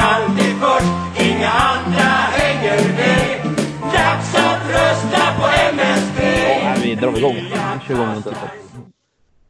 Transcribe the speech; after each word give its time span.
alltid 0.00 0.52
först. 0.60 1.20
Inga 1.28 1.48
andra 1.48 2.10
hänger 2.38 2.78
med. 2.98 3.54
Dags 3.80 4.34
att 4.34 4.62
rösta 4.68 5.22
på 5.38 5.46
MSB. 5.72 6.22
Ja, 6.64 6.74
vi 6.82 6.94
drar 6.94 7.18
igång. 7.18 7.36
20 7.86 8.06
minuter. 8.06 8.34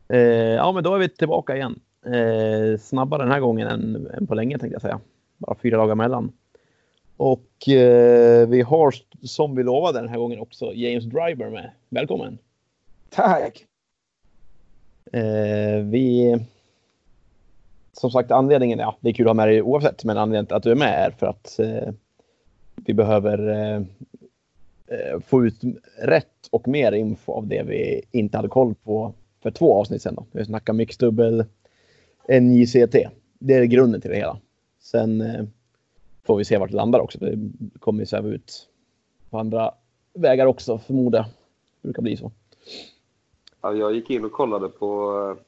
Eh, 0.09 0.19
ja, 0.55 0.72
men 0.72 0.84
då 0.84 0.95
är 0.95 0.98
vi 0.98 1.09
tillbaka 1.09 1.56
igen. 1.56 1.80
Eh, 2.06 2.78
snabbare 2.80 3.22
den 3.22 3.32
här 3.32 3.41
gången 3.41 3.69
än, 3.69 4.09
än 4.14 4.27
på 4.27 4.34
länge 4.34 4.59
tänkte 4.59 4.74
jag 4.74 4.82
säga. 4.82 5.00
Bara 5.38 5.56
fyra 5.62 5.77
dagar 5.77 5.95
mellan. 5.95 6.32
Och 7.16 7.69
eh, 7.69 8.48
vi 8.48 8.62
har 8.62 8.94
som 9.22 9.56
vi 9.56 9.62
lovade 9.62 10.00
den 10.00 10.08
här 10.08 10.19
gången 10.19 10.41
också 10.41 10.72
James 10.74 11.05
Driver 11.05 11.50
med. 11.50 11.70
Välkommen! 11.88 12.38
Tack! 13.10 13.64
Eh, 15.12 15.83
vi... 15.84 16.38
Som 18.00 18.10
sagt 18.10 18.30
anledningen, 18.30 18.78
ja 18.78 18.96
det 19.00 19.09
är 19.09 19.12
kul 19.12 19.27
att 19.27 19.30
ha 19.30 19.34
med 19.34 19.48
dig 19.48 19.62
oavsett, 19.62 20.05
men 20.05 20.18
anledningen 20.18 20.46
till 20.46 20.56
att 20.56 20.62
du 20.62 20.70
är 20.70 20.74
med 20.74 21.06
är 21.06 21.10
för 21.10 21.27
att 21.27 21.59
eh, 21.59 21.92
vi 22.74 22.95
behöver 22.95 23.48
eh, 23.48 23.77
eh 24.86 25.20
få 25.27 25.47
ut 25.47 25.61
rätt 26.02 26.48
och 26.50 26.69
mer 26.69 26.92
info 26.92 27.33
av 27.33 27.47
det 27.47 27.62
vi 27.62 28.02
inte 28.11 28.36
hade 28.36 28.48
koll 28.48 28.74
på 28.74 29.12
för 29.42 29.50
två 29.50 29.74
avsnitt 29.74 30.02
sedan. 30.02 30.14
Då. 30.14 30.27
Vi 30.33 30.44
snackar 30.44 30.72
mixdubbel, 30.72 31.44
NJCT. 32.41 32.97
Det 33.39 33.55
är 33.55 33.64
grunden 33.64 34.00
till 34.00 34.11
det 34.11 34.17
hela. 34.17 34.39
Sen 34.80 35.20
eh, 35.20 35.44
får 36.24 36.36
vi 36.36 36.44
se 36.44 36.58
vart 36.58 36.70
det 36.70 36.77
landar 36.77 37.00
också. 37.00 37.19
Det 37.19 37.39
kommer 37.78 38.00
ju 38.00 38.06
sväva 38.06 38.28
ut 38.28 38.69
på 39.30 39.39
andra 39.39 39.74
vägar 40.14 40.47
också 40.47 40.78
förmodar 40.78 41.19
jag. 41.19 41.27
Det 41.27 41.89
brukar 41.89 42.02
bli 42.02 42.17
så. 42.17 42.33
Ja, 43.62 43.72
jag 43.72 43.94
gick 43.94 44.11
in 44.11 44.24
och 44.24 44.33
kollade 44.33 44.69
på... 44.69 45.19
Eh, 45.39 45.42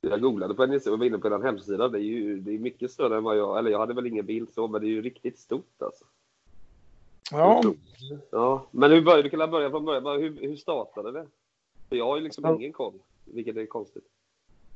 jag 0.00 0.20
googlade 0.20 0.54
på 0.54 0.66
NJC 0.66 0.86
och 0.86 0.98
var 0.98 1.06
inne 1.06 1.18
på 1.18 1.28
den 1.28 1.42
hemsidan. 1.42 1.92
Det 1.92 1.98
är 1.98 2.02
ju 2.02 2.40
det 2.40 2.54
är 2.54 2.58
mycket 2.58 2.90
större 2.90 3.16
än 3.16 3.24
vad 3.24 3.36
jag... 3.38 3.58
Eller 3.58 3.70
jag 3.70 3.78
hade 3.78 3.94
väl 3.94 4.06
ingen 4.06 4.26
bild 4.26 4.48
så, 4.54 4.68
men 4.68 4.80
det 4.80 4.86
är 4.86 4.90
ju 4.90 5.02
riktigt 5.02 5.38
stort 5.38 5.82
alltså. 5.82 6.04
Ja, 7.30 7.62
Ja, 8.30 8.66
men 8.70 8.90
hur 8.90 9.02
började, 9.02 9.22
vi 9.22 9.30
kan 9.30 9.50
börja 9.50 9.70
från 9.70 9.84
början. 9.84 10.20
Hur, 10.20 10.36
hur 10.40 10.56
startade 10.56 11.12
det? 11.12 11.26
För 11.88 11.96
jag 11.96 12.04
har 12.06 12.16
ju 12.16 12.22
liksom 12.22 12.44
Ja. 12.44 12.54
ingen 12.54 12.72
koll, 12.72 12.94
vilket 13.24 13.56
är 13.56 13.66
konstigt. 13.66 14.04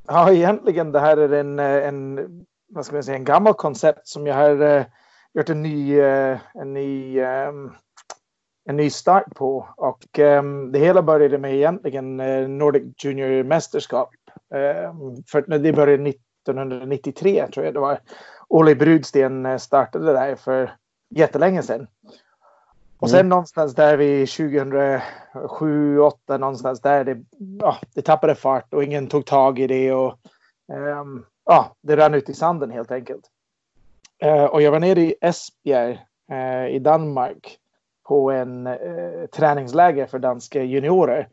ja, 0.06 0.33
egentligen 0.33 0.92
det 0.92 1.00
här 1.00 1.16
är 1.16 1.33
en, 1.33 1.59
en, 1.59 2.47
vad 2.66 2.86
ska 2.86 2.94
man 2.97 3.03
säga, 3.05 3.16
en 3.16 3.25
gammal 3.25 3.55
koncept 3.55 4.09
som 4.09 4.27
jag 4.27 4.34
har 4.34 4.77
eh, 4.78 4.84
gjort 5.33 5.48
en 5.48 5.62
ny, 5.62 5.98
eh, 5.98 6.38
en 6.55 6.75
ny, 6.75 7.19
ehm, 7.20 7.70
en 8.64 8.76
ny 8.76 8.90
start 8.90 9.34
på. 9.34 9.68
Och 9.76 10.18
ehm, 10.18 10.72
det 10.72 10.78
hela 10.78 11.02
började 11.02 11.38
med 11.38 11.54
egentligen 11.54 12.20
eh, 12.20 12.48
Nordic 12.48 12.82
Junior 13.04 13.42
Mästerskap. 13.42 14.10
Ehm, 14.54 15.22
för 15.26 15.44
när 15.46 15.58
det 15.58 15.72
började 15.72 16.08
1993 16.08 17.46
tror 17.46 17.66
jag 17.66 17.74
det 17.74 17.80
var. 17.80 18.00
Olle 18.48 18.74
Brudsten 18.74 19.46
eh, 19.46 19.56
startade 19.56 20.12
där 20.12 20.36
för 20.36 20.76
jättelänge 21.10 21.62
sedan. 21.62 21.86
Och 22.98 23.10
sen 23.10 23.20
Mm. 23.20 23.28
någonstans 23.28 23.74
där 23.74 23.96
vid 23.96 24.28
2007, 24.28 25.00
2008 25.32 26.38
någonstans 26.38 26.80
där 26.80 27.04
det, 27.04 27.24
ja, 27.60 27.76
det 27.94 28.03
tappade 28.03 28.34
fart 28.34 28.74
och 28.74 28.84
ingen 28.84 29.06
tog 29.06 29.26
tag 29.26 29.58
i 29.58 29.66
det 29.66 29.92
och 29.92 30.14
ehm, 30.72 31.24
ja, 31.44 31.76
det 31.80 31.97
rann 31.97 32.14
ut 32.14 32.28
i 32.28 32.34
sanden 32.34 32.70
helt 32.70 32.91
enkelt. 32.91 33.30
Eh, 34.19 34.44
och 34.44 34.62
jag 34.62 34.70
var 34.70 34.80
nere 34.80 35.00
i 35.00 35.14
Esbjerg 35.20 36.00
eh, 36.30 36.66
i 36.66 36.78
Danmark 36.78 37.58
på 38.04 38.31
en 38.31 38.66
eh, 38.66 39.26
träningsläger 39.32 40.06
för 40.06 40.19
danska 40.19 40.62
juniorer. 40.62 41.28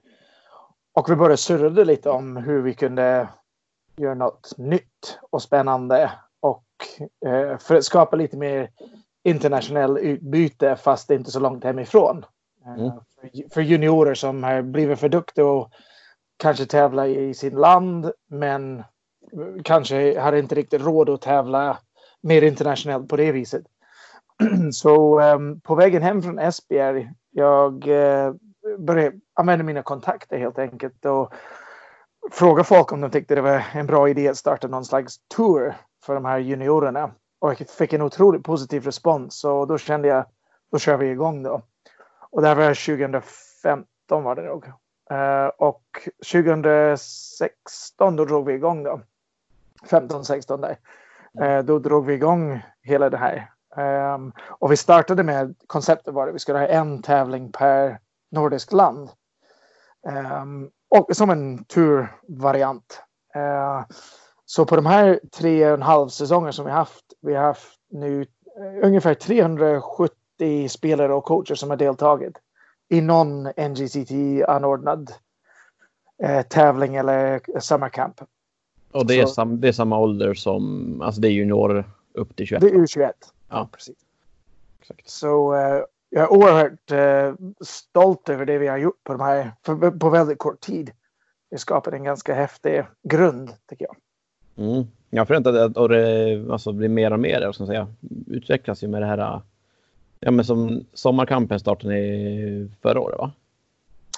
Och 0.94 1.10
vi 1.12 1.16
började 1.16 1.38
surrade 1.38 1.86
lite 1.86 2.10
om 2.10 2.38
hur 2.38 2.62
vi 2.62 2.74
kunde 2.74 3.28
göra 3.96 4.14
något 4.14 4.54
nytt 4.58 5.20
och 5.30 5.42
spännande 5.42 6.12
och 6.40 6.64
eh, 7.26 7.58
för 7.58 7.76
att 7.76 7.84
skapa 7.84 8.16
lite 8.16 8.38
mer 8.38 8.70
internationell 9.24 9.98
utbyte 9.98 10.76
fast 10.76 11.08
det 11.08 11.14
är 11.14 11.18
inte 11.18 11.32
så 11.32 11.40
långt 11.40 11.64
hemifrån. 11.64 12.26
Eh, 12.66 12.74
Mm. 12.74 12.92
för- 13.22 13.50
För 13.54 13.62
juniorer 13.62 14.14
som 14.14 14.44
har 14.44 14.62
blivit 14.62 15.00
för 15.00 15.10
duktiga 15.10 15.46
och 15.46 15.70
kanske 16.38 16.66
tävla 16.66 17.08
i 17.08 17.34
sin 17.34 17.56
land 17.56 18.12
men 18.28 18.84
kanske 19.64 20.20
har 20.20 20.34
inte 20.34 20.56
riktigt 20.56 20.82
råd 20.82 21.10
att 21.10 21.22
tävla 21.22 21.78
mer 22.22 22.42
internationellt 22.42 23.10
på 23.10 23.16
det 23.18 23.32
viset. 23.32 23.64
Så 24.74 25.20
ehm, 25.20 25.60
på 25.60 25.76
vägen 25.76 26.02
hem 26.02 26.22
från 26.22 26.40
Esbjerg, 26.40 27.12
jag 27.32 27.88
uh, 27.88 28.34
började 28.78 29.18
använda 29.34 29.64
mina 29.66 29.84
kontakter 29.84 30.38
helt 30.38 30.60
enkelt 30.60 31.06
och 31.06 31.34
fråga 32.32 32.64
folk 32.64 32.92
om 32.92 33.02
de 33.02 33.12
tyckte 33.12 33.36
det 33.36 33.42
var 33.42 33.64
en 33.74 33.88
bra 33.88 34.10
idé 34.10 34.28
att 34.28 34.38
starta 34.38 34.68
någon 34.68 34.86
slags 34.86 35.16
tour 35.36 35.76
för 36.06 36.14
de 36.16 36.26
här 36.26 36.38
juniorerna. 36.40 37.12
Och 37.40 37.50
jag 37.50 37.70
fick 37.70 37.94
en 37.94 38.02
otroligt 38.02 38.44
positiv 38.44 38.84
respons 38.84 39.44
och 39.44 39.68
då 39.68 39.78
kände 39.78 40.08
jag, 40.08 40.26
då 40.72 40.80
kör 40.80 40.98
vi 40.98 41.10
igång 41.10 41.44
då. 41.44 41.62
Och 42.32 42.42
det 42.42 42.48
här 42.48 42.56
var 42.56 42.98
2015 42.98 44.24
var 44.24 44.36
det 44.36 44.42
nog. 44.42 44.66
Eh, 45.12 45.48
och 45.58 45.84
2016 46.32 48.16
då 48.16 48.26
drog 48.26 48.46
vi 48.46 48.54
igång 48.54 48.84
då. 48.84 49.02
15, 49.90 50.26
16 50.26 50.62
där. 50.62 50.78
Eh, 51.42 51.64
då 51.64 51.80
drog 51.80 52.06
vi 52.06 52.14
igång 52.14 52.62
hela 52.82 53.10
det 53.10 53.18
här. 53.18 53.51
Ehm, 53.78 54.32
och 54.50 54.72
vi 54.72 54.78
startade 54.78 55.24
med 55.24 55.56
konceptet 55.68 56.14
var 56.14 56.28
det 56.28 56.34
vi 56.34 56.40
skulle 56.40 56.60
ha 56.60 56.68
en 56.68 57.02
tävling 57.02 57.52
per 57.52 58.00
nordisk 58.32 58.72
land. 58.72 59.10
Ehm, 60.08 60.70
och 60.90 61.16
som 61.16 61.30
en 61.30 61.64
turvariant. 61.64 63.04
Eh, 63.36 63.86
så 64.46 64.66
på 64.66 64.76
de 64.76 64.86
här 64.86 65.20
tre 65.32 65.68
och 65.68 65.74
en 65.74 65.82
halv 65.82 66.10
säsonger 66.10 66.52
som 66.52 66.66
vi 66.66 66.72
haft, 66.72 67.06
vi 67.22 67.34
har 67.34 67.44
haft 67.44 67.80
nu 67.92 68.22
eh, 68.22 68.88
ungefär 68.88 69.14
370 69.14 70.70
spelare 70.70 71.14
och 71.14 71.24
coacher 71.24 71.56
som 71.56 71.70
har 71.70 71.78
deltagit 71.78 72.38
i 72.90 73.02
någon 73.02 73.44
NGCT-anordnad 73.44 75.12
eh, 76.24 76.42
tävling 76.42 76.96
eller 76.96 77.42
summercamp. 77.60 78.22
Och 78.92 79.06
det 79.06 79.20
är, 79.20 79.26
sam, 79.26 79.62
det 79.62 79.68
är 79.68 79.72
samma 79.72 80.00
ålder 80.00 80.34
som, 80.34 81.02
alltså 81.02 81.22
det 81.22 81.28
är 81.28 81.32
junior 81.32 81.86
upp 82.14 82.36
till 82.36 82.48
21. 82.48 82.62
Det 82.62 82.68
är 82.68 82.74
U21. 82.74 83.12
Ja. 83.52 83.70
precis. 83.72 83.98
Exakt. 84.82 85.10
Så 85.10 85.56
eh, 85.56 85.84
jag 86.10 86.24
är 86.24 86.32
oerhört 86.32 86.92
eh, 86.92 87.48
stolt 87.62 88.30
över 88.30 88.46
det 88.46 88.58
vi 88.58 88.68
har 88.68 88.78
gjort 88.78 89.04
på 89.04 89.14
de 89.14 89.22
här 89.22 89.52
för, 89.66 89.92
på 89.92 90.10
väldigt 90.10 90.40
kort 90.40 90.60
tid. 90.60 90.92
Vi 91.50 91.58
skapade 91.58 91.98
en 91.98 92.04
ganska 92.04 92.34
häftig 92.34 92.84
grund 93.04 93.54
tycker 93.68 93.86
jag. 93.86 93.96
Mm. 94.68 94.88
Jag 95.10 95.28
förväntar 95.28 95.52
mig 95.52 95.62
att 95.62 95.78
och 95.78 95.90
det 95.90 96.46
alltså, 96.52 96.72
blir 96.72 96.90
mer 96.90 97.14
och 97.14 97.20
mer, 97.20 97.42
jag 97.42 97.56
ska 97.56 97.66
säga, 97.66 97.88
utvecklas 98.28 98.84
ju 98.84 98.88
med 98.88 99.02
det 99.02 99.06
här. 99.06 99.42
Ja, 100.20 100.32
men 100.32 100.46
som 100.46 100.86
sommarkampen 100.94 101.60
startade 101.60 101.98
i 101.98 102.70
förra 102.82 103.00
året, 103.00 103.20
va? 103.20 103.32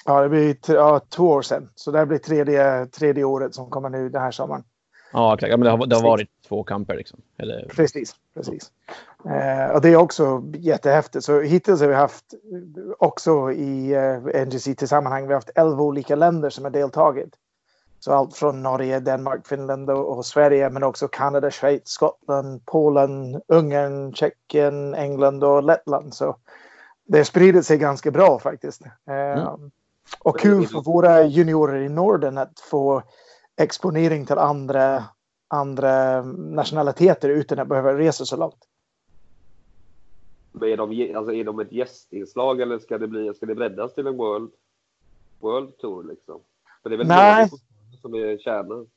Ja, 0.05 0.21
det 0.21 0.29
blir 0.29 0.57
ja, 0.67 1.01
två 1.09 1.27
år 1.27 1.41
sedan. 1.41 1.69
Så 1.75 1.91
det 1.91 1.97
här 1.97 2.05
blir 2.05 2.17
tredje, 2.17 2.85
tredje 2.85 3.23
året 3.23 3.55
som 3.55 3.69
kommer 3.69 3.89
nu 3.89 4.09
den 4.09 4.21
här 4.21 4.31
sommaren. 4.31 4.63
Ja, 5.13 5.33
exakt. 5.33 5.51
Ja, 5.51 5.57
men 5.57 5.65
det 5.65 5.71
har, 5.71 5.85
det 5.85 5.95
har 5.95 6.03
varit 6.03 6.29
två 6.47 6.63
kamper 6.63 6.95
liksom. 6.95 7.21
Eller, 7.37 7.67
Precis, 7.69 8.15
precis. 8.33 8.71
Eh, 9.25 9.75
och 9.75 9.81
det 9.81 9.89
är 9.89 9.95
också 9.95 10.43
jättehäftigt. 10.53 11.25
Så 11.25 11.41
hittills 11.41 11.81
har 11.81 11.87
vi 11.87 11.93
haft 11.93 12.33
eh, 12.33 12.91
också 12.99 13.51
i 13.51 13.93
eh, 13.93 14.45
NGC-sammanhang, 14.45 15.21
vi 15.27 15.33
har 15.33 15.37
haft 15.37 15.49
11 15.55 15.83
olika 15.83 16.15
länder 16.15 16.49
som 16.49 16.63
har 16.63 16.71
deltagit. 16.71 17.33
Så 17.99 18.13
allt 18.13 18.35
från 18.35 18.63
Norge, 18.63 18.99
Danmark, 18.99 19.47
Finland 19.47 19.89
och, 19.89 20.17
och 20.17 20.25
Sverige, 20.25 20.69
men 20.69 20.83
också 20.83 21.07
Kanada, 21.07 21.51
Schweiz, 21.51 21.81
Skottland, 21.87 22.65
Polen, 22.65 23.41
Ungern, 23.47 24.13
Tjeckien, 24.13 24.93
England 24.95 25.43
och 25.43 25.63
Lettland. 25.63 26.13
Så 26.13 26.35
det 27.07 27.17
har 27.17 27.23
spridit 27.23 27.65
sig 27.65 27.77
ganska 27.77 28.11
bra 28.11 28.39
faktiskt. 28.39 28.81
Eh, 29.09 29.43
Och 30.19 30.39
kul 30.39 30.67
för 30.67 30.81
våra 30.81 31.23
juniorer 31.23 31.81
i 31.81 31.89
Norden 31.89 32.37
att 32.37 32.59
få 32.59 33.03
exponering 33.57 34.25
till 34.25 34.37
andra, 34.37 35.03
andra 35.47 36.21
nationaliteter 36.35 37.29
utan 37.29 37.59
att 37.59 37.67
behöva 37.67 37.93
resa 37.93 38.25
så 38.25 38.35
långt. 38.37 38.67
Men 40.53 40.69
är, 40.71 40.77
de, 40.77 41.15
alltså, 41.15 41.33
är 41.33 41.43
de 41.43 41.59
ett 41.59 41.71
gästinslag 41.71 42.61
eller 42.61 42.79
ska 42.79 42.97
det, 42.97 43.07
bli, 43.07 43.33
ska 43.33 43.45
det 43.45 43.55
breddas 43.55 43.93
till 43.93 44.07
en 44.07 44.17
World, 44.17 44.51
world 45.39 45.77
Tour? 45.77 46.03
Liksom? 46.03 46.41
För 46.83 46.89
det 46.89 46.95
är 46.95 46.97
väl 46.97 47.07
Nej. 47.07 47.49
det 47.91 47.97
som 48.01 48.13
är 48.13 48.37
kärnan. 48.37 48.87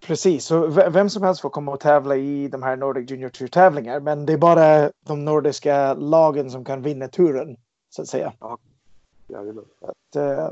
Precis, 0.00 0.44
så 0.44 0.66
vem 0.66 1.10
som 1.10 1.22
helst 1.22 1.40
får 1.40 1.50
komma 1.50 1.72
och 1.72 1.80
tävla 1.80 2.16
i 2.16 2.48
de 2.48 2.62
här 2.62 2.76
Nordic 2.76 3.10
Junior 3.10 3.28
Tour 3.28 3.48
tävlingar. 3.48 4.00
Men 4.00 4.26
det 4.26 4.32
är 4.32 4.38
bara 4.38 4.90
de 5.06 5.24
nordiska 5.24 5.94
lagen 5.94 6.50
som 6.50 6.64
kan 6.64 6.82
vinna 6.82 7.08
turen. 7.08 7.56
Så 7.90 8.02
att 8.02 8.08
säga. 8.08 8.32
Jajamän. 9.28 9.64
Att, 9.80 10.16
eh, 10.16 10.50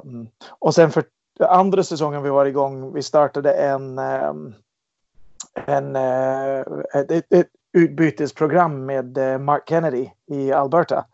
och 0.49 0.75
sen 0.75 0.91
för 0.91 1.05
andra 1.39 1.83
säsongen 1.83 2.23
vi 2.23 2.31
var 2.31 2.47
igång, 2.47 2.93
vi 2.93 3.03
startade 3.03 3.53
en, 3.53 3.99
eh, 3.99 4.35
en, 5.67 5.97
eh, 5.97 6.61
ett, 6.95 7.33
ett, 7.33 7.49
utbytesprogram 7.75 8.87
med 8.87 9.19
eh, 9.19 9.39
Mark 9.39 9.69
Kennedy 9.69 10.11
i 10.27 10.53
Alberta. 10.53 11.07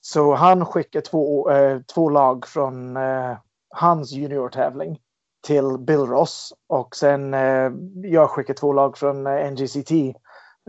Så 0.00 0.34
han 0.34 0.66
skickar 0.66 1.00
två, 1.00 1.50
eh, 1.50 1.80
två 1.80 2.08
lag 2.08 2.46
från 2.46 2.96
eh, 2.96 3.36
hans 3.68 4.12
juniortävling 4.12 5.00
till 5.46 5.78
Bill 5.78 6.00
Ross 6.00 6.54
och 6.66 6.96
sen 6.96 7.34
eh, 7.34 7.72
jag 7.94 8.30
skickar 8.30 8.54
två 8.54 8.72
lag 8.72 8.98
från 8.98 9.26
eh, 9.26 9.52
NGCT 9.52 9.90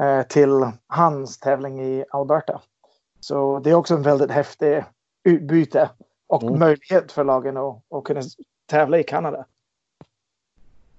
eh, 0.01 0.21
till 0.29 0.71
hans 0.87 1.39
tävling 1.39 1.81
i 1.81 2.05
Alberta. 2.09 2.61
Så 3.19 3.59
det 3.59 3.69
är 3.69 3.75
också 3.75 3.93
en 3.93 4.01
väldigt 4.01 4.31
häftig 4.31 4.83
utbyte 5.23 5.89
och 6.27 6.43
mm. 6.43 6.59
möjlighet 6.59 7.11
för 7.11 7.23
lagen 7.23 7.57
att, 7.57 7.81
att 7.89 8.03
kunna 8.03 8.21
tävla 8.65 8.99
i 8.99 9.03
Kanada. 9.03 9.45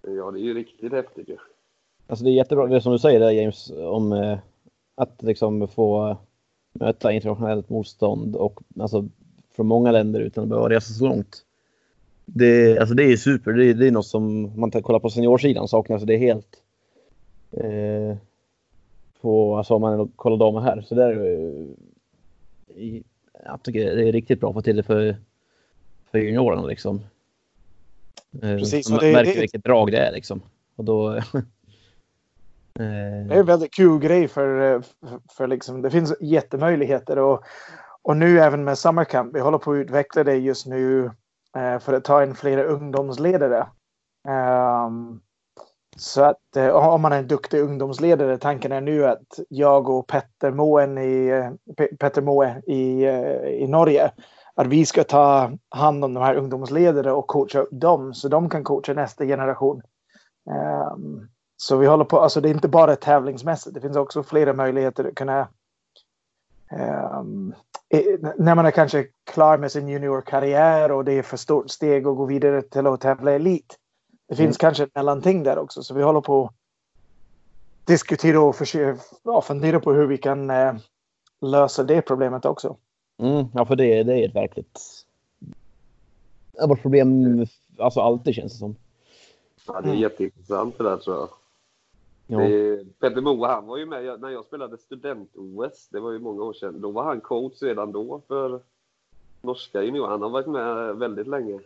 Ja, 0.02 0.31
det 0.31 0.38
är 0.38 0.42
ju 0.42 0.54
riktigt 0.54 0.92
häftigt. 0.92 1.28
Alltså 2.06 2.24
det 2.24 2.30
är 2.30 2.34
jättebra, 2.34 2.66
det 2.66 2.80
som 2.80 2.92
du 2.92 2.98
säger 2.98 3.20
där 3.20 3.30
James, 3.30 3.70
om 3.70 4.12
eh, 4.12 4.38
att 4.94 5.22
liksom 5.22 5.68
få 5.68 6.16
möta 6.72 7.12
internationellt 7.12 7.68
motstånd 7.68 8.36
och 8.36 8.60
alltså 8.80 9.08
från 9.56 9.66
många 9.66 9.92
länder 9.92 10.20
utan 10.20 10.44
att 10.44 10.48
behöva 10.48 10.70
resa 10.70 10.94
så 10.94 11.08
långt. 11.08 11.42
Det, 12.24 12.78
alltså 12.78 12.94
det 12.94 13.04
är 13.04 13.16
super. 13.16 13.52
Det 13.52 13.64
är, 13.64 13.74
det 13.74 13.86
är 13.86 13.90
något 13.90 14.06
som 14.06 14.52
man 14.60 14.70
kollar 14.70 14.98
på 14.98 15.10
seniorsidan 15.10 15.68
saknas. 15.68 16.02
Det 16.02 16.14
är 16.14 16.18
helt 16.18 16.62
eh, 17.50 18.16
på, 19.20 19.56
alltså 19.56 19.74
om 19.74 19.80
man 19.80 20.08
kollar 20.16 20.36
damer 20.36 20.60
här. 20.60 20.80
Så 20.80 20.94
där, 20.94 21.12
eh, 21.12 23.00
jag 23.44 23.62
tycker 23.62 23.96
det 23.96 24.08
är 24.08 24.12
riktigt 24.12 24.40
bra 24.40 24.48
att 24.48 24.54
få 24.54 24.62
till 24.62 24.76
det 24.76 24.82
för, 24.82 25.16
för 26.10 26.18
juniorerna 26.18 26.66
liksom. 26.66 27.00
Eh, 28.42 28.56
Precis. 28.56 28.90
Man 28.90 28.98
det, 28.98 29.12
märker 29.12 29.34
det, 29.34 29.40
vilket 29.40 29.64
drag 29.64 29.92
det 29.92 29.98
är 29.98 30.12
liksom. 30.12 30.42
Och 30.76 30.84
då, 30.84 31.20
Eh, 32.81 33.26
det 33.28 33.34
är 33.34 33.38
en 33.38 33.46
väldigt 33.46 33.75
kul 33.75 33.99
grej 33.99 34.28
för, 34.28 34.75
eh, 34.75 34.81
för, 35.32 35.46
liksom, 35.46 35.82
det 35.82 35.90
finns 35.90 36.14
jättemöjligheter 36.20 37.19
och, 37.19 37.44
och 38.02 38.17
nu 38.17 38.40
även 38.40 38.64
med 38.64 38.78
Summer 38.78 39.05
Camp, 39.05 39.34
vi 39.34 39.40
håller 39.40 39.58
på 39.58 39.73
att 39.73 39.76
utveckla 39.76 40.25
det 40.25 40.37
just 40.37 40.67
nu 40.67 41.05
eh, 41.56 41.78
för 41.78 41.93
att 41.93 42.05
ta 42.05 42.23
in 42.23 42.34
flera 42.34 42.62
ungdomsledare. 42.62 43.67
Um, 44.28 45.20
så 45.96 46.23
att 46.23 46.56
eh, 46.56 46.69
om 46.69 47.02
man 47.02 47.12
är 47.12 47.19
en 47.19 47.26
duktig 47.26 47.61
ungdomsledare, 47.61 48.38
tanken 48.38 48.73
är 48.73 48.81
nu 48.81 49.06
att 49.06 49.40
jag 49.49 49.88
och 49.88 50.06
Petter 50.06 50.50
Moen 50.50 50.99
i, 50.99 51.50
Petter 51.99 52.23
Moe 52.23 52.62
i, 52.67 53.05
eh, 53.05 53.62
i 53.62 53.67
Norge, 53.69 54.11
att 54.55 54.67
vi 54.67 54.87
ska 54.87 55.05
ta 55.05 55.50
hand 55.69 56.05
om 56.05 56.14
de 56.14 56.23
här 56.23 56.34
ungdomsledare 56.34 57.12
och 57.12 57.26
coacha 57.26 57.61
upp 57.61 57.69
dem 57.73 58.14
så 58.14 58.28
de 58.28 58.50
kan 58.50 58.64
coacha 58.64 58.93
nästa 58.93 59.25
generation. 59.25 59.82
Um, 60.94 61.28
så 61.56 61.76
vi 61.76 61.86
håller 61.86 62.04
på, 62.04 62.20
alltså 62.20 62.40
det 62.40 62.48
är 62.48 62.54
inte 62.54 62.68
bara 62.68 62.96
tävlingsmässigt, 62.96 63.74
det 63.74 63.80
finns 63.80 63.96
också 63.96 64.22
flera 64.22 64.52
möjligheter 64.52 65.04
att 65.04 65.14
kunna 65.14 65.48
um, 67.20 67.54
när 68.36 68.54
man 68.54 68.66
är 68.66 68.70
kanske 68.70 69.06
klar 69.24 69.58
med 69.58 69.72
sin 69.72 69.88
juniorkarriär 69.88 70.92
och 70.92 71.04
det 71.04 71.12
är 71.12 71.22
för 71.22 71.36
stort 71.36 71.70
steg 71.70 72.06
att 72.06 72.16
gå 72.16 72.24
vidare 72.24 72.62
till 72.62 72.86
att 72.86 73.00
tävla 73.00 73.32
elit. 73.32 73.78
Det 74.28 74.36
finns 74.36 74.56
mm. 74.56 74.58
kanske 74.58 74.84
ett 74.84 74.94
mellanting 74.94 75.42
där 75.42 75.58
också, 75.58 75.82
så 75.82 75.94
vi 75.94 76.02
håller 76.02 76.20
på 76.20 76.44
att 76.44 76.54
diskutera 77.84 78.40
och 78.40 78.56
försöka, 78.56 79.02
ja, 79.22 79.40
fundera 79.42 79.80
på 79.80 79.92
hur 79.92 80.06
vi 80.06 80.18
kan 80.18 80.50
eh, 80.50 80.74
lösa 81.40 81.82
det 81.82 82.02
problemet 82.02 82.44
också. 82.44 82.76
Mm, 83.18 83.46
ja, 83.54 83.66
för 83.66 83.76
det, 83.76 84.02
det 84.02 84.18
är 84.18 84.28
ett 84.28 84.34
verkligt 84.34 84.80
vårt 86.68 86.82
problem, 86.82 87.46
alltså 87.78 88.00
alltid 88.00 88.34
känns 88.34 88.52
det 88.52 88.58
som. 88.58 88.76
Ja, 89.66 89.80
det 89.80 89.90
är 89.90 89.94
jätteintressant 89.94 90.78
det 90.78 90.84
där 90.84 90.96
tror 90.96 91.16
jag. 91.16 91.28
Det, 92.26 92.84
Petter 93.00 93.20
Moa, 93.20 93.49
han 93.49 93.67
var 93.67 93.76
ju 93.76 93.87
med 93.87 94.20
när 94.20 94.31
jag 94.31 94.44
spelade 94.44 94.78
student-OS. 94.78 95.88
Det 95.90 96.00
var 96.00 96.12
ju 96.12 96.19
många 96.19 96.43
år 96.43 96.52
sedan. 96.52 96.81
Då 96.81 96.90
var 96.90 97.05
han 97.05 97.20
coach 97.20 97.62
redan 97.62 97.93
då 97.93 98.23
för 98.28 98.61
norska 99.43 99.82
juniorer. 99.82 100.11
Han 100.11 100.23
har 100.23 100.31
varit 100.31 100.46
med 100.46 100.96
väldigt 100.96 101.26
länge. 101.26 101.61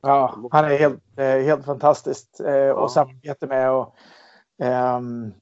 Ja, 0.00 0.38
han 0.50 0.64
är 0.64 0.78
helt, 0.78 1.00
eh, 1.16 1.24
helt 1.24 1.64
fantastisk 1.64 2.40
eh, 2.40 2.54
ja. 2.54 2.84
att 2.84 2.90
samarbeta 2.90 3.46
med. 3.46 3.72
Och, 3.72 3.94
um, 4.98 5.32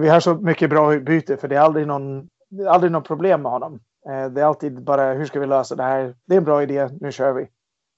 vi 0.00 0.08
har 0.08 0.20
så 0.20 0.34
mycket 0.34 0.70
bra 0.70 0.94
utbyte 0.94 1.36
för 1.36 1.48
det 1.48 1.56
är 1.56 1.60
aldrig 1.60 1.86
någon, 1.86 2.28
aldrig 2.68 2.92
någon 2.92 3.02
problem 3.02 3.42
med 3.42 3.52
honom. 3.52 3.80
Det 4.04 4.40
är 4.40 4.44
alltid 4.44 4.82
bara 4.82 5.12
hur 5.12 5.24
ska 5.24 5.40
vi 5.40 5.46
lösa 5.46 5.76
det 5.76 5.82
här? 5.82 6.14
Det 6.24 6.34
är 6.34 6.38
en 6.38 6.44
bra 6.44 6.62
idé, 6.62 6.88
nu 7.00 7.12
kör 7.12 7.32
vi. 7.32 7.48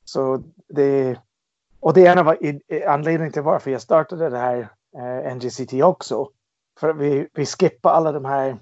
Så 0.05 0.43
det, 0.69 1.19
och 1.81 1.95
det 1.95 2.07
är 2.07 2.13
en 2.13 2.19
av 2.19 2.37
anledningen 2.87 3.33
till 3.33 3.43
varför 3.43 3.71
jag 3.71 3.83
startade 3.83 4.29
det 4.29 4.39
här 4.39 4.69
eh, 4.97 5.37
NGCT 5.37 5.83
också. 5.83 6.31
För 6.81 6.93
vi, 6.93 7.29
vi 7.33 7.47
skippar 7.47 7.91
alla 7.91 8.13
de 8.13 8.25
här 8.25 8.59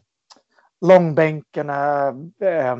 långbänkarna, 0.86 2.08
eh, 2.40 2.76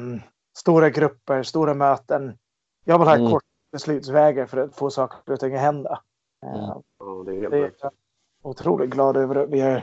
stora 0.59 0.91
grupper, 0.91 1.43
stora 1.43 1.75
möten. 1.75 2.39
Jag 2.85 2.99
vill 2.99 3.09
ha 3.09 3.17
mm. 3.17 3.31
kort 3.31 3.45
beslutsvägar 3.73 4.47
för 4.47 4.57
att 4.57 4.77
få 4.77 4.91
saker 4.91 5.33
och 5.33 5.41
ting 5.41 5.55
att 5.55 5.61
hända. 5.61 6.01
Mm. 6.47 6.61
Uh, 6.61 7.25
det 7.25 7.47
är, 7.47 7.51
det 7.51 7.59
är 7.59 7.73
jag 7.81 7.93
otroligt 8.43 8.91
glad 8.91 9.17
över 9.17 9.35
att 9.35 9.51
vi 9.51 9.61
har 9.61 9.83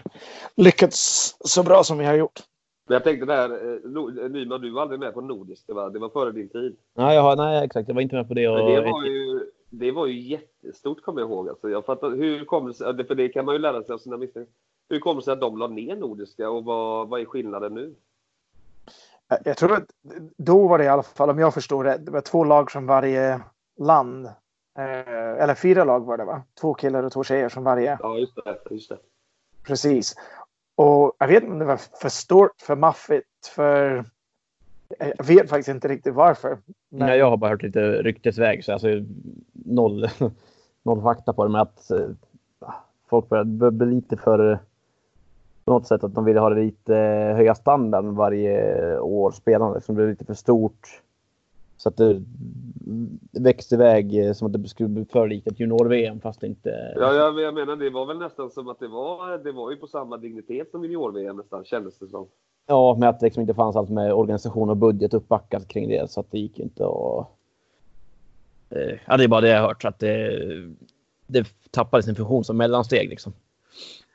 lyckats 0.55 1.35
så 1.39 1.63
bra 1.63 1.83
som 1.83 1.97
vi 1.97 2.05
har 2.05 2.13
gjort. 2.13 2.39
Men 2.87 2.93
jag 2.93 3.03
tänkte 3.03 3.25
där, 3.25 3.49
eh, 3.49 4.29
Nyman, 4.29 4.61
du 4.61 4.71
var 4.71 4.81
aldrig 4.81 4.99
med 4.99 5.13
på 5.13 5.21
Nordisk, 5.21 5.67
det 5.67 5.73
var, 5.73 5.89
det 5.89 5.99
var 5.99 6.09
före 6.09 6.31
din 6.31 6.49
tid. 6.49 6.75
Nej, 6.95 7.15
jag 7.15 7.21
har, 7.21 7.35
nej, 7.35 7.65
exakt. 7.65 7.87
Jag 7.87 7.95
var 7.95 8.01
inte 8.01 8.15
med 8.15 8.27
på 8.27 8.33
det. 8.33 8.47
Och... 8.47 8.55
Men 8.55 8.65
det 8.65 8.91
var 8.91 9.05
ju 9.05 9.51
det 9.71 9.91
var 9.91 10.05
ju 10.05 10.19
jättestort 10.19 11.03
kommer 11.03 11.21
jag 11.21 11.29
ihåg. 11.29 11.49
Alltså, 11.49 11.69
jag 11.69 11.85
fattar, 11.85 12.11
hur 12.11 12.45
kommer 12.45 12.67
det 12.67 12.73
sig, 12.73 13.07
för 13.07 13.15
det 13.15 13.29
kan 13.29 13.45
man 13.45 13.55
ju 13.55 13.59
lära 13.59 13.83
sig 13.83 13.93
av 13.93 13.97
sina 13.97 14.17
misstag. 14.17 14.45
Hur 14.89 14.99
kommer 14.99 15.21
det 15.21 15.25
sig 15.25 15.33
att 15.33 15.41
de 15.41 15.57
la 15.57 15.67
ner 15.67 15.95
Nordiska 15.95 16.49
och 16.49 16.65
vad, 16.65 17.09
vad 17.09 17.21
är 17.21 17.25
skillnaden 17.25 17.73
nu? 17.73 17.95
Jag 19.43 19.57
tror 19.57 19.73
att 19.73 19.85
då 20.37 20.67
var 20.67 20.77
det 20.77 20.83
i 20.83 20.87
alla 20.87 21.03
fall, 21.03 21.29
om 21.29 21.39
jag 21.39 21.53
förstår 21.53 21.83
rätt, 21.83 22.05
det 22.05 22.11
var 22.11 22.21
två 22.21 22.43
lag 22.43 22.71
från 22.71 22.85
varje 22.85 23.41
land. 23.79 24.25
Eh, 24.77 25.43
eller 25.43 25.55
fyra 25.55 25.83
lag 25.83 26.05
var 26.05 26.17
det 26.17 26.25
va? 26.25 26.43
Två 26.61 26.73
killar 26.73 27.03
och 27.03 27.11
två 27.11 27.23
tjejer 27.23 27.49
från 27.49 27.63
varje. 27.63 27.97
Ja, 28.01 28.17
just 28.17 28.35
det. 28.35 28.57
Just 28.69 28.89
det. 28.89 28.97
Precis. 29.63 30.15
Och 30.75 31.15
jag 31.19 31.27
vet 31.27 31.43
inte 31.43 31.53
om 31.53 31.59
det 31.59 31.65
var 31.65 31.81
för 32.01 32.09
stort, 32.09 32.61
för 32.61 32.75
maffigt, 32.75 33.47
för 33.55 34.05
jag 34.99 35.25
vet 35.25 35.49
faktiskt 35.49 35.69
inte 35.69 35.87
riktigt 35.87 36.13
varför. 36.13 36.57
Men... 36.89 37.07
Nej, 37.07 37.19
jag 37.19 37.29
har 37.29 37.37
bara 37.37 37.49
hört 37.51 37.63
lite 37.63 38.01
ryktesväg, 38.01 38.65
så 38.65 38.73
alltså 38.73 38.87
noll, 39.53 40.07
noll 40.83 41.01
fakta 41.01 41.33
på 41.33 41.43
det. 41.43 41.51
Men 41.51 41.61
att 41.61 41.91
äh, 41.91 42.09
folk 43.09 43.29
börjar 43.29 43.71
bli 43.71 43.85
lite 43.85 44.17
för 44.17 44.59
på 45.65 45.71
något 45.71 45.87
sätt 45.87 46.03
att 46.03 46.15
de 46.15 46.25
vill 46.25 46.37
ha 46.37 46.49
det 46.49 46.63
lite 46.63 46.93
höja 47.35 47.55
standarden 47.55 48.15
varje 48.15 48.99
år 48.99 49.31
spelande. 49.31 49.81
Som 49.81 49.95
blir 49.95 50.07
lite 50.07 50.25
för 50.25 50.33
stort. 50.33 51.01
Så 51.77 51.89
att 51.89 51.97
det 51.97 52.21
växte 53.31 53.75
iväg 53.75 54.35
som 54.35 54.47
att 54.47 54.63
det 54.63 54.69
skulle 54.69 54.89
bli 54.89 55.05
för 55.05 55.27
likt 55.27 55.47
ett 55.47 55.59
junior-VM 55.59 56.19
fast 56.19 56.43
inte... 56.43 56.93
Ja, 56.95 57.13
jag, 57.13 57.39
jag 57.39 57.53
menar 57.53 57.75
det 57.75 57.89
var 57.89 58.05
väl 58.05 58.19
nästan 58.19 58.51
som 58.51 58.67
att 58.67 58.79
det 58.79 58.87
var, 58.87 59.37
det 59.37 59.51
var 59.51 59.71
ju 59.71 59.77
på 59.77 59.87
samma 59.87 60.17
dignitet 60.17 60.71
som 60.71 60.83
junior-VM 60.83 61.35
nästan 61.35 61.65
kändes 61.65 61.99
det 61.99 62.07
som. 62.07 62.27
Ja, 62.67 62.95
med 62.99 63.09
att 63.09 63.19
det 63.19 63.25
liksom 63.25 63.41
inte 63.41 63.53
fanns 63.53 63.75
allt 63.75 63.89
med 63.89 64.13
organisation 64.13 64.69
och 64.69 64.77
budget 64.77 65.13
uppbackat 65.13 65.67
kring 65.67 65.89
det 65.89 66.11
så 66.11 66.19
att 66.19 66.31
det 66.31 66.39
gick 66.39 66.59
inte 66.59 66.85
att... 66.85 67.27
Eh, 68.69 68.97
ja, 69.07 69.17
det 69.17 69.23
är 69.23 69.27
bara 69.27 69.41
det 69.41 69.49
jag 69.49 69.61
har 69.61 69.67
hört 69.67 69.81
så 69.81 69.87
att 69.87 69.99
det, 69.99 70.39
det 71.27 71.47
tappade 71.71 72.03
sin 72.03 72.15
funktion 72.15 72.43
som 72.43 72.57
mellansteg 72.57 73.09
liksom. 73.09 73.33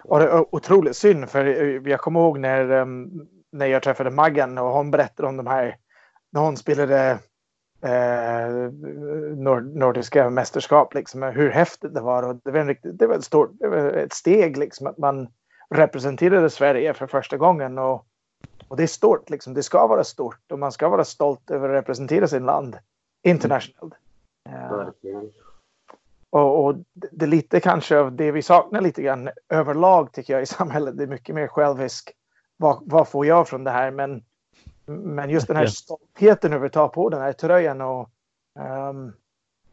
Och 0.04 0.18
det 0.18 0.24
är 0.24 0.54
otroligt 0.54 0.96
synd 0.96 1.28
för 1.28 1.46
eh, 1.46 1.90
jag 1.90 2.00
kommer 2.00 2.20
ihåg 2.20 2.38
när, 2.38 2.70
eh, 2.70 2.86
när 3.50 3.66
jag 3.66 3.82
träffade 3.82 4.10
Maggan 4.10 4.58
och 4.58 4.68
hon 4.68 4.90
berättade 4.90 5.28
om 5.28 5.36
de 5.36 5.46
här 5.46 5.76
när 6.30 6.40
hon 6.40 6.56
spelade 6.56 7.18
eh, 7.82 8.48
nord, 9.36 9.76
nordiska 9.76 10.30
mästerskap, 10.30 10.94
liksom, 10.94 11.22
hur 11.22 11.50
häftigt 11.50 11.94
det 11.94 12.00
var. 12.00 12.22
Och 12.22 12.36
det 12.44 12.50
var, 12.50 12.60
en 12.60 12.66
riktigt, 12.66 12.98
det 12.98 13.06
var 13.06 13.14
ett, 13.14 13.24
stort, 13.24 13.50
det 13.52 13.68
var 13.68 13.76
ett 13.76 14.12
steg 14.12 14.56
liksom, 14.56 14.86
att 14.86 14.98
man 14.98 15.28
representerade 15.70 16.50
Sverige 16.50 16.94
för 16.94 17.06
första 17.06 17.36
gången. 17.36 17.78
Och 17.78 18.06
och 18.68 18.76
det 18.76 18.82
är 18.82 18.86
stort, 18.86 19.30
liksom. 19.30 19.54
det 19.54 19.62
ska 19.62 19.86
vara 19.86 20.04
stort 20.04 20.52
och 20.52 20.58
man 20.58 20.72
ska 20.72 20.88
vara 20.88 21.04
stolt 21.04 21.50
över 21.50 21.68
att 21.68 21.74
representera 21.74 22.28
sin 22.28 22.46
land 22.46 22.78
internationellt. 23.22 23.94
Uh, 24.48 24.90
och, 26.30 26.64
och, 26.64 26.76
det 26.92 27.24
är 27.24 27.28
lite 27.28 27.60
kanske 27.60 27.98
av 27.98 28.12
det 28.12 28.32
vi 28.32 28.42
saknar 28.42 28.80
lite 28.80 29.02
grann 29.02 29.30
överlag 29.48 30.12
tycker 30.12 30.32
jag 30.32 30.42
i 30.42 30.46
samhället. 30.46 30.96
Det 30.96 31.02
är 31.02 31.08
mycket 31.08 31.34
mer 31.34 31.46
självisk. 31.46 32.12
Vad, 32.56 32.82
vad 32.86 33.08
får 33.08 33.26
jag 33.26 33.48
från 33.48 33.64
det 33.64 33.70
här? 33.70 33.90
Men, 33.90 34.24
men 34.86 35.30
just 35.30 35.46
den 35.46 35.56
här 35.56 35.66
stoltheten 35.66 36.52
över 36.52 36.66
att 36.66 36.72
ta 36.72 36.88
på 36.88 37.08
den 37.08 37.20
här 37.20 37.32
tröjan 37.32 37.80
och 37.80 38.10
um, 38.58 39.12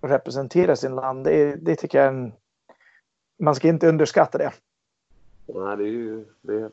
representera 0.02 0.76
sin 0.76 0.96
land. 0.96 1.24
Det, 1.24 1.56
det 1.56 1.76
tycker 1.76 1.98
jag 1.98 2.08
en, 2.08 2.34
man 3.40 3.56
ska 3.56 3.68
inte 3.68 3.90
underskatta 3.90 4.38
det. 4.38 4.52
Nej, 5.46 5.78
det 5.78 5.84
är 5.84 5.88
ju 5.88 6.26
det 6.42 6.54
är 6.54 6.70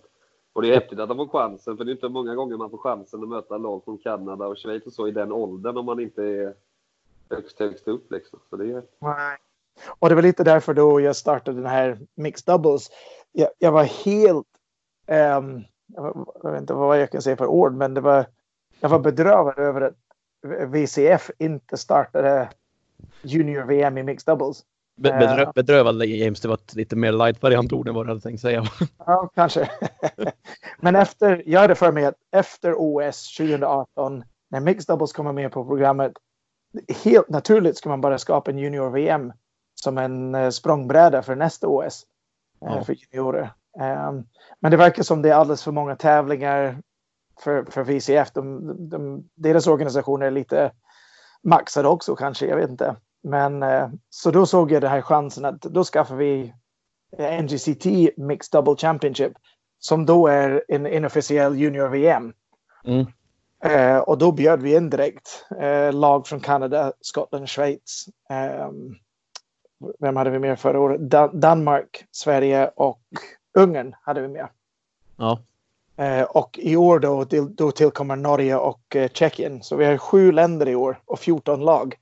och 0.53 0.63
det 0.63 0.69
är 0.71 0.75
häftigt 0.75 0.99
att 0.99 1.09
de 1.09 1.17
får 1.17 1.29
chansen, 1.29 1.77
för 1.77 1.85
det 1.85 1.91
är 1.91 1.93
inte 1.93 2.09
många 2.09 2.35
gånger 2.35 2.57
man 2.57 2.71
får 2.71 2.79
chansen 2.79 3.23
att 3.23 3.29
möta 3.29 3.59
lag 3.59 3.85
från 3.85 3.99
Kanada 3.99 4.47
och 4.47 4.59
Schweiz 4.59 4.87
och 4.87 4.93
så 4.93 5.09
i 5.09 5.11
den 5.11 5.33
åldern 5.33 5.77
om 5.77 5.87
man 5.87 6.01
inte 6.01 6.23
är 6.23 6.55
högst, 7.31 7.59
högst 7.59 7.89
upp. 7.89 8.13
Liksom. 8.13 8.39
Så 8.51 8.57
det 8.57 8.73
är... 8.73 8.83
Och 9.99 10.09
det 10.09 10.15
var 10.15 10.23
lite 10.23 10.45
därför 10.45 10.75
då 10.75 11.01
jag 11.01 11.17
startade 11.17 11.57
den 11.57 11.71
här 11.71 11.99
Mixed 12.15 12.47
Doubles. 12.47 12.91
Jag, 13.33 13.49
jag 13.59 13.73
var 13.73 13.85
helt 13.85 14.47
Um, 15.11 15.65
jag 16.43 16.53
vet 16.53 16.61
inte 16.61 16.75
vad 16.75 17.01
jag 17.01 17.11
kan 17.11 17.23
säga 17.23 17.37
för 17.37 17.47
ord, 17.47 17.75
men 17.75 17.95
det 17.95 18.01
var, 18.01 18.27
jag 18.81 18.89
var 18.89 18.99
bedrövad 18.99 19.59
över 19.59 19.81
att 19.81 19.97
VCF 20.69 21.31
inte 21.39 21.77
startade 21.77 22.49
junior-VM 23.23 23.99
i 23.99 24.03
mixed 24.03 24.33
doubles. 24.33 24.65
Bedrö 25.01 25.43
uh, 25.43 25.53
bedrövad 25.55 26.05
James, 26.05 26.41
det 26.41 26.49
var 26.49 26.55
ett 26.55 26.75
lite 26.75 26.97
mer 26.97 27.13
light-variant 27.13 27.73
ord 27.73 27.89
än 27.89 27.95
vad 27.95 28.07
du 28.07 28.11
hade 28.11 28.21
tänkt 28.21 28.41
säga. 28.41 28.65
ja, 29.07 29.31
kanske. 29.35 29.71
men 30.81 30.97
efter, 30.97 31.43
jag 31.47 31.61
hade 31.61 31.75
för 31.75 31.93
mig 31.93 32.05
att 32.05 32.15
efter 32.33 32.75
OS 32.77 33.37
2018, 33.37 34.25
när 34.51 34.61
mixed 34.61 34.87
doubles 34.87 35.13
kommer 35.13 35.33
med 35.33 35.53
på 35.53 35.65
programmet, 35.65 36.13
helt 37.05 37.29
naturligt 37.29 37.77
ska 37.77 37.89
man 37.89 38.01
bara 38.01 38.19
skapa 38.19 38.51
en 38.51 38.59
junior-VM 38.59 39.33
som 39.75 39.99
en 39.99 40.35
uh, 40.35 40.51
språngbräda 40.51 41.23
för 41.23 41.37
nästa 41.37 41.69
OS 41.69 42.07
uh, 42.65 42.75
ja. 42.75 42.85
för 42.85 42.95
juniorer. 42.95 43.53
Um, 44.09 44.27
men 44.61 44.71
det 44.71 44.77
verkar 44.77 45.03
som 45.03 45.23
det 45.23 45.29
är 45.29 45.35
alldeles 45.35 45.63
för 45.63 45.73
många 45.73 45.97
tävlingar 45.97 46.83
för, 47.41 47.65
för 47.65 47.85
VCF. 47.85 48.31
De, 48.33 48.75
de, 48.89 49.29
deras 49.35 49.67
organisationer 49.67 50.27
är 50.27 50.31
lite 50.31 50.73
maxade 51.43 51.89
också 51.89 52.17
kanske, 52.17 52.47
jag 52.47 52.57
vet 52.57 52.71
inte. 52.71 52.97
Men 53.23 53.63
uh, 53.63 53.89
så 54.11 54.31
då 54.31 54.47
såg 54.47 54.73
jag 54.73 54.83
den 54.83 54.91
här 54.91 55.03
chansen 55.03 55.45
att 55.45 55.61
då 55.61 55.85
skaffar 55.85 56.17
vi 56.17 56.55
NGCT 57.43 58.17
Mixed 58.17 58.53
Double 58.53 58.77
Championship 58.77 59.33
som 59.79 60.07
då 60.07 60.27
är 60.27 60.65
en 60.69 60.87
inofficiell 60.87 61.57
junior-VM. 61.57 62.33
Mm. 62.85 63.07
Uh, 63.67 63.99
och 63.99 64.19
då 64.19 64.33
bjöd 64.33 64.63
vi 64.63 64.77
in 64.77 64.91
direkt 64.91 65.45
lag 65.93 66.27
från 66.27 66.41
Kanada, 66.41 66.93
Skottland, 67.01 67.49
Schweiz. 67.49 68.07
Um, 68.69 68.97
vem 69.99 70.17
hade 70.17 70.31
vi 70.31 70.39
med 70.39 70.61
förra 70.61 70.81
året? 70.81 71.01
Dan 71.01 71.41
Danmark, 71.41 72.05
Sverige 72.11 72.71
och 72.77 73.03
Ungern 73.55 73.95
hade 74.03 74.21
vi 74.21 74.29
med. 74.29 74.49
Ja. 75.17 75.39
Och 76.29 76.59
i 76.59 76.77
år 76.77 76.99
då, 76.99 77.25
då 77.49 77.71
tillkommer 77.71 78.17
Norge 78.17 78.57
och 78.57 78.97
Tjeckien. 79.13 79.63
Så 79.63 79.77
vi 79.77 79.85
har 79.85 79.99
sju 79.99 80.33
länder 80.33 80.69
i 80.69 80.75
år 80.75 81.03
och 81.05 81.19
14 81.19 81.61
lag. 81.61 81.95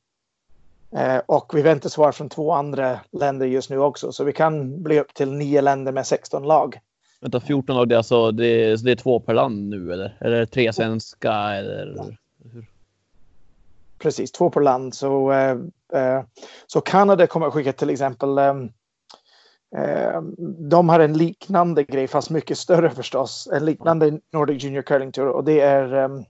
Och 1.26 1.52
vi 1.54 1.62
väntar 1.62 1.88
svar 1.88 2.12
från 2.12 2.28
två 2.28 2.52
andra 2.52 3.00
länder 3.12 3.46
just 3.46 3.70
nu 3.70 3.78
också. 3.78 4.12
Så 4.12 4.24
vi 4.24 4.32
kan 4.32 4.82
bli 4.82 5.00
upp 5.00 5.14
till 5.14 5.32
nio 5.32 5.60
länder 5.60 5.92
med 5.92 6.06
16 6.06 6.42
lag. 6.42 6.78
Vänta, 7.20 7.40
14 7.40 7.76
lag, 7.76 7.88
det 7.88 7.94
är 7.94 7.96
alltså 7.96 8.32
det 8.32 8.46
är, 8.46 8.76
det 8.76 8.90
är 8.90 8.96
två 8.96 9.20
per 9.20 9.34
land 9.34 9.68
nu 9.68 9.92
eller? 9.92 10.16
Eller 10.20 10.46
tre 10.46 10.72
svenska 10.72 11.32
eller? 11.32 12.16
Hur? 12.52 12.66
Precis, 13.98 14.32
två 14.32 14.50
per 14.50 14.60
land. 14.60 14.94
Så, 14.94 15.32
eh, 15.32 15.56
eh, 15.92 16.22
så 16.66 16.80
Kanada 16.80 17.26
kommer 17.26 17.46
att 17.46 17.52
skicka 17.52 17.72
till 17.72 17.90
exempel 17.90 18.38
eh, 18.38 18.54
eh, 19.76 20.22
de 20.70 20.88
har 20.88 21.00
en 21.00 21.18
liknande 21.18 21.84
grej, 21.84 22.08
fast 22.08 22.30
mycket 22.30 22.58
större 22.58 22.90
förstås. 22.90 23.48
En 23.52 23.64
liknande 23.64 24.20
Nordic 24.32 24.64
Junior 24.64 24.82
Curling 24.82 25.12
Tour 25.12 25.28
och 25.28 25.44
det 25.44 25.60
är 25.60 25.94
um, 25.94 26.24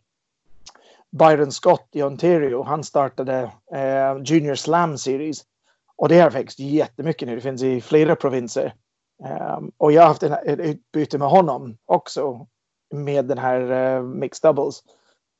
Byron 1.10 1.52
Scott 1.52 1.88
i 1.92 2.02
Ontario. 2.02 2.62
Han 2.62 2.84
startade 2.84 3.42
uh, 3.74 4.22
Junior 4.24 4.54
Slam 4.54 4.98
Series 4.98 5.44
och 5.96 6.08
det 6.08 6.20
har 6.20 6.30
växt 6.30 6.58
jättemycket 6.58 7.28
nu. 7.28 7.34
Det 7.34 7.40
finns 7.40 7.62
i 7.62 7.80
flera 7.80 8.16
provinser. 8.16 8.74
Um, 9.56 9.72
och 9.76 9.92
jag 9.92 10.02
har 10.02 10.08
haft 10.08 10.22
ett 10.22 10.58
utbyte 10.58 11.18
med 11.18 11.28
honom 11.28 11.76
också 11.86 12.46
med 12.94 13.24
den 13.24 13.38
här 13.38 13.60
uh, 13.96 14.02
Mixed 14.02 14.48
Doubles. 14.48 14.82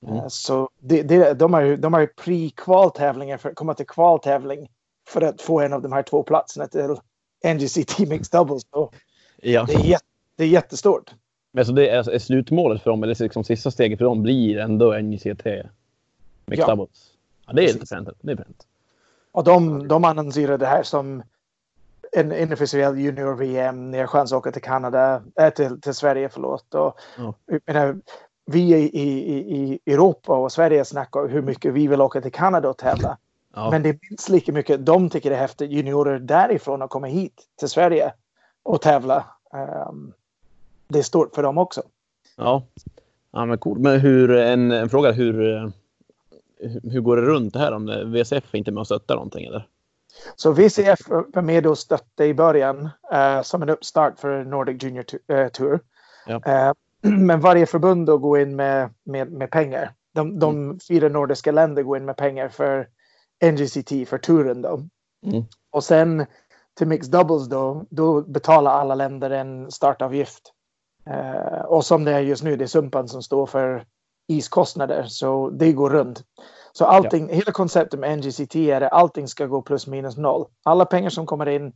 Mm. 0.06 0.16
Uh, 0.16 0.28
så 0.28 0.70
det, 0.78 1.02
det, 1.02 1.34
de 1.34 1.52
har 1.52 1.60
ju 1.60 1.76
de 1.76 1.92
har 1.94 2.06
pre-kvaltävlingar 2.06 3.36
för 3.36 3.48
att 3.48 3.56
komma 3.56 3.74
till 3.74 3.86
kvaltävling 3.86 4.68
för 5.08 5.22
att 5.22 5.42
få 5.42 5.60
en 5.60 5.72
av 5.72 5.82
de 5.82 5.92
här 5.92 6.02
två 6.02 6.22
platserna 6.22 6.66
till 6.66 6.96
NGCT 7.54 7.98
Mixed 7.98 8.32
Doubles. 8.32 8.62
Så 8.70 8.92
ja. 9.36 9.64
det, 9.64 9.92
är 9.92 9.98
det 10.36 10.44
är 10.44 10.48
jättestort. 10.48 11.14
Men 11.52 11.66
så 11.66 11.72
det 11.72 11.88
är, 11.88 12.10
är 12.10 12.18
slutmålet 12.18 12.82
för 12.82 12.90
dem, 12.90 13.02
eller 13.02 13.22
liksom 13.22 13.44
sista 13.44 13.70
steget 13.70 13.98
för 13.98 14.04
dem 14.04 14.22
blir 14.22 14.58
ändå 14.58 14.92
Mixed 15.02 15.38
ja. 16.46 16.66
Doubles? 16.66 17.12
Ja, 17.46 17.52
det 17.52 17.64
är 17.64 17.86
fränt. 17.86 18.08
Det 18.20 18.32
är 18.32 18.36
fränt. 18.36 18.66
Och 19.32 19.44
de, 19.44 19.88
de 19.88 20.04
annonserar 20.04 20.58
det 20.58 20.66
här 20.66 20.82
som 20.82 21.22
en 22.12 22.32
inofficiell 22.32 22.98
junior-VM. 22.98 23.90
Ni 23.90 23.98
har 23.98 24.06
chans 24.06 24.32
att 24.32 24.36
åka 24.36 24.52
till 24.52 24.62
Kanada, 24.62 25.22
äh, 25.40 25.50
till, 25.50 25.80
till 25.80 25.94
Sverige, 25.94 26.28
förlåt. 26.28 26.74
Och, 26.74 26.98
ja. 27.18 27.34
menar, 27.66 27.96
vi 28.46 28.74
i, 28.74 29.00
i, 29.00 29.78
i 29.84 29.92
Europa 29.92 30.36
och 30.36 30.52
Sverige 30.52 30.84
snackar 30.84 31.28
hur 31.28 31.42
mycket 31.42 31.72
vi 31.72 31.86
vill 31.86 32.00
åka 32.00 32.20
till 32.20 32.32
Kanada 32.32 32.68
och 32.68 32.76
tävla. 32.76 33.18
Ja. 33.54 33.70
Men 33.70 33.82
det 33.82 33.88
är 33.88 33.98
minst 34.10 34.28
lika 34.28 34.52
mycket 34.52 34.86
de 34.86 35.10
tycker 35.10 35.30
det 35.30 35.36
är 35.36 35.40
häftigt, 35.40 35.70
juniorer 35.70 36.18
därifrån, 36.18 36.82
att 36.82 36.90
komma 36.90 37.06
hit 37.06 37.42
till 37.58 37.68
Sverige 37.68 38.12
och 38.62 38.80
tävla. 38.80 39.24
Um, 39.88 40.12
det 40.88 40.98
är 40.98 41.02
stort 41.02 41.34
för 41.34 41.42
dem 41.42 41.58
också. 41.58 41.82
Ja, 42.36 42.62
ja 43.32 43.46
men 43.46 43.58
coolt. 43.58 43.80
Men 43.80 44.00
hur, 44.00 44.30
en, 44.30 44.70
en 44.70 44.88
fråga, 44.88 45.12
hur, 45.12 45.72
hur 46.82 47.00
går 47.00 47.16
det 47.16 47.22
runt 47.22 47.52
det 47.52 47.58
här 47.58 47.72
om 47.72 48.12
VCF 48.12 48.54
inte 48.54 48.70
är 48.70 48.72
med 48.72 48.80
och 48.80 48.86
stöttar 48.86 49.14
någonting 49.14 49.44
eller? 49.44 49.68
Så 50.36 50.52
VCF 50.52 51.08
var 51.08 51.42
med 51.42 51.66
och 51.66 51.78
stötte 51.78 52.24
i 52.24 52.34
början 52.34 52.88
uh, 53.12 53.42
som 53.42 53.62
en 53.62 53.68
uppstart 53.68 54.18
för 54.18 54.44
Nordic 54.44 54.82
Junior 54.82 55.04
uh, 55.32 55.48
Tour. 55.48 55.80
Ja. 56.26 56.36
Uh, 56.36 56.72
men 57.10 57.40
varje 57.40 57.66
förbund 57.66 58.06
då 58.06 58.18
går 58.18 58.40
in 58.40 58.56
med, 58.56 58.90
med, 59.04 59.32
med 59.32 59.50
pengar. 59.50 59.92
De, 60.14 60.38
de 60.38 60.56
mm. 60.56 60.78
fyra 60.88 61.08
nordiska 61.08 61.52
länder 61.52 61.82
går 61.82 61.96
in 61.96 62.04
med 62.04 62.16
pengar 62.16 62.48
för 62.48 62.88
NGCT, 63.44 64.08
för 64.08 64.18
turen 64.18 64.62
då. 64.62 64.82
Mm. 65.26 65.44
Och 65.70 65.84
sen 65.84 66.26
till 66.78 66.86
Mixed 66.86 67.12
Doubles 67.12 67.48
då, 67.48 67.84
då 67.90 68.22
betalar 68.22 68.70
alla 68.70 68.94
länder 68.94 69.30
en 69.30 69.70
startavgift. 69.70 70.52
Uh, 71.10 71.60
och 71.60 71.84
som 71.84 72.04
det 72.04 72.12
är 72.12 72.20
just 72.20 72.42
nu, 72.42 72.56
det 72.56 72.64
är 72.64 72.68
Sumpan 72.68 73.08
som 73.08 73.22
står 73.22 73.46
för 73.46 73.84
iskostnader, 74.26 75.04
så 75.04 75.50
det 75.50 75.72
går 75.72 75.90
runt. 75.90 76.24
Så 76.72 76.84
allting, 76.84 77.28
ja. 77.28 77.34
hela 77.34 77.52
konceptet 77.52 78.00
med 78.00 78.18
NGCT 78.18 78.56
är 78.56 78.80
att 78.80 78.92
allting 78.92 79.28
ska 79.28 79.46
gå 79.46 79.62
plus 79.62 79.86
minus 79.86 80.16
noll. 80.16 80.46
Alla 80.62 80.84
pengar 80.84 81.10
som 81.10 81.26
kommer 81.26 81.48
in, 81.48 81.72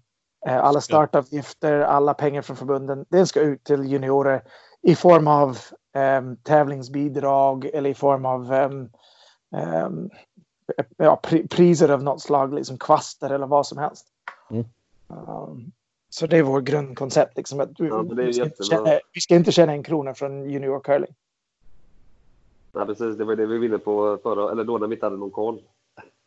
eh, 0.47 0.65
alla 0.65 0.81
startavgifter, 0.81 1.81
alla 1.81 2.15
pengar 2.15 2.43
från 2.43 2.57
förbunden, 2.57 3.05
det 3.09 3.27
ska 3.27 3.41
ut 3.41 3.65
till 3.65 3.85
juniorer 3.85 4.43
i 4.83 4.95
form 4.95 5.27
av 5.27 5.59
um, 6.19 6.37
tävlingsbidrag 6.37 7.65
eller 7.65 7.91
i 7.91 7.95
form 7.95 8.27
av 8.27 8.53
um, 8.53 8.91
um, 9.85 10.11
ja, 10.97 11.21
priser 11.51 11.89
av 11.89 12.03
något 12.03 12.23
slag, 12.23 12.55
liksom 12.55 12.79
kvaster 12.79 13.31
eller 13.31 13.47
vad 13.47 13.67
som 13.67 13.79
helst. 13.79 14.07
Mm. 14.51 14.65
Um, 15.09 15.73
så 16.14 16.26
det 16.26 16.38
är 16.38 16.42
vår 16.42 16.61
grundkoncept. 16.61 17.37
Liksom, 17.37 17.61
att 17.61 17.81
vi, 17.81 17.88
ja, 17.88 18.02
vi, 18.02 18.33
ska 18.33 18.50
tjäna, 18.50 19.00
vi, 19.12 19.21
ska 19.21 19.35
inte 19.35 19.52
tjäna 19.52 19.73
en 19.73 19.83
krona 19.83 20.14
från 20.14 20.50
junior 20.50 20.81
curling. 20.81 21.14
Nej, 22.73 22.87
precis. 22.87 23.16
Det 23.16 23.25
var 23.25 23.37
det 23.37 23.47
vi 23.47 23.59
ville 23.59 23.78
på 23.78 24.19
förra, 24.23 24.50
eller 24.50 24.64
då 24.64 24.78
när 24.78 24.87
vi 24.87 24.95
inte 24.95 25.07
hade 25.07 25.16
någon 25.16 25.31
koll. 25.31 25.62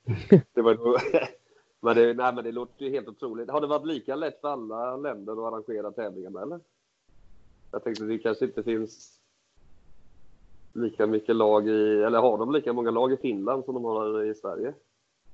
det 0.53 0.61
var 0.61 0.73
då. 0.73 0.97
Men 1.81 1.95
det, 1.95 2.13
nej, 2.13 2.33
men 2.35 2.43
det 2.43 2.51
låter 2.51 2.85
ju 2.85 2.91
helt 2.91 3.07
otroligt. 3.07 3.49
Har 3.49 3.61
det 3.61 3.67
varit 3.67 3.85
lika 3.85 4.15
lätt 4.15 4.41
för 4.41 4.47
alla 4.47 4.97
länder 4.97 5.33
att 5.33 5.53
arrangera 5.53 5.91
tävlingarna, 5.91 6.41
eller? 6.41 6.59
Jag 7.71 7.83
tänkte 7.83 8.03
att 8.03 8.09
det 8.09 8.17
kanske 8.17 8.45
inte 8.45 8.63
finns 8.63 9.19
lika 10.73 11.07
mycket 11.07 11.35
lag 11.35 11.67
i, 11.67 12.01
eller 12.03 12.19
har 12.19 12.37
de 12.37 12.51
lika 12.51 12.73
många 12.73 12.91
lag 12.91 13.13
i 13.13 13.17
Finland 13.17 13.65
som 13.65 13.73
de 13.73 13.85
har 13.85 14.23
i 14.23 14.35
Sverige? 14.35 14.73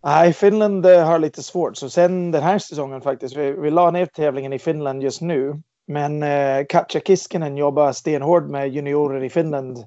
Nej, 0.04 0.34
Finland 0.34 0.86
eh, 0.86 1.06
har 1.06 1.20
lite 1.20 1.44
svårt. 1.44 1.78
Så 1.78 1.90
sen 1.90 2.32
den 2.32 2.44
här 2.44 2.60
säsongen 2.60 3.02
faktiskt, 3.02 3.36
vi, 3.36 3.52
vi 3.52 3.72
la 3.72 3.92
ner 3.92 4.06
tävlingen 4.06 4.54
i 4.54 4.60
Finland 4.60 5.04
just 5.04 5.22
nu. 5.22 5.62
Men 5.88 6.24
eh, 6.24 6.66
Katja 6.70 7.02
Kiskinen 7.02 7.58
jobbar 7.58 7.92
stenhårt 7.92 8.44
med 8.44 8.70
juniorer 8.70 9.24
i 9.24 9.30
Finland 9.30 9.86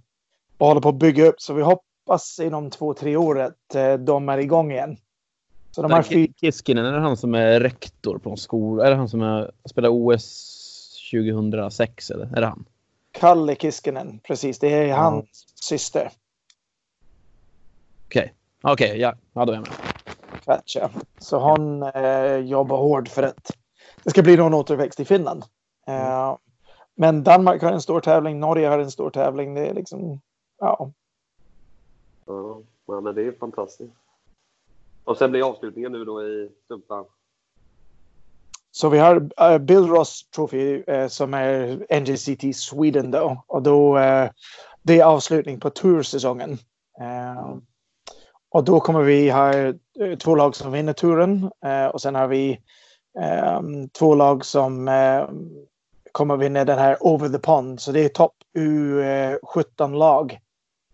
och 0.58 0.66
håller 0.66 0.80
på 0.80 0.88
att 0.88 0.94
bygga 0.94 1.26
upp. 1.26 1.40
Så 1.40 1.54
vi 1.54 1.62
hoppas 1.62 2.40
inom 2.42 2.70
två, 2.70 2.94
tre 2.94 3.16
år 3.16 3.40
att 3.40 3.74
eh, 3.74 3.94
de 3.94 4.28
är 4.28 4.38
igång 4.38 4.72
igen. 4.72 4.96
Så 5.70 5.82
de 5.82 6.04
fyr... 6.04 6.28
Kiskinen, 6.40 6.84
är 6.84 6.92
det 6.92 7.00
han 7.00 7.16
som 7.16 7.34
är 7.34 7.60
rektor 7.60 8.18
på 8.18 8.30
en 8.30 8.36
skola? 8.36 8.86
Är 8.86 8.90
det 8.90 8.96
han 8.96 9.08
som 9.08 9.22
är, 9.22 9.50
spelar 9.70 9.88
OS 9.88 11.10
2006? 11.12 12.10
Eller 12.10 12.26
är 12.36 12.40
det 12.40 12.46
han? 12.46 12.64
Kalle 13.12 13.54
Kiskinen, 13.54 14.20
precis. 14.22 14.58
Det 14.58 14.68
är 14.68 14.92
hans 14.92 15.14
mm. 15.14 15.26
syster. 15.54 16.10
Okej, 18.06 18.20
okay. 18.22 18.72
okej, 18.72 18.88
okay, 18.88 19.00
ja. 19.00 19.14
ja, 19.32 19.44
då 19.44 19.52
är 19.52 19.56
jag 19.56 19.68
med. 19.68 19.93
Katja. 20.44 20.90
Så 21.18 21.38
hon 21.38 21.82
eh, 21.82 22.36
jobbar 22.36 22.76
hårt 22.76 23.08
för 23.08 23.22
att 23.22 23.50
det 24.02 24.10
ska 24.10 24.22
bli 24.22 24.36
någon 24.36 24.54
återväxt 24.54 25.00
i 25.00 25.04
Finland. 25.04 25.44
Eh, 25.86 26.36
men 26.94 27.24
Danmark 27.24 27.62
har 27.62 27.72
en 27.72 27.82
stor 27.82 28.00
tävling, 28.00 28.40
Norge 28.40 28.68
har 28.68 28.78
en 28.78 28.90
stor 28.90 29.10
tävling. 29.10 29.54
Det 29.54 29.66
är 29.66 29.74
liksom 29.74 30.20
ja. 30.60 30.90
Ja, 32.26 33.00
men 33.00 33.14
det 33.14 33.22
är 33.22 33.32
fantastiskt. 33.32 33.94
Och 35.04 35.16
sen 35.16 35.30
blir 35.30 35.48
avslutningen 35.48 35.92
nu 35.92 36.04
då 36.04 36.22
i 36.22 36.50
Stumpan. 36.64 37.04
Så 38.70 38.88
vi 38.88 38.98
har 38.98 39.16
uh, 39.16 39.58
Bill 39.58 39.86
Ross 39.86 40.28
Trophy 40.30 40.84
uh, 40.88 41.08
som 41.08 41.34
är 41.34 41.76
NGCT 42.00 42.56
Sweden 42.56 43.10
då. 43.10 43.44
Och 43.46 43.62
då 43.62 43.98
uh, 43.98 44.30
det 44.82 45.00
är 45.00 45.04
avslutning 45.04 45.60
på 45.60 45.70
tursäsongen. 45.70 46.50
Uh, 47.00 47.56
och 48.54 48.64
då 48.64 48.80
kommer 48.80 49.02
vi 49.02 49.30
ha 49.30 49.54
eh, 49.54 49.72
två 50.22 50.34
lag 50.34 50.56
som 50.56 50.72
vinner 50.72 50.92
turen 50.92 51.50
eh, 51.64 51.86
och 51.86 52.00
sen 52.00 52.14
har 52.14 52.26
vi 52.26 52.60
ehm, 53.20 53.88
två 53.88 54.14
lag 54.14 54.44
som 54.44 54.88
eh, 54.88 55.28
kommer 56.12 56.36
vinna 56.36 56.64
den 56.64 56.78
här 56.78 56.96
Over 57.00 57.28
the 57.28 57.38
Pond. 57.38 57.80
Så 57.80 57.92
det 57.92 58.00
är 58.00 58.08
topp 58.08 58.34
U17 58.58 59.96
lag. 59.96 60.38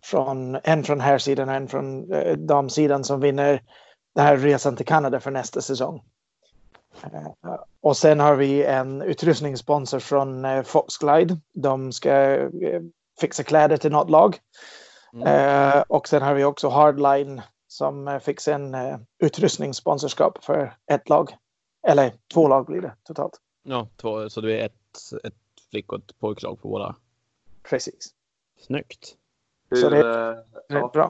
Från, 0.03 0.57
en 0.63 0.83
från 0.83 0.99
här 0.99 1.17
sidan 1.17 1.49
och 1.49 1.55
en 1.55 1.67
från 1.67 2.13
eh, 2.13 2.37
damsidan 2.37 3.03
som 3.03 3.19
vinner 3.19 3.61
den 4.15 4.25
här 4.25 4.37
resan 4.37 4.75
till 4.75 4.85
Kanada 4.85 5.19
för 5.19 5.31
nästa 5.31 5.61
säsong. 5.61 6.01
Eh, 7.03 7.55
och 7.81 7.97
sen 7.97 8.19
har 8.19 8.35
vi 8.35 8.63
en 8.63 9.01
utrustningssponsor 9.01 9.99
från 9.99 10.45
eh, 10.45 10.63
Foxglide. 10.63 11.39
De 11.53 11.91
ska 11.91 12.11
eh, 12.11 12.81
fixa 13.19 13.43
kläder 13.43 13.77
till 13.77 13.91
något 13.91 14.09
lag. 14.09 14.37
Mm. 15.13 15.27
Eh, 15.27 15.83
och 15.87 16.07
sen 16.07 16.21
har 16.21 16.33
vi 16.33 16.43
också 16.43 16.69
Hardline 16.69 17.41
som 17.67 18.07
eh, 18.07 18.19
fixar 18.19 18.53
en 18.53 18.75
eh, 18.75 18.97
utrustningssponsorskap 19.19 20.43
för 20.43 20.73
ett 20.91 21.09
lag. 21.09 21.37
Eller 21.87 22.13
två 22.33 22.47
lag 22.47 22.65
blir 22.65 22.81
det 22.81 22.95
totalt. 23.03 23.41
Ja, 23.63 23.87
två, 23.97 24.29
så 24.29 24.41
det 24.41 24.61
är 24.61 24.65
ett, 24.65 25.23
ett 25.23 25.33
flick 25.69 25.91
och 25.91 25.99
ett 25.99 26.19
pojklag 26.19 26.61
på 26.61 26.67
båda? 26.67 26.95
Precis. 27.63 28.13
Snyggt. 28.59 29.15
Hur, 29.69 29.77
så 29.77 29.89
det 29.89 29.97
är 29.97 30.43
ja, 30.67 30.89
bra. 30.93 31.09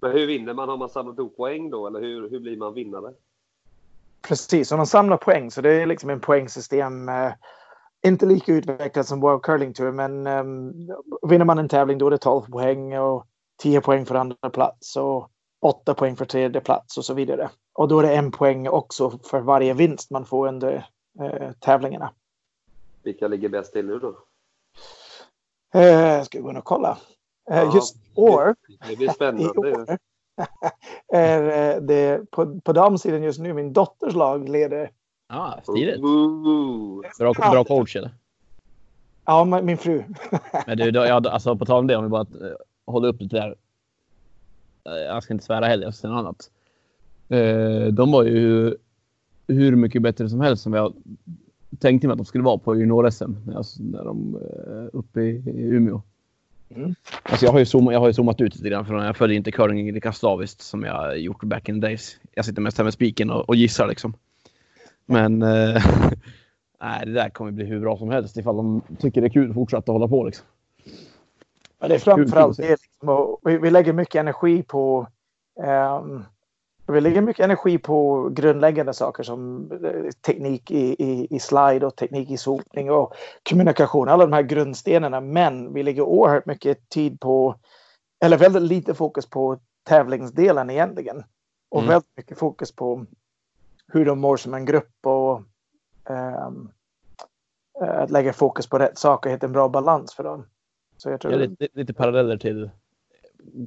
Men 0.00 0.12
hur 0.12 0.26
vinner 0.26 0.54
man? 0.54 0.68
Har 0.68 0.76
man 0.76 0.88
samlat 0.88 1.18
ihop 1.18 1.36
poäng 1.36 1.70
då? 1.70 1.86
Eller 1.86 2.00
hur, 2.00 2.30
hur 2.30 2.40
blir 2.40 2.56
man 2.56 2.74
vinnare? 2.74 3.14
Precis, 4.22 4.72
och 4.72 4.78
de 4.78 4.86
samlar 4.86 5.16
poäng. 5.16 5.50
Så 5.50 5.60
det 5.60 5.82
är 5.82 5.86
liksom 5.86 6.10
en 6.10 6.20
poängsystem. 6.20 7.10
Inte 8.06 8.26
lika 8.26 8.52
utvecklat 8.52 9.06
som 9.06 9.20
World 9.20 9.42
Curling 9.42 9.72
Tour, 9.72 9.92
men 9.92 10.26
um, 10.26 10.72
vinner 11.28 11.44
man 11.44 11.58
en 11.58 11.68
tävling 11.68 11.98
då 11.98 12.06
är 12.06 12.10
det 12.10 12.18
12 12.18 12.42
poäng 12.46 12.98
och 12.98 13.26
10 13.62 13.80
poäng 13.80 14.06
för 14.06 14.14
andra 14.14 14.50
plats 14.52 14.96
och 14.96 15.30
8 15.60 15.94
poäng 15.94 16.16
för 16.16 16.24
tredje 16.24 16.60
plats 16.60 16.98
och 16.98 17.04
så 17.04 17.14
vidare. 17.14 17.50
Och 17.72 17.88
då 17.88 17.98
är 17.98 18.02
det 18.02 18.14
en 18.14 18.30
poäng 18.30 18.68
också 18.68 19.10
för 19.10 19.40
varje 19.40 19.74
vinst 19.74 20.10
man 20.10 20.24
får 20.24 20.48
under 20.48 20.88
eh, 21.20 21.52
tävlingarna. 21.52 22.12
Vilka 23.02 23.28
ligger 23.28 23.48
bäst 23.48 23.72
till 23.72 23.86
nu 23.86 23.98
då? 23.98 24.18
Eh, 25.80 26.22
ska 26.22 26.38
vi 26.38 26.42
gå 26.42 26.50
in 26.50 26.56
och 26.56 26.64
kolla. 26.64 26.98
Eh, 27.50 27.56
ja, 27.56 27.74
just 27.74 27.96
år. 28.14 28.54
Det 28.88 28.96
blir 28.96 29.08
spännande. 29.08 29.98
är 31.12 31.74
eh, 31.74 31.82
det 31.82 32.30
på, 32.30 32.60
på 32.60 32.72
damsidan 32.72 33.22
just 33.22 33.40
nu 33.40 33.52
min 33.52 33.72
dotters 33.72 34.14
lag 34.14 34.48
leder. 34.48 34.90
Ja, 35.32 35.38
ah, 35.38 35.72
stiligt. 35.72 36.00
Bra, 37.18 37.32
bra 37.32 37.64
coach 37.64 37.96
eller? 37.96 38.10
Ja, 39.24 39.60
min 39.62 39.78
fru. 39.78 40.02
Men 40.66 40.78
du, 40.78 40.90
ja, 40.90 41.22
alltså 41.30 41.56
på 41.56 41.66
tal 41.66 41.78
om 41.78 41.86
det, 41.86 41.96
om 41.96 42.04
vi 42.04 42.10
bara 42.10 42.20
eh, 42.22 42.56
håller 42.86 43.08
upp 43.08 43.20
lite 43.20 43.36
där. 43.36 43.54
Eh, 44.84 44.92
jag 44.92 45.22
ska 45.22 45.34
inte 45.34 45.44
svära 45.44 45.66
heller, 45.66 45.84
jag 45.84 45.94
ska 45.94 46.00
säga 46.00 46.12
något 46.12 46.20
annat. 46.20 46.50
De 47.92 48.12
var 48.12 48.24
ju 48.24 48.76
hur 49.46 49.76
mycket 49.76 50.02
bättre 50.02 50.28
som 50.28 50.40
helst 50.40 50.62
som 50.62 50.72
jag 50.72 50.94
tänkte 51.78 52.06
mig 52.06 52.12
att 52.12 52.18
de 52.18 52.24
skulle 52.24 52.44
vara 52.44 52.58
på 52.58 52.76
junior-SM 52.76 53.32
när 53.78 54.04
de 54.04 54.38
uppe 54.92 55.20
i 55.20 55.42
Umeå. 55.46 56.02
Mm. 56.74 56.94
Alltså 57.22 57.46
jag, 57.46 57.52
har 57.52 57.58
ju 57.58 57.66
zoomat, 57.66 57.92
jag 57.92 58.00
har 58.00 58.06
ju 58.06 58.12
zoomat 58.12 58.40
ut 58.40 58.54
lite 58.54 58.68
grann 58.68 58.86
från 58.86 59.04
jag 59.04 59.16
följde 59.16 59.36
inte 59.36 59.52
curling 59.52 59.92
lika 59.92 60.12
slaviskt 60.12 60.60
som 60.60 60.82
jag 60.82 61.18
gjort 61.18 61.44
back 61.44 61.68
in 61.68 61.80
the 61.80 61.86
days. 61.86 62.16
Jag 62.34 62.44
sitter 62.44 62.62
mest 62.62 62.78
här 62.78 62.84
med 62.84 62.92
spiken 62.92 63.30
och, 63.30 63.48
och 63.48 63.56
gissar 63.56 63.88
liksom. 63.88 64.14
Men 65.12 65.42
eh, 65.42 65.82
nej, 66.80 67.06
det 67.06 67.12
där 67.12 67.28
kommer 67.28 67.50
bli 67.50 67.64
hur 67.64 67.80
bra 67.80 67.96
som 67.96 68.10
helst 68.10 68.36
ifall 68.36 68.56
de 68.56 68.82
tycker 68.98 69.20
det 69.20 69.26
är 69.26 69.32
kul 69.32 69.50
att 69.50 69.54
fortsätta 69.54 69.92
hålla 69.92 70.08
på 70.08 70.24
liksom. 70.24 70.46
Ja, 71.78 71.88
det 71.88 71.94
är 71.94 71.98
framförallt 71.98 72.56
det. 72.56 72.70
Liksom, 72.70 73.36
vi, 73.42 73.58
vi 73.58 73.70
lägger 73.70 73.92
mycket 73.92 74.20
energi 74.20 74.62
på 74.62 75.06
um, 76.00 76.24
vi 76.86 77.00
lägger 77.00 77.20
mycket 77.20 77.44
energi 77.44 77.78
på 77.78 78.28
grundläggande 78.32 78.94
saker 78.94 79.22
som 79.22 79.70
eh, 79.84 80.10
teknik 80.26 80.70
i, 80.70 81.04
i, 81.04 81.26
i 81.30 81.38
slide 81.38 81.86
och 81.86 81.96
teknik 81.96 82.30
i 82.30 82.36
sopning 82.36 82.90
och 82.90 83.14
kommunikation. 83.50 84.08
Alla 84.08 84.26
de 84.26 84.32
här 84.32 84.42
grundstenarna. 84.42 85.20
Men 85.20 85.72
vi 85.72 85.82
lägger 85.82 86.02
oerhört 86.02 86.46
mycket 86.46 86.88
tid 86.88 87.20
på, 87.20 87.54
eller 88.24 88.38
väldigt 88.38 88.62
lite 88.62 88.94
fokus 88.94 89.30
på 89.30 89.58
tävlingsdelen 89.88 90.70
egentligen. 90.70 91.24
Och 91.70 91.80
mm. 91.80 91.88
väldigt 91.88 92.16
mycket 92.16 92.38
fokus 92.38 92.72
på 92.76 93.06
hur 93.92 94.04
de 94.04 94.20
mår 94.20 94.36
som 94.36 94.54
en 94.54 94.64
grupp 94.64 95.06
och 95.06 95.42
um, 96.08 96.70
att 97.80 98.10
lägga 98.10 98.32
fokus 98.32 98.66
på 98.66 98.78
rätt 98.78 98.98
saker 98.98 99.30
och 99.30 99.34
hitta 99.34 99.46
en 99.46 99.52
bra 99.52 99.68
balans 99.68 100.14
för 100.14 100.24
dem. 100.24 100.46
Så 100.96 101.10
jag 101.10 101.20
tror... 101.20 101.32
Ja, 101.32 101.38
lite, 101.38 101.68
lite 101.72 101.94
paralleller 101.94 102.36
till 102.36 102.70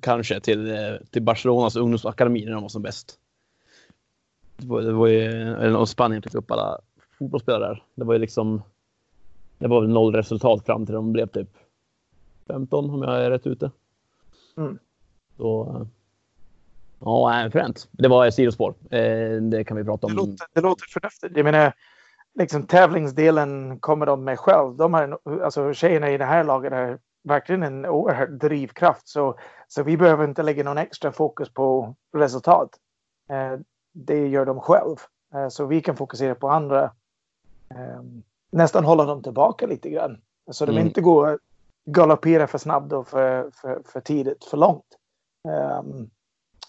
kanske 0.01 0.39
till, 0.39 0.71
eh, 0.71 0.95
till 1.09 1.21
Barcelonas 1.21 1.75
ungdomsakademi 1.75 2.45
när 2.45 2.51
de 2.51 2.61
var 2.61 2.69
som 2.69 2.81
bäst. 2.81 3.19
Det 4.57 4.67
var, 4.67 4.81
det 4.81 4.93
var 4.93 5.07
ju, 5.07 5.23
eller 5.55 5.85
Spanien 5.85 6.21
fick 6.21 6.35
upp 6.35 6.51
alla 6.51 6.79
fotbollsspelare 7.17 7.67
där. 7.67 7.83
Det 7.95 8.03
var 8.03 8.13
ju 8.13 8.19
liksom, 8.19 8.61
det 9.57 9.67
var 9.67 9.81
väl 9.81 9.89
noll 9.89 10.15
resultat 10.15 10.65
fram 10.65 10.85
till 10.85 10.95
de 10.95 11.11
blev 11.11 11.27
typ 11.27 11.49
15 12.47 12.89
om 12.89 13.01
jag 13.01 13.25
är 13.25 13.29
rätt 13.29 13.47
ute. 13.47 13.71
Mm. 14.57 14.77
Så, 15.37 15.87
ja, 16.99 17.49
fränt. 17.51 17.87
Det 17.91 18.07
var 18.07 18.29
sidospår. 18.29 18.75
Eh, 18.89 19.41
det 19.41 19.63
kan 19.63 19.77
vi 19.77 19.83
prata 19.83 20.07
om. 20.07 20.13
Det 20.13 20.17
låter, 20.17 20.47
det 20.53 20.61
låter 20.61 20.85
förnuftigt. 20.89 21.37
Jag 21.37 21.43
menar, 21.43 21.73
liksom 22.39 22.63
tävlingsdelen 22.63 23.79
kommer 23.79 24.05
de 24.05 24.23
med 24.23 24.39
själv. 24.39 24.75
De 24.75 24.93
har, 24.93 25.19
alltså 25.43 25.73
tjejerna 25.73 26.11
i 26.11 26.17
det 26.17 26.25
här 26.25 26.43
laget 26.43 26.73
är 26.73 26.99
verkligen 27.23 27.63
en 27.63 27.85
oerhörd 27.85 28.31
drivkraft. 28.31 29.07
Så, 29.07 29.39
så 29.67 29.83
vi 29.83 29.97
behöver 29.97 30.23
inte 30.23 30.43
lägga 30.43 30.63
någon 30.63 30.77
extra 30.77 31.11
fokus 31.11 31.49
på 31.53 31.95
resultat. 32.13 32.69
Eh, 33.29 33.59
det 33.93 34.27
gör 34.27 34.45
de 34.45 34.59
själv. 34.59 34.95
Eh, 35.33 35.47
så 35.47 35.65
vi 35.65 35.81
kan 35.81 35.95
fokusera 35.95 36.35
på 36.35 36.49
andra. 36.49 36.91
Nästan 38.51 38.85
hålla 38.85 39.05
dem 39.05 39.23
tillbaka 39.23 39.67
lite 39.67 39.89
grann. 39.89 40.21
Så 40.51 40.63
mm. 40.63 40.75
de 40.75 40.81
inte 40.81 41.01
går 41.01 41.39
galoppera 41.85 42.47
för 42.47 42.57
snabbt 42.57 42.93
och 42.93 43.07
för, 43.07 43.51
för, 43.53 43.81
för 43.85 43.99
tidigt, 43.99 44.45
för 44.45 44.57
långt. 44.57 44.85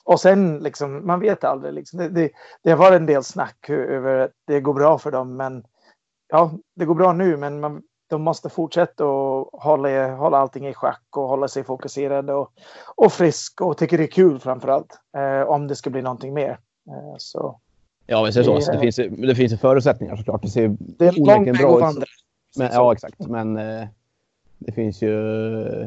Och 0.06 0.20
sen 0.20 0.58
liksom, 0.58 1.06
man 1.06 1.20
vet 1.20 1.44
aldrig. 1.44 1.74
Liksom, 1.74 1.98
det, 1.98 2.08
det, 2.08 2.30
det 2.62 2.70
har 2.70 2.78
varit 2.78 3.00
en 3.00 3.06
del 3.06 3.24
snack 3.24 3.70
över 3.70 4.18
att 4.18 4.32
det 4.46 4.60
går 4.60 4.74
bra 4.74 4.98
för 4.98 5.10
dem. 5.10 5.36
Men 5.36 5.64
ja, 6.28 6.50
det 6.74 6.84
går 6.84 6.94
bra 6.94 7.12
nu, 7.12 7.36
men 7.36 7.60
man, 7.60 7.82
de 8.10 8.22
måste 8.22 8.48
fortsätta 8.48 9.06
och 9.06 9.62
hålla, 9.62 10.14
hålla 10.14 10.38
allting 10.38 10.68
i 10.68 10.74
schack 10.74 11.02
och 11.16 11.28
hålla 11.28 11.48
sig 11.48 11.64
fokuserade 11.64 12.34
och, 12.34 12.52
och 12.96 13.12
frisk 13.12 13.60
och 13.60 13.78
tycker 13.78 13.98
det 13.98 14.04
är 14.04 14.08
kul 14.08 14.38
framför 14.38 14.68
allt. 14.68 14.98
Eh, 15.16 15.48
om 15.48 15.68
det 15.68 15.76
ska 15.76 15.90
bli 15.90 16.02
någonting 16.02 16.34
mer. 16.34 16.50
Eh, 16.88 17.14
så. 17.18 17.60
Ja, 18.06 18.22
men 18.22 18.32
så. 18.32 18.54
Det, 18.54 18.62
så. 18.62 18.72
det, 18.72 18.78
finns, 18.78 18.96
det 18.96 19.34
finns 19.34 19.60
förutsättningar 19.60 20.16
såklart. 20.16 20.42
Det 20.42 20.48
ser 20.48 20.76
det 20.78 21.06
är 21.06 21.20
onekligen 21.20 21.56
bra 21.56 21.90
ut. 21.90 22.04
Men, 22.58 22.70
ja, 22.72 22.92
exakt. 22.92 23.26
Men 23.26 23.56
eh, 23.56 23.86
det 24.58 24.72
finns 24.72 25.02
ju, 25.02 25.12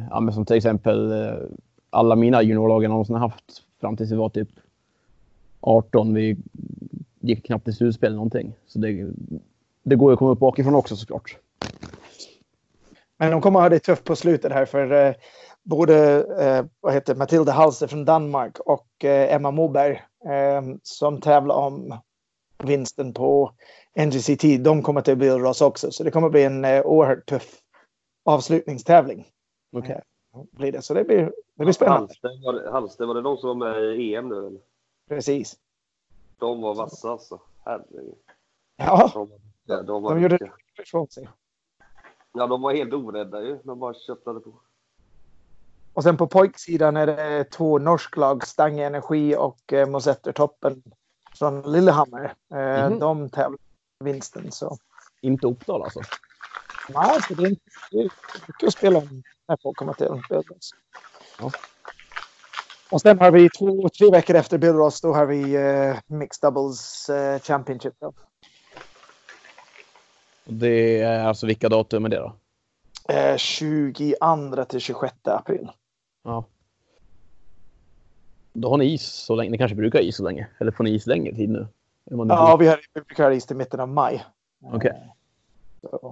ja, 0.10 0.20
men 0.20 0.34
som 0.34 0.46
till 0.46 0.56
exempel 0.56 1.12
eh, 1.12 1.34
alla 1.90 2.16
mina 2.16 2.42
juniorlag 2.42 2.84
jag 2.84 2.90
någonsin 2.90 3.16
haft 3.16 3.69
fram 3.82 3.98
tills 3.98 4.12
vi 4.12 4.16
var 4.16 4.30
typ 4.30 4.50
18. 5.62 6.14
Vi 6.14 6.38
gick 7.20 7.46
knappt 7.46 7.68
i 7.68 7.74
slutspel 7.74 8.16
någonting. 8.16 8.54
Så 8.66 8.80
det, 8.80 9.12
det 9.84 9.96
går 9.96 10.12
ju 10.12 10.14
att 10.14 10.20
komma 10.20 10.32
upp 10.32 10.40
bakifrån 10.40 10.76
också 10.76 10.96
såklart. 10.96 11.38
Men 13.18 13.32
de 13.32 13.42
kommer 13.42 13.60
att 13.60 13.64
ha 13.64 13.70
det 13.70 13.80
tufft 13.80 14.04
på 14.04 14.16
slutet 14.16 14.52
här 14.52 14.66
för 14.66 14.92
eh, 14.92 15.14
både 15.64 16.26
eh, 16.40 16.66
vad 16.80 16.94
heter 16.94 17.16
Matilda 17.16 17.52
Halse 17.52 17.88
från 17.88 18.06
Danmark 18.06 18.60
och 18.60 19.06
eh, 19.06 19.36
Emma 19.36 19.52
Moberg 19.52 19.92
eh, 20.26 20.62
som 20.84 21.22
tävlar 21.22 21.56
om 21.56 22.00
vinsten 22.64 23.14
på 23.14 23.52
NGCT. 24.00 24.44
De 24.64 24.82
kommer 24.82 25.02
till 25.02 25.18
Billross 25.18 25.62
också, 25.62 25.92
så 25.92 26.04
det 26.04 26.12
kommer 26.12 26.28
att 26.28 26.32
bli 26.32 26.44
en 26.44 26.66
eh, 26.66 26.82
oerhört 26.82 27.26
tuff 27.26 27.60
avslutningstävling. 28.26 29.28
Okay. 29.72 30.00
Blir 30.52 30.72
det. 30.72 30.82
Så 30.82 30.94
det 30.94 31.04
blir, 31.04 31.34
det 31.56 31.64
blir 31.64 31.74
spännande. 31.74 32.00
Halsten 32.00 32.42
var, 32.46 32.54
det, 32.54 32.72
Halsten, 32.72 33.08
var 33.08 33.16
det 33.16 33.22
de 33.22 33.38
som 33.38 33.48
var 33.48 33.56
med 33.56 34.00
i 34.00 34.16
EM 34.16 34.30
nu? 34.30 34.48
Eller? 34.48 34.62
Precis. 35.08 35.58
De 36.38 36.62
var 36.62 36.76
vassa 36.76 37.10
alltså. 37.12 37.40
Herregud. 37.66 38.16
Ja, 38.78 39.12
de, 39.14 39.30
de, 39.68 39.86
de, 39.86 40.04
de 40.04 40.22
gjorde 40.22 40.38
det 40.38 40.52
ifrån 40.82 41.08
sig. 41.08 41.30
Ja, 42.34 42.48
de 42.48 42.62
var 42.62 42.74
helt 42.74 42.94
orädda 42.94 43.42
ju. 43.42 43.60
De 43.64 43.80
bara 43.80 43.94
köttade 43.94 44.40
på. 44.40 44.54
Och 45.94 46.04
sen 46.04 46.18
på 46.18 46.28
pojksidan 46.28 46.98
är 46.98 47.08
det 47.08 47.44
två 47.44 47.80
norsklag, 47.80 48.48
Stange 48.48 48.86
Energi 48.86 49.36
och 49.36 49.74
eh, 49.74 49.90
Mosettertoppen 49.90 50.84
från 51.36 51.72
Lillehammer. 51.72 52.34
Eh, 52.52 52.86
mm. 52.86 53.00
De 53.00 53.30
tävlar 53.30 53.60
vinsten. 54.00 54.52
Så. 54.52 54.78
Inte 55.22 55.48
Uppsala 55.48 55.84
alltså? 55.84 56.02
Nej, 56.94 57.20
det 57.30 57.44
är 57.44 57.48
inte 57.48 57.62
mycket 58.48 58.68
att 58.68 58.74
spela 58.74 59.00
om 59.00 59.24
när 59.48 59.58
folk 59.64 59.78
kommer 59.78 59.94
till 59.94 60.08
Billross. 60.30 60.72
Ja. 61.40 61.52
Och 62.92 63.02
sen 63.02 63.20
har 63.20 63.32
vi 63.32 63.50
två, 63.50 63.90
tre 63.90 64.12
veckor 64.12 64.36
efter 64.36 64.58
Billross, 64.58 65.02
då 65.02 65.14
har 65.14 65.26
vi 65.26 65.56
eh, 65.56 65.98
Mixed 66.08 66.42
Doubles 66.42 67.10
eh, 67.10 67.40
Championship. 67.40 67.94
Då. 68.00 68.14
Det 70.46 71.02
är 71.02 71.24
alltså 71.24 71.48
vilka 71.48 71.70
datum 71.70 72.06
är 72.06 72.10
det 72.10 72.18
då? 72.18 72.36
Eh, 73.14 73.38
22 73.38 74.66
till 74.66 74.80
26 74.80 75.14
april. 75.24 75.72
Ja. 76.24 76.46
Då 78.54 78.70
har 78.70 78.78
ni 78.78 78.94
is 78.94 79.06
så 79.06 79.36
länge. 79.36 79.50
Ni 79.50 79.58
kanske 79.58 79.76
brukar 79.76 80.00
ha 80.00 80.04
is 80.04 80.16
så 80.16 80.24
länge? 80.24 80.48
Eller 80.60 80.72
får 80.72 80.84
ni 80.84 80.96
is 80.96 81.08
längre 81.08 81.36
tid 81.36 81.50
nu? 81.50 81.68
Ja, 82.06 82.58
vi, 82.60 82.68
har, 82.68 82.80
vi 82.94 83.02
brukar 83.02 83.24
ha 83.24 83.34
is 83.34 83.46
till 83.46 83.56
mitten 83.56 83.80
av 83.80 83.90
maj. 83.90 84.26
Okej. 84.64 84.92
Okay. 85.82 86.10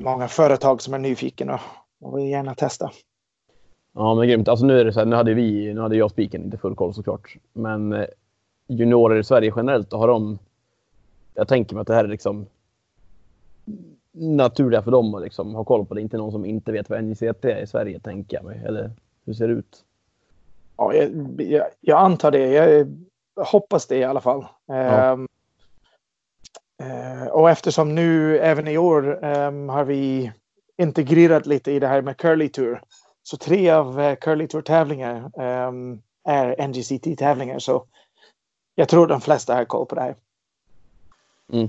Många 0.00 0.28
företag 0.28 0.82
som 0.82 0.94
är 0.94 0.98
nyfikna 0.98 1.60
och 2.00 2.18
vill 2.18 2.28
gärna 2.28 2.54
testa. 2.54 2.90
Ja, 3.92 4.14
men 4.14 4.28
grymt. 4.28 4.48
Alltså 4.48 4.66
nu 4.66 4.80
är 4.80 4.84
det 4.84 4.92
så 4.92 4.98
här, 4.98 5.06
nu 5.06 5.16
hade 5.16 5.34
vi, 5.34 5.74
nu 5.74 5.80
hade 5.80 5.96
jag 5.96 6.10
spiken 6.10 6.44
inte 6.44 6.58
full 6.58 6.74
koll 6.74 6.94
såklart, 6.94 7.36
men 7.52 7.92
eh, 7.92 8.06
juniorer 8.66 9.18
i 9.18 9.24
Sverige 9.24 9.52
generellt, 9.56 9.92
har 9.92 10.08
de... 10.08 10.38
Jag 11.34 11.48
tänker 11.48 11.74
mig 11.74 11.80
att 11.80 11.86
det 11.86 11.94
här 11.94 12.04
är 12.04 12.08
liksom 12.08 12.46
naturliga 14.12 14.82
för 14.82 14.90
dem 14.90 15.14
att 15.14 15.22
liksom 15.22 15.54
ha 15.54 15.64
koll 15.64 15.86
på 15.86 15.94
det. 15.94 16.00
Inte 16.00 16.16
någon 16.16 16.32
som 16.32 16.44
inte 16.44 16.72
vet 16.72 16.90
vad 16.90 17.04
NJCT 17.04 17.44
är 17.44 17.62
i 17.62 17.66
Sverige, 17.66 18.00
tänker 18.00 18.36
jag 18.36 18.44
mig. 18.44 18.62
Eller 18.64 18.90
hur 19.24 19.34
ser 19.34 19.48
det 19.48 19.54
ut? 19.54 19.84
Ja, 20.76 20.94
jag, 20.94 21.40
jag, 21.40 21.66
jag 21.80 21.98
antar 21.98 22.30
det. 22.30 22.46
Jag 22.46 22.86
hoppas 23.44 23.86
det 23.86 23.96
i 23.96 24.04
alla 24.04 24.20
fall. 24.20 24.46
Ja. 24.66 25.12
Um, 25.12 25.28
uh, 26.80 27.26
och 27.26 27.50
eftersom 27.50 27.94
nu 27.94 28.38
även 28.38 28.68
i 28.68 28.78
år 28.78 29.24
um, 29.24 29.68
har 29.68 29.84
vi 29.84 30.32
integrerat 30.76 31.46
lite 31.46 31.72
i 31.72 31.78
det 31.78 31.86
här 31.86 32.02
med 32.02 32.16
Curly 32.16 32.48
Tour. 32.48 32.82
Så 33.22 33.36
tre 33.36 33.70
av 33.70 34.00
uh, 34.00 34.14
Curly 34.14 34.46
Tour 34.48 34.62
tävlingar 34.62 35.40
um, 35.68 36.02
är 36.24 36.68
NGCT 36.68 37.18
tävlingar. 37.18 37.58
Så 37.58 37.84
jag 38.74 38.88
tror 38.88 39.06
de 39.06 39.20
flesta 39.20 39.54
har 39.54 39.64
koll 39.64 39.86
på 39.86 39.94
det 39.94 40.00
här. 40.00 40.16
Mm. 41.52 41.68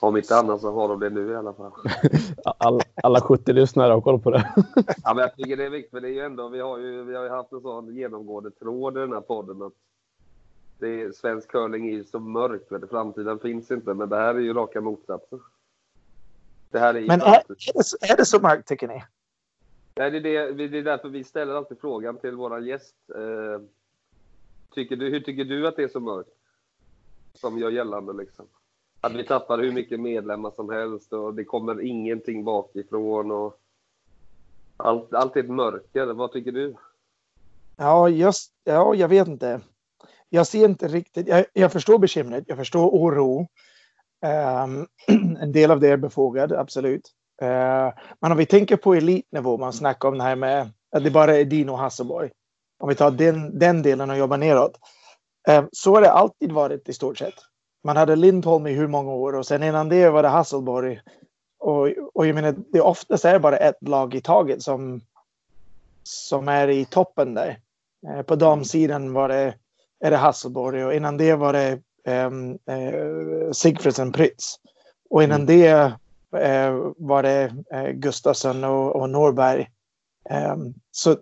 Om 0.00 0.16
inte 0.16 0.36
annat 0.36 0.60
så 0.60 0.72
har 0.72 0.88
de 0.88 1.00
det 1.00 1.10
nu 1.10 1.32
i 1.32 1.36
alla 1.36 1.52
fall. 1.52 1.72
alla, 2.58 2.80
alla 3.02 3.20
70 3.20 3.52
lyssnare 3.52 3.92
har 3.92 4.00
koll 4.00 4.20
på 4.20 4.30
det. 4.30 4.54
ja, 5.04 5.14
men 5.14 5.18
jag 5.18 5.36
tycker 5.36 5.56
det 5.56 5.64
är 5.64 5.70
viktigt, 5.70 5.90
för 5.90 6.00
det 6.00 6.08
är 6.08 6.12
ju 6.12 6.20
ändå, 6.20 6.48
vi 6.48 6.60
har 6.60 6.78
ju, 6.78 7.04
vi 7.04 7.16
har 7.16 7.24
ju 7.24 7.30
haft 7.30 7.52
en 7.52 7.60
sån 7.60 7.94
genomgående 7.94 8.50
tråd 8.50 8.96
i 8.96 9.00
den 9.00 9.12
här 9.12 9.20
podden 9.20 9.62
att 9.62 9.72
det 10.82 11.02
är, 11.02 11.12
svensk 11.12 11.48
curling 11.48 11.88
är 11.88 11.92
ju 11.92 12.04
så 12.04 12.18
mörk, 12.18 12.62
men 12.68 12.88
framtiden 12.88 13.38
finns 13.38 13.70
inte. 13.70 13.94
Men 13.94 14.08
det 14.08 14.16
här 14.16 14.34
är 14.34 14.38
ju 14.38 14.54
raka 14.54 14.80
motsatsen. 14.80 15.40
Det 16.70 16.78
här 16.78 16.94
är 16.94 17.06
men 17.06 17.20
är, 17.20 17.26
är, 17.26 17.42
det, 17.48 18.10
är 18.12 18.16
det 18.16 18.24
så 18.24 18.40
mörkt, 18.40 18.68
tycker 18.68 18.88
ni? 18.88 19.04
Nej, 19.94 20.10
det 20.10 20.36
är, 20.36 20.52
det, 20.52 20.68
det 20.68 20.78
är 20.78 20.82
därför 20.82 21.08
vi 21.08 21.24
ställer 21.24 21.54
alltid 21.54 21.80
frågan 21.80 22.18
till 22.18 22.36
vår 22.36 22.60
gäst. 22.60 22.96
Eh, 23.14 23.62
tycker 24.74 24.96
du, 24.96 25.10
hur 25.10 25.20
tycker 25.20 25.44
du 25.44 25.66
att 25.66 25.76
det 25.76 25.82
är 25.82 25.88
så 25.88 26.00
mörkt? 26.00 26.30
Som 27.34 27.58
gör 27.58 27.70
gällande 27.70 28.12
liksom 28.12 28.46
att 29.04 29.14
vi 29.14 29.24
tappar 29.24 29.58
hur 29.58 29.72
mycket 29.72 30.00
medlemmar 30.00 30.52
som 30.56 30.70
helst 30.70 31.12
och 31.12 31.34
det 31.34 31.44
kommer 31.44 31.80
ingenting 31.80 32.44
bakifrån. 32.44 33.30
Och 33.30 33.60
allt, 34.76 35.14
allt 35.14 35.36
är 35.36 35.40
ett 35.40 35.50
mörker. 35.50 36.06
Vad 36.06 36.32
tycker 36.32 36.52
du? 36.52 36.74
Ja, 37.76 38.08
just, 38.08 38.52
ja, 38.64 38.94
jag 38.94 39.08
vet 39.08 39.28
inte. 39.28 39.60
Jag 40.34 40.46
ser 40.46 40.64
inte 40.64 40.88
riktigt. 40.88 41.28
Jag, 41.28 41.44
jag 41.52 41.72
förstår 41.72 41.98
bekymret. 41.98 42.44
Jag 42.46 42.58
förstår 42.58 42.88
oro. 42.88 43.46
Um, 44.64 44.86
en 45.40 45.52
del 45.52 45.70
av 45.70 45.80
det 45.80 45.88
är 45.88 45.96
befogad, 45.96 46.52
absolut. 46.52 47.12
Uh, 47.42 47.48
men 48.20 48.32
om 48.32 48.36
vi 48.36 48.46
tänker 48.46 48.76
på 48.76 48.94
elitnivå, 48.94 49.58
man 49.58 49.72
snackar 49.72 50.08
om 50.08 50.18
det 50.18 50.24
här 50.24 50.36
med 50.36 50.70
att 50.96 51.04
det 51.04 51.10
bara 51.10 51.36
är 51.36 51.44
Dino 51.44 51.72
Hasselborg. 51.72 52.30
Om 52.78 52.88
vi 52.88 52.94
tar 52.94 53.10
den, 53.10 53.58
den 53.58 53.82
delen 53.82 54.10
och 54.10 54.18
jobbar 54.18 54.36
neråt. 54.36 54.78
Uh, 55.48 55.64
så 55.72 55.94
har 55.94 56.00
det 56.00 56.12
alltid 56.12 56.52
varit 56.52 56.88
i 56.88 56.92
stort 56.92 57.18
sett 57.18 57.34
man 57.84 57.96
hade 57.96 58.16
Lindholm 58.16 58.66
i 58.66 58.72
hur 58.72 58.86
många 58.86 59.12
år 59.12 59.32
och 59.32 59.46
sen 59.46 59.62
innan 59.62 59.88
det 59.88 60.10
var 60.10 60.22
det 60.22 60.28
Hasselborg. 60.28 61.00
Och, 61.58 61.88
och 62.14 62.26
jag 62.26 62.34
menar, 62.34 62.54
det 62.72 62.80
oftast 62.80 63.24
är 63.24 63.38
bara 63.38 63.56
ett 63.56 63.88
lag 63.88 64.14
i 64.14 64.20
taget 64.20 64.62
som, 64.62 65.00
som 66.02 66.48
är 66.48 66.68
i 66.68 66.84
toppen 66.84 67.34
där. 67.34 67.58
På 68.26 68.36
damsidan 68.36 69.12
var 69.12 69.28
det, 69.28 69.54
är 70.02 70.10
det 70.10 70.16
Hasselborg 70.16 70.84
och 70.84 70.94
innan 70.94 71.16
det 71.16 71.34
var 71.34 71.52
det 71.52 71.80
um, 72.26 72.50
uh, 72.50 73.52
Sigfridsen 73.52 74.12
Prytz. 74.12 74.56
Och 75.10 75.22
innan 75.22 75.40
mm. 75.40 75.46
det 75.46 75.74
uh, 75.74 76.92
var 76.96 77.22
det 77.22 77.52
uh, 77.74 77.90
Gustafsson 77.90 78.64
och, 78.64 78.96
och 78.96 79.10
Norberg. 79.10 79.70
Um, 80.30 80.74
så 80.90 81.16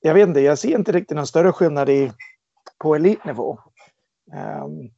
jag 0.00 0.14
vet 0.14 0.28
inte, 0.28 0.40
jag 0.40 0.58
ser 0.58 0.78
inte 0.78 0.92
riktigt 0.92 1.16
någon 1.16 1.26
större 1.26 1.52
skillnad 1.52 1.88
i, 1.88 2.12
på 2.78 2.94
elitnivå. 2.94 3.58
Um, 4.60 4.90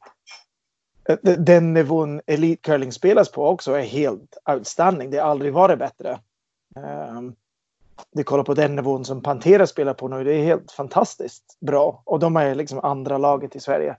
den 1.23 1.75
nivån 1.75 2.21
elitcurling 2.27 2.93
spelas 2.93 3.33
på 3.33 3.49
också 3.49 3.73
är 3.73 3.83
helt 3.83 4.37
outstanding. 4.51 5.11
Det 5.11 5.19
har 5.19 5.31
aldrig 5.31 5.53
varit 5.53 5.79
bättre. 5.79 6.21
Um, 6.77 7.35
vi 8.13 8.25
kollar 8.25 8.45
på 8.45 8.55
den 8.55 8.77
nivån 8.77 9.05
som 9.05 9.23
Pantera 9.23 9.67
spelar 9.67 9.95
på 9.95 10.09
nu. 10.09 10.25
Det 10.25 10.35
är 10.35 10.45
helt 10.45 10.73
fantastiskt 10.73 11.59
bra. 11.61 12.03
Och 12.05 12.19
de 12.19 12.37
är 12.37 12.55
liksom 12.55 12.79
andra 12.79 13.19
laget 13.19 13.57
i 13.57 13.61
Sverige. 13.61 13.97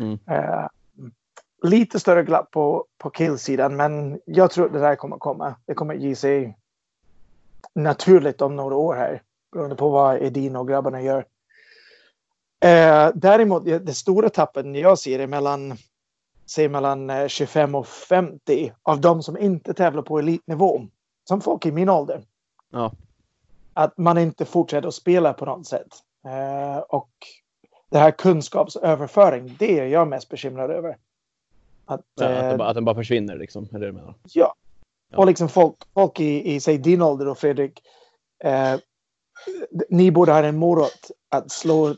Mm. 0.00 0.12
Uh, 0.12 0.66
lite 1.62 2.00
större 2.00 2.22
glapp 2.22 2.50
på, 2.50 2.84
på 2.98 3.10
killsidan, 3.10 3.76
men 3.76 4.20
jag 4.24 4.50
tror 4.50 4.68
det 4.68 4.80
där 4.80 4.96
kommer 4.96 5.16
komma. 5.16 5.54
Det 5.66 5.74
kommer 5.74 5.94
ge 5.94 6.16
sig 6.16 6.56
naturligt 7.74 8.42
om 8.42 8.56
några 8.56 8.76
år 8.76 8.94
här. 8.94 9.22
Beroende 9.52 9.76
på 9.76 9.88
vad 9.88 10.22
Edin 10.22 10.56
och 10.56 10.68
grabbarna 10.68 11.02
gör. 11.02 11.18
Uh, 12.64 13.10
däremot, 13.14 13.64
det 13.64 13.94
stora 13.94 14.28
tappen 14.28 14.74
jag 14.74 14.98
ser 14.98 15.18
är 15.18 15.26
mellan 15.26 15.76
säg 16.50 16.68
mellan 16.68 17.28
25 17.28 17.74
eh, 17.74 17.80
och 17.80 17.86
50 17.86 18.72
av 18.82 19.00
de 19.00 19.22
som 19.22 19.38
inte 19.38 19.74
tävlar 19.74 20.02
på 20.02 20.18
elitnivå. 20.18 20.86
Som 21.24 21.40
folk 21.40 21.66
i 21.66 21.72
min 21.72 21.88
ålder. 21.88 22.22
Ja. 22.70 22.92
Att 23.80 23.98
man 23.98 24.18
inte 24.18 24.44
fortsätter 24.44 24.88
att 24.88 24.94
spela 24.94 25.32
på 25.32 25.44
något 25.44 25.66
sätt. 25.66 25.88
Eh, 26.26 26.78
och 26.78 27.10
det 27.90 27.98
här 27.98 28.10
kunskapsöverföring, 28.10 29.56
det 29.58 29.78
är 29.78 29.86
jag 29.86 30.08
mest 30.08 30.28
bekymrad 30.28 30.70
över. 30.70 30.96
Att, 31.84 32.00
ja, 32.14 32.26
att, 32.26 32.40
den, 32.40 32.58
bara, 32.58 32.68
att 32.68 32.74
den 32.74 32.84
bara 32.84 32.94
försvinner 32.94 33.36
liksom, 33.36 33.68
är 33.72 33.78
det 33.78 33.86
du 33.86 33.92
menar? 33.92 34.14
Ja. 34.32 34.54
ja. 35.10 35.18
Och 35.18 35.26
liksom 35.26 35.48
folk, 35.48 35.76
folk 35.94 36.20
i, 36.20 36.54
i 36.54 36.60
säg 36.60 36.78
din 36.78 37.02
ålder 37.02 37.28
och 37.28 37.38
Fredrik. 37.38 37.82
Eh, 38.44 38.74
ni 39.88 40.10
borde 40.10 40.32
ha 40.32 40.44
en 40.44 40.56
morot 40.56 41.10
att 41.28 41.50
slå 41.50 41.94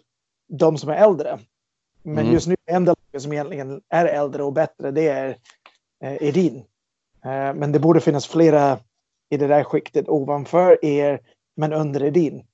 de 0.48 0.78
som 0.78 0.90
är 0.90 0.96
äldre. 0.96 1.38
Men 2.02 2.18
mm. 2.18 2.32
just 2.32 2.46
nu, 2.46 2.56
enda 2.66 2.94
som 3.18 3.32
egentligen 3.32 3.82
är 3.88 4.06
äldre 4.06 4.42
och 4.42 4.52
bättre, 4.52 4.90
det 4.90 5.08
är 5.08 5.36
eh, 6.04 6.28
Edin. 6.28 6.56
Eh, 7.24 7.54
men 7.54 7.72
det 7.72 7.78
borde 7.78 8.00
finnas 8.00 8.26
flera 8.26 8.78
i 9.30 9.36
det 9.36 9.46
där 9.46 9.64
skiktet 9.64 10.08
ovanför 10.08 10.84
er, 10.84 11.20
men 11.54 11.72
under 11.72 12.04
Edin. 12.04 12.44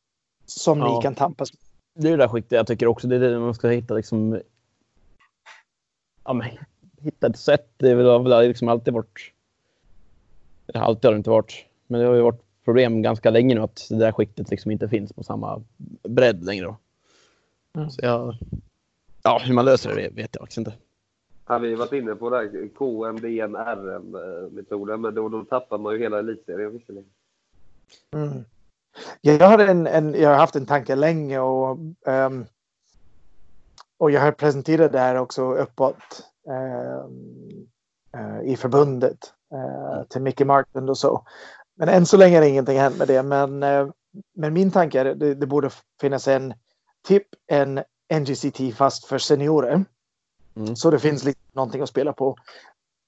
Som 0.44 0.78
ja. 0.78 0.96
ni 0.96 1.02
kan 1.02 1.14
tampas 1.14 1.52
med. 1.52 1.60
Det 2.02 2.08
är 2.08 2.10
det 2.10 2.24
där 2.24 2.28
skiktet 2.28 2.56
jag 2.56 2.66
tycker 2.66 2.86
också. 2.86 3.08
Det 3.08 3.16
är 3.16 3.20
det 3.20 3.38
man 3.38 3.54
ska 3.54 3.68
hitta 3.68 3.94
liksom. 3.94 4.40
Ja, 6.24 6.32
men 6.32 6.46
hitta 7.00 7.26
ett 7.26 7.38
sätt. 7.38 7.68
Det 7.76 7.92
har 7.92 8.18
väl 8.18 8.48
liksom 8.48 8.68
alltid 8.68 8.94
varit. 8.94 9.32
Alltid 10.74 11.04
har 11.04 11.12
det 11.12 11.18
inte 11.18 11.30
varit, 11.30 11.66
men 11.86 12.00
det 12.00 12.06
har 12.06 12.14
ju 12.14 12.22
varit 12.22 12.42
problem 12.64 13.02
ganska 13.02 13.30
länge 13.30 13.54
nu 13.54 13.60
att 13.60 13.86
det 13.90 13.98
där 13.98 14.12
skiktet 14.12 14.50
liksom 14.50 14.70
inte 14.70 14.88
finns 14.88 15.12
på 15.12 15.22
samma 15.22 15.62
bredd 16.02 16.44
längre. 16.44 16.74
Mm. 17.74 17.90
Så 17.90 18.00
jag, 18.02 18.34
Ja, 19.22 19.40
hur 19.44 19.54
man 19.54 19.64
löser 19.64 19.94
det 19.94 20.08
vet 20.08 20.30
jag 20.32 20.40
faktiskt 20.40 20.58
inte. 20.58 20.72
Ja, 21.46 21.58
vi 21.58 21.70
har 21.70 21.78
varit 21.78 21.92
inne 21.92 22.14
på 22.14 22.30
det 22.30 22.36
här 22.36 22.68
KMDN 22.74 23.56
RM-metoden, 23.56 25.00
men 25.00 25.14
då, 25.14 25.28
då 25.28 25.44
tappar 25.44 25.78
man 25.78 25.94
ju 25.94 25.98
hela 25.98 26.18
elitserien 26.18 26.72
visserligen. 26.72 27.10
Mm. 28.10 28.44
Jag, 29.20 29.48
har 29.48 29.58
en, 29.58 29.86
en, 29.86 30.14
jag 30.14 30.30
har 30.30 30.36
haft 30.36 30.56
en 30.56 30.66
tanke 30.66 30.94
länge 30.94 31.38
och, 31.38 31.78
um, 32.06 32.46
och 33.98 34.10
jag 34.10 34.20
har 34.20 34.32
presenterat 34.32 34.92
det 34.92 34.98
här 34.98 35.16
också 35.16 35.54
uppåt 35.54 36.22
um, 36.48 37.68
uh, 38.16 38.42
i 38.42 38.56
förbundet 38.56 39.32
uh, 39.54 40.02
till 40.08 40.22
Micke 40.22 40.40
Marklund 40.40 40.90
och 40.90 40.98
så. 40.98 41.26
Men 41.76 41.88
än 41.88 42.06
så 42.06 42.16
länge 42.16 42.36
har 42.36 42.44
ingenting 42.44 42.78
hänt 42.78 42.98
med 42.98 43.08
det. 43.08 43.22
Men, 43.22 43.62
uh, 43.62 43.90
men 44.34 44.52
min 44.52 44.70
tanke 44.70 45.00
är 45.00 45.04
att 45.04 45.20
det, 45.20 45.34
det 45.34 45.46
borde 45.46 45.70
finnas 46.00 46.28
en 46.28 46.54
typ 47.08 47.26
en 47.46 47.82
NGCT 48.14 48.76
fast 48.76 49.04
för 49.04 49.18
seniorer. 49.18 49.84
Mm. 50.56 50.76
Så 50.76 50.90
det 50.90 50.98
finns 50.98 51.24
lite 51.24 51.40
någonting 51.52 51.82
att 51.82 51.88
spela 51.88 52.12
på. 52.12 52.36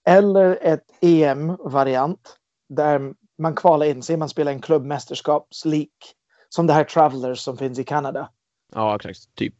Eller 0.06 0.58
ett 0.62 0.84
EM-variant 1.00 2.36
där 2.68 3.14
man 3.40 3.54
kvalar 3.54 3.86
in 3.86 4.02
sig, 4.02 4.16
man 4.16 4.28
spelar 4.28 4.52
en 4.52 4.60
klubbmästerskapslik. 4.60 6.16
Som 6.48 6.66
det 6.66 6.72
här 6.72 6.84
Travelers 6.84 7.38
som 7.40 7.56
finns 7.56 7.78
i 7.78 7.84
Kanada. 7.84 8.28
Ja, 8.74 8.96
exakt. 8.96 9.34
Typ 9.34 9.54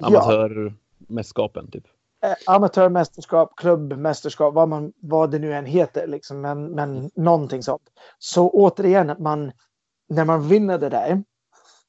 amatörmästerskapen. 0.00 1.70
Typ. 1.70 1.84
Eh, 2.22 2.34
amatörmästerskap, 2.46 3.52
klubbmästerskap, 3.56 4.54
vad, 4.54 4.68
man, 4.68 4.92
vad 5.00 5.30
det 5.30 5.38
nu 5.38 5.54
än 5.54 5.66
heter. 5.66 6.06
Liksom. 6.06 6.40
Men, 6.40 6.66
men 6.66 7.10
någonting 7.14 7.62
sånt. 7.62 7.82
Så 8.18 8.50
återigen, 8.50 9.10
att 9.10 9.18
man, 9.18 9.52
när 10.08 10.24
man 10.24 10.48
vinner 10.48 10.78
det 10.78 10.88
där 10.88 11.22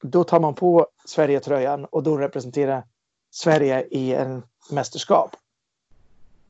då 0.02 0.24
tar 0.24 0.40
man 0.40 0.54
på 0.54 0.86
Sverigetröjan 1.04 1.84
och 1.84 2.02
då 2.02 2.16
representerar 2.16 2.84
Sverige 3.30 3.86
i 3.90 4.14
en 4.14 4.42
mästerskap. 4.70 5.36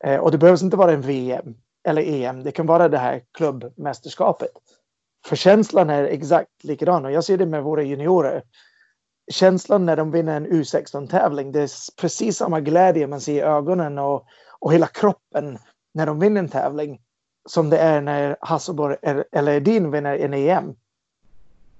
Eh, 0.04 0.16
och 0.16 0.30
det 0.30 0.38
behöver 0.38 0.64
inte 0.64 0.76
vara 0.76 0.92
en 0.92 1.00
VM 1.00 1.54
eller 1.82 2.02
EM. 2.02 2.42
Det 2.42 2.52
kan 2.52 2.66
vara 2.66 2.88
det 2.88 2.98
här 2.98 3.22
klubbmästerskapet. 3.32 4.50
För 5.28 5.36
känslan 5.36 5.90
är 5.90 6.04
exakt 6.04 6.64
likadan 6.64 7.04
och 7.04 7.12
jag 7.12 7.24
ser 7.24 7.38
det 7.38 7.46
med 7.46 7.62
våra 7.62 7.82
juniorer. 7.82 8.42
Känslan 9.30 9.86
när 9.86 9.96
de 9.96 10.10
vinner 10.10 10.36
en 10.36 10.46
U16-tävling, 10.46 11.52
det 11.52 11.60
är 11.60 11.70
precis 12.00 12.36
samma 12.36 12.60
glädje 12.60 13.06
man 13.06 13.20
ser 13.20 13.34
i 13.34 13.40
ögonen 13.40 13.98
och, 13.98 14.26
och 14.58 14.72
hela 14.72 14.86
kroppen 14.86 15.58
när 15.94 16.06
de 16.06 16.20
vinner 16.20 16.40
en 16.40 16.48
tävling 16.48 17.00
som 17.48 17.70
det 17.70 17.78
är 17.78 18.00
när 18.00 18.36
Hasselborg 18.40 18.96
eller 19.32 19.52
Edin 19.52 19.90
vinner 19.90 20.18
en 20.18 20.34
EM. 20.34 20.74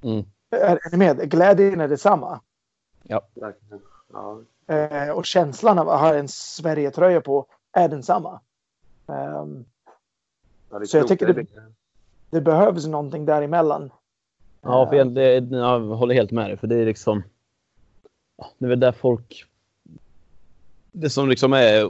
Mm. 0.03 0.25
Är, 0.51 0.87
är 0.87 0.91
ni 0.91 0.97
med? 0.97 1.31
Glädjen 1.31 1.81
är 1.81 1.89
detsamma. 1.89 2.41
Ja. 3.03 3.23
ja. 3.35 4.43
Eh, 4.75 5.11
och 5.11 5.27
känslan 5.27 5.79
av 5.79 5.89
att 5.89 6.01
ha 6.01 6.15
en 6.15 6.29
Sverige-tröja 6.29 7.21
på 7.21 7.47
är 7.73 7.89
densamma. 7.89 8.41
Um, 9.07 9.65
ja, 10.71 10.87
så 10.87 10.97
jag 10.97 11.09
tycker 11.09 11.33
det, 11.33 11.47
det 12.31 12.41
behövs 12.41 12.87
någonting 12.87 13.27
däremellan. 13.27 13.91
Ja, 14.61 14.89
för 14.89 14.97
jag, 14.97 15.13
det, 15.13 15.49
jag 15.51 15.81
håller 15.81 16.15
helt 16.15 16.31
med 16.31 16.51
dig. 16.51 16.57
För 16.57 16.67
det 16.67 16.77
är 16.77 16.87
liksom... 16.87 17.23
Det 18.59 18.65
är 18.65 18.69
väl 18.69 18.81
där 18.81 18.93
folk... 18.93 19.45
Det 20.93 21.11
som 21.11 21.29
liksom 21.29 21.53
är 21.53 21.85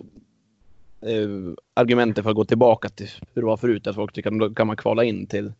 eh, 1.01 1.55
argumentet 1.74 2.24
för 2.24 2.31
att 2.31 2.37
gå 2.37 2.44
tillbaka 2.44 2.88
till 2.88 3.11
hur 3.35 3.42
det 3.42 3.46
var 3.46 3.57
förut. 3.57 3.87
Att 3.87 3.94
folk 3.94 4.12
tycker 4.12 4.44
att 4.44 4.55
kan 4.55 4.66
man 4.66 4.77
kvala 4.77 5.05
in 5.05 5.27
till... 5.27 5.53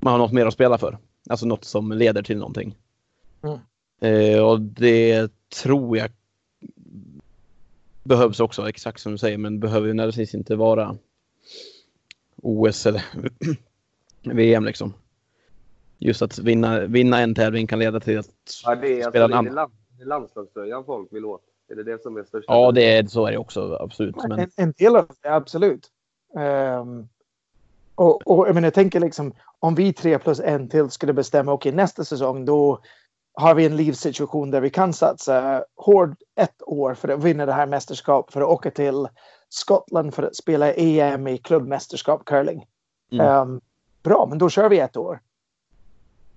Man 0.00 0.12
har 0.12 0.18
något 0.18 0.32
mer 0.32 0.46
att 0.46 0.54
spela 0.54 0.78
för. 0.78 0.98
Alltså 1.30 1.46
något 1.46 1.64
som 1.64 1.92
leder 1.92 2.22
till 2.22 2.38
någonting. 2.38 2.74
Mm. 3.42 3.58
Eh, 4.00 4.42
och 4.42 4.60
det 4.60 5.30
tror 5.62 5.98
jag 5.98 6.10
behövs 8.02 8.40
också, 8.40 8.68
exakt 8.68 9.00
som 9.00 9.12
du 9.12 9.18
säger, 9.18 9.38
men 9.38 9.60
behöver 9.60 9.86
ju 9.86 9.94
nödvändigtvis 9.94 10.34
inte 10.34 10.56
vara 10.56 10.96
OS 12.36 12.86
eller 12.86 13.04
VM 14.22 14.64
liksom. 14.64 14.94
Just 15.98 16.22
att 16.22 16.38
vinna, 16.38 16.80
vinna 16.80 17.20
en 17.20 17.34
tävling 17.34 17.66
kan 17.66 17.78
leda 17.78 18.00
till 18.00 18.18
att 18.18 18.28
ja, 18.64 18.74
det 18.74 19.00
är, 19.00 19.10
spela 19.10 19.24
alltså, 19.24 19.38
en 19.38 19.44
det 19.44 19.50
annan. 19.50 19.70
är 20.00 20.04
landslagströjan 20.04 20.84
folk 20.84 21.12
vill 21.12 21.24
åt. 21.24 21.42
Är 21.68 21.74
det 21.74 21.82
det 21.82 22.02
som 22.02 22.16
är 22.16 22.24
största? 22.24 22.52
Ja, 22.52 22.72
det 22.72 22.96
är, 22.96 23.06
så 23.06 23.26
är 23.26 23.32
det 23.32 23.38
också. 23.38 23.76
Absolut. 23.80 24.16
Men... 24.28 24.38
En, 24.38 24.50
en 24.56 24.72
del 24.72 24.96
av 24.96 25.10
det, 25.22 25.34
absolut. 25.34 25.88
Um, 26.80 27.08
och, 27.94 28.26
och 28.26 28.48
jag, 28.48 28.54
menar, 28.54 28.66
jag 28.66 28.74
tänker 28.74 29.00
liksom 29.00 29.32
om 29.58 29.74
vi 29.74 29.92
tre 29.92 30.18
plus 30.18 30.40
en 30.40 30.68
till 30.68 30.90
skulle 30.90 31.12
bestämma 31.12 31.52
okej 31.52 31.70
okay, 31.70 31.76
nästa 31.76 32.04
säsong 32.04 32.44
då 32.44 32.80
har 33.34 33.54
vi 33.54 33.66
en 33.66 33.76
livssituation 33.76 34.50
där 34.50 34.60
vi 34.60 34.70
kan 34.70 34.92
satsa 34.92 35.64
hårt 35.76 36.18
ett 36.40 36.62
år 36.62 36.94
för 36.94 37.08
att 37.08 37.24
vinna 37.24 37.46
det 37.46 37.52
här 37.52 37.66
mästerskapet 37.66 38.32
för 38.32 38.40
att 38.40 38.48
åka 38.48 38.70
till 38.70 39.08
Skottland 39.48 40.14
för 40.14 40.22
att 40.22 40.36
spela 40.36 40.72
EM 40.72 41.26
i 41.26 41.38
klubbmästerskap 41.38 42.24
curling. 42.24 42.66
Mm. 43.12 43.40
Um, 43.40 43.60
bra, 44.08 44.26
men 44.28 44.38
då 44.38 44.50
kör 44.50 44.68
vi 44.68 44.78
ett 44.78 44.96
år. 44.96 45.20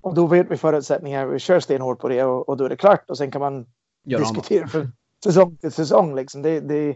Och 0.01 0.13
då 0.13 0.27
vet 0.27 0.51
vi 0.51 0.57
förutsättningar. 0.57 1.25
Vi 1.25 1.39
kör 1.39 1.59
stenhårt 1.59 1.99
på 1.99 2.07
det 2.07 2.23
och, 2.23 2.49
och 2.49 2.57
då 2.57 2.65
är 2.65 2.69
det 2.69 2.75
klart 2.75 3.09
och 3.09 3.17
sen 3.17 3.31
kan 3.31 3.41
man 3.41 3.65
Gör 4.03 4.19
diskutera 4.19 4.67
för 4.67 4.87
säsong 5.23 5.55
till 5.55 5.71
säsong. 5.71 6.15
Liksom. 6.15 6.41
Det, 6.41 6.59
det, 6.59 6.95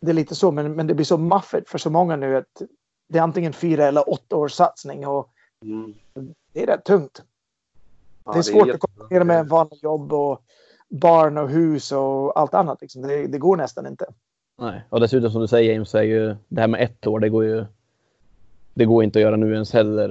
det 0.00 0.10
är 0.10 0.14
lite 0.14 0.34
så, 0.34 0.50
men, 0.50 0.72
men 0.72 0.86
det 0.86 0.94
blir 0.94 1.04
så 1.04 1.18
maffigt 1.18 1.68
för 1.68 1.78
så 1.78 1.90
många 1.90 2.16
nu 2.16 2.36
att 2.36 2.62
det 3.08 3.18
är 3.18 3.22
antingen 3.22 3.52
fyra 3.52 3.86
eller 3.86 4.10
åtta 4.10 4.36
års 4.36 4.52
satsning 4.52 5.06
och 5.06 5.30
mm. 5.62 5.94
det 6.52 6.62
är 6.62 6.66
rätt 6.66 6.84
tungt. 6.84 7.22
Ja, 8.24 8.32
det 8.32 8.38
är 8.38 8.42
svårt 8.42 8.66
det 8.66 8.70
är 8.70 8.74
att 8.74 8.80
kombinera 8.80 9.24
med 9.24 9.48
vanliga 9.48 9.78
jobb 9.82 10.12
och 10.12 10.42
barn 10.88 11.38
och 11.38 11.48
hus 11.48 11.92
och 11.92 12.38
allt 12.38 12.54
annat. 12.54 12.80
Liksom. 12.80 13.02
Det, 13.02 13.26
det, 13.26 13.38
går 13.38 13.56
nästan 13.56 13.86
inte. 13.86 14.06
Nej, 14.58 14.84
och 14.88 15.00
dessutom 15.00 15.30
som 15.30 15.40
du 15.40 15.48
säger 15.48 15.72
James, 15.72 15.94
är 15.94 16.02
ju 16.02 16.36
det 16.48 16.60
här 16.60 16.68
med 16.68 16.82
ett 16.82 17.06
år, 17.06 17.20
det 17.20 17.28
går 17.28 17.44
ju 17.44 17.66
det 18.74 18.84
går 18.84 19.04
inte 19.04 19.18
att 19.18 19.22
göra 19.22 19.36
nu 19.36 19.52
ens 19.52 19.72
heller 19.72 20.08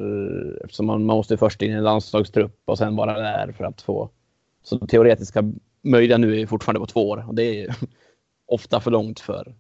eftersom 0.64 0.86
man, 0.86 1.06
man 1.06 1.18
måste 1.18 1.38
först 1.38 1.62
in 1.62 1.72
i 1.72 1.74
en 1.74 1.84
landslagstrupp 1.84 2.62
och 2.66 2.78
sen 2.78 2.96
vara 2.96 3.20
där 3.20 3.52
för 3.52 3.64
att 3.64 3.82
få. 3.82 4.10
Så 4.64 4.88
teoretiska 4.88 5.44
möjliga 5.82 6.18
nu 6.18 6.42
är 6.42 6.48
fortfarande 6.48 6.80
på 6.80 6.86
två 6.86 7.10
år 7.10 7.26
och 7.28 7.36
det 7.36 7.64
är 7.64 7.76
ofta 8.46 8.80
för 8.80 8.92
långt 8.92 9.20
för, 9.20 9.56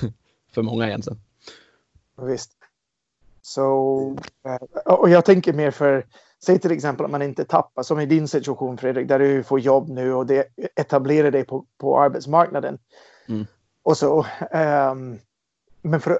för 0.52 0.62
många 0.62 0.86
egentligen. 0.86 1.20
Visst. 2.22 2.52
Så, 3.42 4.16
eh, 4.44 4.92
och 4.92 5.10
jag 5.10 5.24
tänker 5.24 5.52
mer 5.52 5.70
för, 5.70 6.06
säg 6.44 6.58
till 6.58 6.72
exempel 6.72 7.04
att 7.04 7.10
man 7.10 7.22
inte 7.22 7.44
tappar, 7.44 7.82
som 7.82 8.00
i 8.00 8.06
din 8.06 8.28
situation 8.28 8.78
Fredrik, 8.78 9.08
där 9.08 9.18
du 9.18 9.42
får 9.42 9.60
jobb 9.60 9.88
nu 9.88 10.14
och 10.14 10.26
det 10.26 10.46
etablerar 10.74 11.30
dig 11.30 11.44
på, 11.44 11.64
på 11.78 12.00
arbetsmarknaden. 12.00 12.78
Mm. 13.28 13.46
Och 13.82 13.96
så, 13.96 14.26
um, 14.52 15.18
men 15.82 16.00
för 16.00 16.18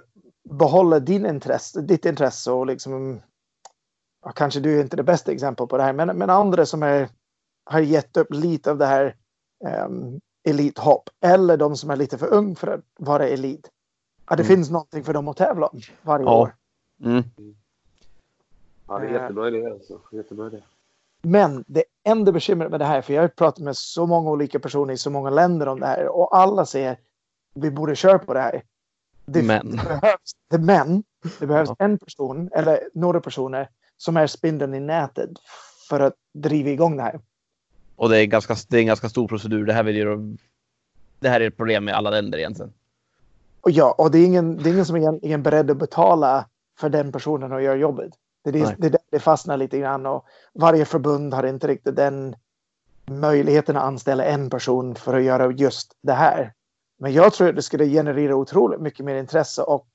att 0.51 0.59
behålla 0.59 0.99
din 0.99 1.27
intresse, 1.27 1.81
ditt 1.81 2.05
intresse 2.05 2.51
och 2.53 2.67
liksom, 2.67 3.21
ja, 4.25 4.33
kanske 4.33 4.61
du 4.61 4.79
är 4.79 4.83
inte 4.83 4.97
det 4.97 5.03
bästa 5.03 5.33
exemplet 5.33 5.69
på 5.69 5.77
det 5.77 5.83
här, 5.83 5.93
men, 5.93 6.19
men 6.19 6.31
andra 6.31 6.67
som 6.67 6.83
är, 6.83 7.09
har 7.65 7.81
gett 7.81 8.17
upp 8.17 8.33
lite 8.33 8.71
av 8.71 8.79
det 8.79 8.87
här 8.87 9.17
um, 9.87 10.21
elithopp 10.49 11.11
eller 11.21 11.57
de 11.57 11.77
som 11.77 11.91
är 11.91 11.97
lite 11.97 12.19
för 12.19 12.35
ung 12.35 12.57
för 12.57 12.67
att 12.67 12.85
vara 12.99 13.29
elit. 13.29 13.71
Att 14.25 14.37
det 14.37 14.45
mm. 14.45 14.57
finns 14.57 14.71
någonting 14.71 15.05
för 15.05 15.13
dem 15.13 15.29
att 15.29 15.37
tävla 15.37 15.67
om 15.67 15.81
varje 16.03 16.25
ja. 16.27 16.41
år. 16.41 16.55
Mm. 17.05 17.25
Ja, 18.89 18.99
det 18.99 19.07
är 19.07 19.13
jättebra 19.13 19.49
idé. 19.49 19.67
Alltså. 19.67 20.01
Jättebra 20.13 20.47
idé. 20.47 20.63
Men 21.23 21.65
det 21.67 21.85
enda 22.05 22.33
bekymret 22.33 22.71
med 22.71 22.81
det 22.81 22.85
här, 22.85 23.03
för 23.03 23.15
jag 23.15 23.23
har 23.23 23.29
pratat 23.29 23.65
med 23.65 23.77
så 23.77 24.07
många 24.07 24.31
olika 24.31 24.59
personer 24.59 24.95
i 24.95 24.97
så 24.97 25.11
många 25.11 25.31
länder 25.31 25.69
om 25.69 25.81
det 25.81 25.87
här 25.87 26.09
och 26.09 26.37
alla 26.37 26.67
säger 26.67 26.99
vi 27.55 27.71
borde 27.71 27.97
köra 27.97 28.19
på 28.19 28.35
det 28.35 28.41
här. 28.41 28.63
Det 29.27 29.43
men. 29.43 29.71
behövs, 29.71 30.33
det, 30.51 30.59
men, 30.59 31.05
det 31.39 31.47
behövs 31.47 31.69
ja. 31.69 31.85
en 31.85 31.99
person 31.99 32.51
eller 32.55 32.81
några 32.95 33.21
personer 33.21 33.69
som 33.97 34.17
är 34.17 34.27
spindeln 34.27 34.75
i 34.75 34.81
nätet 34.81 35.31
för 35.89 36.01
att 36.01 36.15
driva 36.35 36.71
igång 36.71 36.97
det 36.97 37.03
här. 37.03 37.21
Och 37.97 38.09
det 38.09 38.19
är, 38.19 38.25
ganska, 38.27 38.57
det 38.69 38.77
är 38.77 38.81
en 38.81 38.87
ganska 38.87 39.09
stor 39.09 39.29
procedur. 39.29 39.67
Det 39.67 39.73
här, 39.73 39.83
vill 39.83 39.97
ju, 39.97 40.37
det 41.21 41.29
här 41.29 41.41
är 41.41 41.49
ett 41.49 41.57
problem 41.57 41.85
med 41.85 41.95
alla 41.95 42.11
länder 42.11 42.39
egentligen. 42.39 42.73
Och 43.61 43.71
ja, 43.71 43.95
och 43.99 44.11
det 44.11 44.19
är 44.19 44.27
ingen, 44.27 44.57
det 44.57 44.69
är 44.71 44.73
ingen 44.73 44.87
som 44.87 44.97
är 44.97 45.39
beredd 45.39 45.71
att 45.71 45.77
betala 45.77 46.47
för 46.79 46.89
den 46.89 47.13
personen 47.13 47.53
att 47.53 47.63
göra 47.63 47.77
jobbet. 47.77 48.13
Det, 48.45 48.51
det, 48.51 48.75
det, 48.79 48.99
det 49.11 49.19
fastnar 49.19 49.57
lite 49.57 49.79
grann 49.79 50.07
och 50.07 50.25
varje 50.53 50.85
förbund 50.85 51.35
har 51.35 51.47
inte 51.47 51.69
riktigt 51.69 51.97
den 51.97 52.37
möjligheten 53.07 53.77
att 53.77 53.83
anställa 53.83 54.25
en 54.25 54.51
person 54.51 54.95
för 54.95 55.15
att 55.15 55.23
göra 55.23 55.53
just 55.53 55.93
det 56.03 56.13
här. 56.13 56.53
Men 56.97 57.13
jag 57.13 57.35
tror 57.35 57.49
att 57.49 57.57
det 57.57 57.63
skulle 57.63 57.87
generera 57.87 58.37
otroligt 58.37 58.81
mycket 58.81 59.05
mer 59.05 59.17
intresse 59.17 59.63
och 59.63 59.87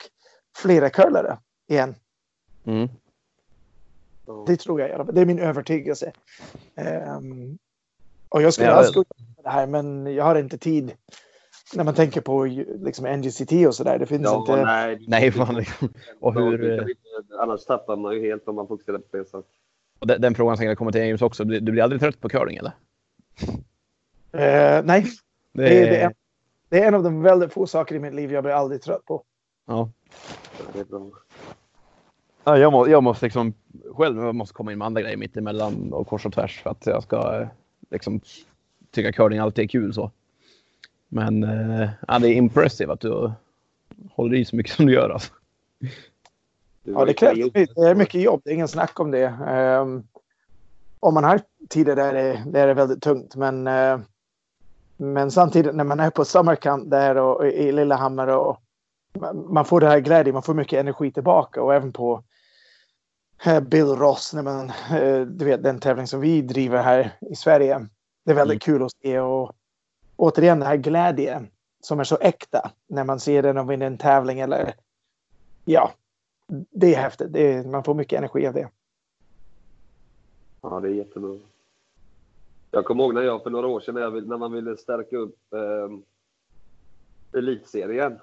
flera 0.58 0.90
curlare 0.90 1.38
igen. 1.68 1.96
Mm. 2.66 2.90
Det 4.48 4.58
tror 4.58 4.82
jag. 4.82 5.16
Det 5.16 5.22
är 5.22 5.26
min 5.26 5.40
övertygelse. 5.40 6.12
Um, 7.18 7.58
och 8.30 8.42
jag 8.42 8.54
skulle 8.54 8.68
ja, 8.68 9.04
det 9.44 9.50
här, 9.50 9.68
men 9.68 10.14
jag 10.16 10.24
har 10.24 10.36
inte 10.36 10.58
tid. 10.58 10.94
När 11.76 11.84
man 11.84 11.94
tänker 11.94 12.22
på 12.22 12.46
liksom 12.80 13.06
NGCT 13.06 13.68
och 13.68 13.76
sådär. 13.76 14.00
Det 14.00 14.06
finns 14.06 14.24
ja, 14.24 14.40
inte. 14.40 14.66
Nej, 14.66 15.06
nej 15.08 15.32
fan. 15.32 15.66
Och 16.20 16.34
hur... 16.34 16.88
Annars 17.40 17.66
tappar 17.66 17.96
man 17.96 18.14
ju 18.14 18.22
helt 18.30 18.48
om 18.48 18.56
man 18.56 18.68
fokuserar 18.68 18.98
på 18.98 19.18
det. 19.18 19.44
Och 20.00 20.08
den, 20.08 20.22
den 20.22 20.36
frågan 20.36 20.66
jag 20.66 20.78
kommer 20.78 20.92
till 20.92 21.02
James 21.02 21.22
också. 21.22 21.44
Du, 21.44 21.60
du 21.60 21.72
blir 21.72 21.84
aldrig 21.84 22.02
trött 22.02 22.20
på 22.20 22.30
curling 22.30 22.58
eller? 22.58 22.72
Uh, 24.34 24.86
nej. 24.86 25.06
Det... 25.54 25.64
Det, 25.64 25.82
är, 25.82 25.90
det, 25.90 25.98
är, 25.98 26.14
det 26.72 26.80
är 26.80 26.88
en 26.88 26.96
av 26.96 27.04
de 27.04 27.22
väldigt 27.22 27.54
få 27.54 27.68
saker 27.68 27.96
i 27.96 28.00
mitt 28.00 28.14
liv 28.14 28.32
jag 28.34 28.44
blir 28.44 28.54
aldrig 28.54 28.82
trött 28.82 29.06
på. 29.06 29.24
Ja. 29.66 29.90
Ja, 32.44 32.58
jag, 32.58 32.72
må, 32.72 32.88
jag 32.88 33.04
måste 33.04 33.26
liksom 33.26 33.54
själv 33.96 34.24
jag 34.24 34.36
måste 34.36 34.54
komma 34.54 34.72
in 34.72 34.78
med 34.78 34.86
andra 34.86 35.02
grejer 35.02 35.18
mitt 35.18 35.38
emellan 35.38 35.94
och 35.94 36.08
kors 36.08 36.26
och 36.26 36.34
tvärs 36.34 36.62
för 36.62 36.70
att 36.70 36.86
jag 36.86 37.04
ska 37.04 37.48
liksom 37.90 38.22
tycka 38.92 39.12
curling 39.12 39.40
alltid 39.40 39.64
är 39.64 39.68
kul 39.68 39.94
så. 39.94 40.12
Men 41.08 41.44
eh, 41.44 41.90
ja, 42.08 42.20
det 42.20 42.28
är 42.30 42.34
impressive 42.34 42.94
att 42.94 43.02
du 43.02 43.32
håller 44.12 44.36
i 44.36 44.46
så 44.46 44.56
mycket 44.56 44.74
som 44.74 44.86
du 44.86 44.94
gör 44.94 45.10
alltså. 45.10 45.34
Ja, 46.84 47.06
det 47.06 47.14
krävs 47.14 47.52
det 47.54 47.82
är 47.82 47.96
mycket 47.96 48.22
jobb. 48.22 48.42
Det 48.44 48.50
är 48.50 48.54
ingen 48.54 48.68
snack 48.68 49.00
om 49.00 49.12
det. 49.12 49.28
Um, 49.82 50.08
om 51.00 51.14
man 51.14 51.24
har 51.24 51.42
tider 51.70 51.96
där 51.96 52.14
det, 52.14 52.44
där 52.46 52.66
det 52.66 52.72
är 52.72 52.74
väldigt 52.74 53.02
tungt, 53.02 53.36
men 53.36 53.68
uh, 53.68 54.00
men 55.02 55.32
samtidigt 55.32 55.76
när 55.76 55.84
man 55.84 56.00
är 56.00 56.10
på 56.10 56.26
Samarkand 56.26 56.90
där 56.90 57.16
och 57.16 57.48
i 57.48 57.72
Lillehammer 57.72 58.28
och 58.28 58.62
man 59.50 59.66
får 59.66 59.80
det 59.82 59.88
här 59.88 60.00
glädje, 60.00 60.34
man 60.34 60.44
får 60.44 60.54
mycket 60.54 60.80
energi 60.80 61.12
tillbaka 61.12 61.62
och 61.62 61.74
även 61.74 61.94
på 61.94 62.24
eh, 63.46 63.60
Bill 63.60 63.86
Ross, 63.86 64.34
när 64.34 64.44
man, 64.44 64.70
eh, 64.70 65.22
du 65.22 65.46
vet 65.46 65.64
den 65.64 65.80
tävling 65.80 66.08
som 66.08 66.20
vi 66.20 66.42
driver 66.42 66.84
här 66.84 67.18
i 67.32 67.36
Sverige. 67.36 67.88
Det 68.26 68.32
är 68.32 68.36
väldigt 68.36 68.68
mm. 68.68 68.78
kul 68.78 68.86
att 68.86 68.92
se 68.92 69.20
och 69.20 69.52
återigen 70.16 70.60
den 70.60 70.68
här 70.68 70.78
glädjen 70.78 71.48
som 71.82 72.00
är 72.00 72.04
så 72.04 72.18
äkta 72.22 72.72
när 72.88 73.04
man 73.04 73.20
ser 73.20 73.44
den 73.44 73.58
och 73.58 73.72
vinner 73.72 73.88
en 73.88 73.98
tävling 73.98 74.40
eller 74.40 74.74
ja, 75.66 75.92
det 76.72 76.96
är 76.96 77.00
häftigt. 77.00 77.34
Det 77.34 77.54
är, 77.54 77.64
man 77.64 77.84
får 77.84 77.94
mycket 77.94 78.18
energi 78.18 78.48
av 78.48 78.54
det. 78.54 78.70
Ja, 80.62 80.80
det 80.80 80.88
är 80.88 80.94
jättebra. 80.94 81.38
Jag 82.72 82.86
kommer 82.86 83.04
ihåg 83.04 83.14
när 83.14 83.22
jag 83.22 83.44
för 83.44 83.50
några 83.50 83.68
år 83.68 83.80
sedan 83.80 83.96
när, 83.96 84.22
när 84.22 84.38
man 84.38 84.52
ville 84.52 84.78
stärka 84.78 85.18
upp 85.18 85.54
eh, 85.54 85.90
elitserien. 87.40 88.20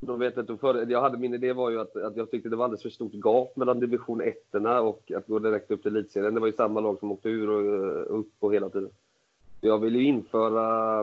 Då 0.00 0.16
vet 0.16 0.36
jag, 0.36 0.60
för, 0.60 0.90
jag 0.90 1.00
hade, 1.00 1.18
min 1.18 1.34
idé 1.34 1.52
var 1.52 1.70
ju 1.70 1.80
att, 1.80 1.96
att 1.96 2.16
jag 2.16 2.30
tyckte 2.30 2.48
det 2.48 2.56
var 2.56 2.64
alldeles 2.64 2.82
för 2.82 2.90
stort 2.90 3.12
gap 3.12 3.56
mellan 3.56 3.80
division 3.80 4.20
1 4.20 4.36
och 4.82 5.12
att 5.16 5.26
gå 5.26 5.38
direkt 5.38 5.70
upp 5.70 5.82
till 5.82 5.96
elitserien. 5.96 6.34
Det 6.34 6.40
var 6.40 6.46
ju 6.46 6.52
samma 6.52 6.80
lag 6.80 6.98
som 6.98 7.12
åkte 7.12 7.28
ur 7.28 7.50
och 7.50 7.86
eh, 7.86 8.18
upp 8.18 8.32
och 8.38 8.54
hela 8.54 8.70
tiden. 8.70 8.90
Jag 9.60 9.78
ville 9.78 9.98
ju 9.98 10.04
införa 10.04 11.00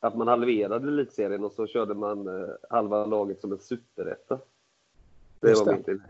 att 0.00 0.16
man 0.16 0.28
halverade 0.28 0.88
elitserien 0.88 1.44
och 1.44 1.52
så 1.52 1.66
körde 1.66 1.94
man 1.94 2.28
eh, 2.28 2.48
halva 2.70 3.06
laget 3.06 3.40
som 3.40 3.52
en 3.52 3.58
superetta. 3.58 4.38
Det 5.40 5.48
Just 5.48 5.66
var 5.66 5.72
det. 5.72 5.76
min 5.76 5.84
tid. 5.84 6.00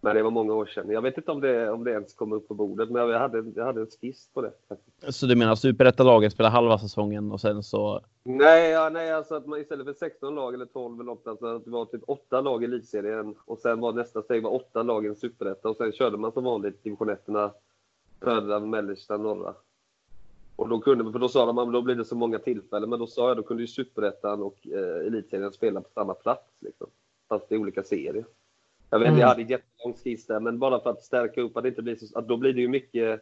Men 0.00 0.16
det 0.16 0.22
var 0.22 0.30
många 0.30 0.54
år 0.54 0.66
sedan. 0.66 0.90
Jag 0.90 1.02
vet 1.02 1.18
inte 1.18 1.30
om 1.30 1.40
det, 1.40 1.70
om 1.70 1.84
det 1.84 1.90
ens 1.90 2.14
kom 2.14 2.32
upp 2.32 2.48
på 2.48 2.54
bordet, 2.54 2.90
men 2.90 3.08
jag 3.08 3.18
hade, 3.18 3.52
jag 3.54 3.64
hade 3.64 3.80
en 3.80 3.86
skiss 3.86 4.28
på 4.34 4.42
det. 4.42 4.52
Så 5.12 5.26
du 5.26 5.36
menar 5.36 5.54
superettalaget 5.54 6.32
spelar 6.32 6.50
halva 6.50 6.78
säsongen 6.78 7.32
och 7.32 7.40
sen 7.40 7.62
så... 7.62 8.00
Nej, 8.22 8.70
ja, 8.70 8.90
nej 8.92 9.12
alltså 9.12 9.34
att 9.34 9.46
man 9.46 9.60
istället 9.60 9.86
för 9.86 9.92
16 9.92 10.34
lag 10.34 10.54
eller 10.54 10.66
12 10.66 11.00
eller 11.00 11.12
8, 11.12 11.30
alltså 11.30 11.46
att 11.46 11.64
det 11.64 11.70
var 11.70 11.84
typ 11.84 12.02
8 12.06 12.40
lag 12.40 12.62
i 12.62 12.64
elitserien 12.64 13.34
och 13.44 13.58
sen 13.58 13.80
var 13.80 13.92
nästa 13.92 14.22
steg 14.22 14.42
var 14.42 14.50
8 14.50 14.82
lag 14.82 15.04
i 15.04 15.08
en 15.08 15.16
superetta 15.16 15.68
och 15.68 15.76
sen 15.76 15.92
körde 15.92 16.16
man 16.16 16.32
som 16.32 16.44
vanligt 16.44 16.84
division 16.84 17.08
1 17.08 17.20
södra, 18.24 18.60
mellersta, 18.60 19.16
norra. 19.16 19.54
Och 20.56 20.68
då 20.68 20.80
kunde, 20.80 21.12
för 21.12 21.18
då 21.18 21.28
sa 21.28 21.46
de 21.46 21.58
att 21.58 21.72
då 21.72 21.82
blir 21.82 21.94
det 21.94 22.04
så 22.04 22.16
många 22.16 22.38
tillfällen, 22.38 22.90
men 22.90 22.98
då 22.98 23.06
sa 23.06 23.28
jag 23.28 23.36
då 23.36 23.42
kunde 23.42 23.62
ju 23.62 23.66
superettan 23.66 24.42
och 24.42 24.66
eh, 24.66 25.06
elitserien 25.06 25.52
spela 25.52 25.80
på 25.80 25.88
samma 25.94 26.14
plats 26.14 26.62
liksom. 26.62 26.86
Fast 27.28 27.52
i 27.52 27.56
olika 27.56 27.82
serier. 27.82 28.24
Jag 28.90 28.98
vet, 28.98 29.08
Mm. 29.08 29.20
jag 29.20 29.28
hade 29.28 29.42
en 29.42 29.48
jättelång 29.48 29.94
skiss 30.04 30.26
där, 30.26 30.40
men 30.40 30.58
bara 30.58 30.80
för 30.80 30.90
att 30.90 31.02
stärka 31.02 31.40
upp 31.40 31.56
att 31.56 31.62
det 31.62 31.68
inte 31.68 31.82
blir 31.82 31.96
så, 31.96 32.18
att 32.18 32.28
då 32.28 32.36
blir 32.36 32.52
det 32.52 32.60
ju 32.60 32.68
mycket 32.68 33.20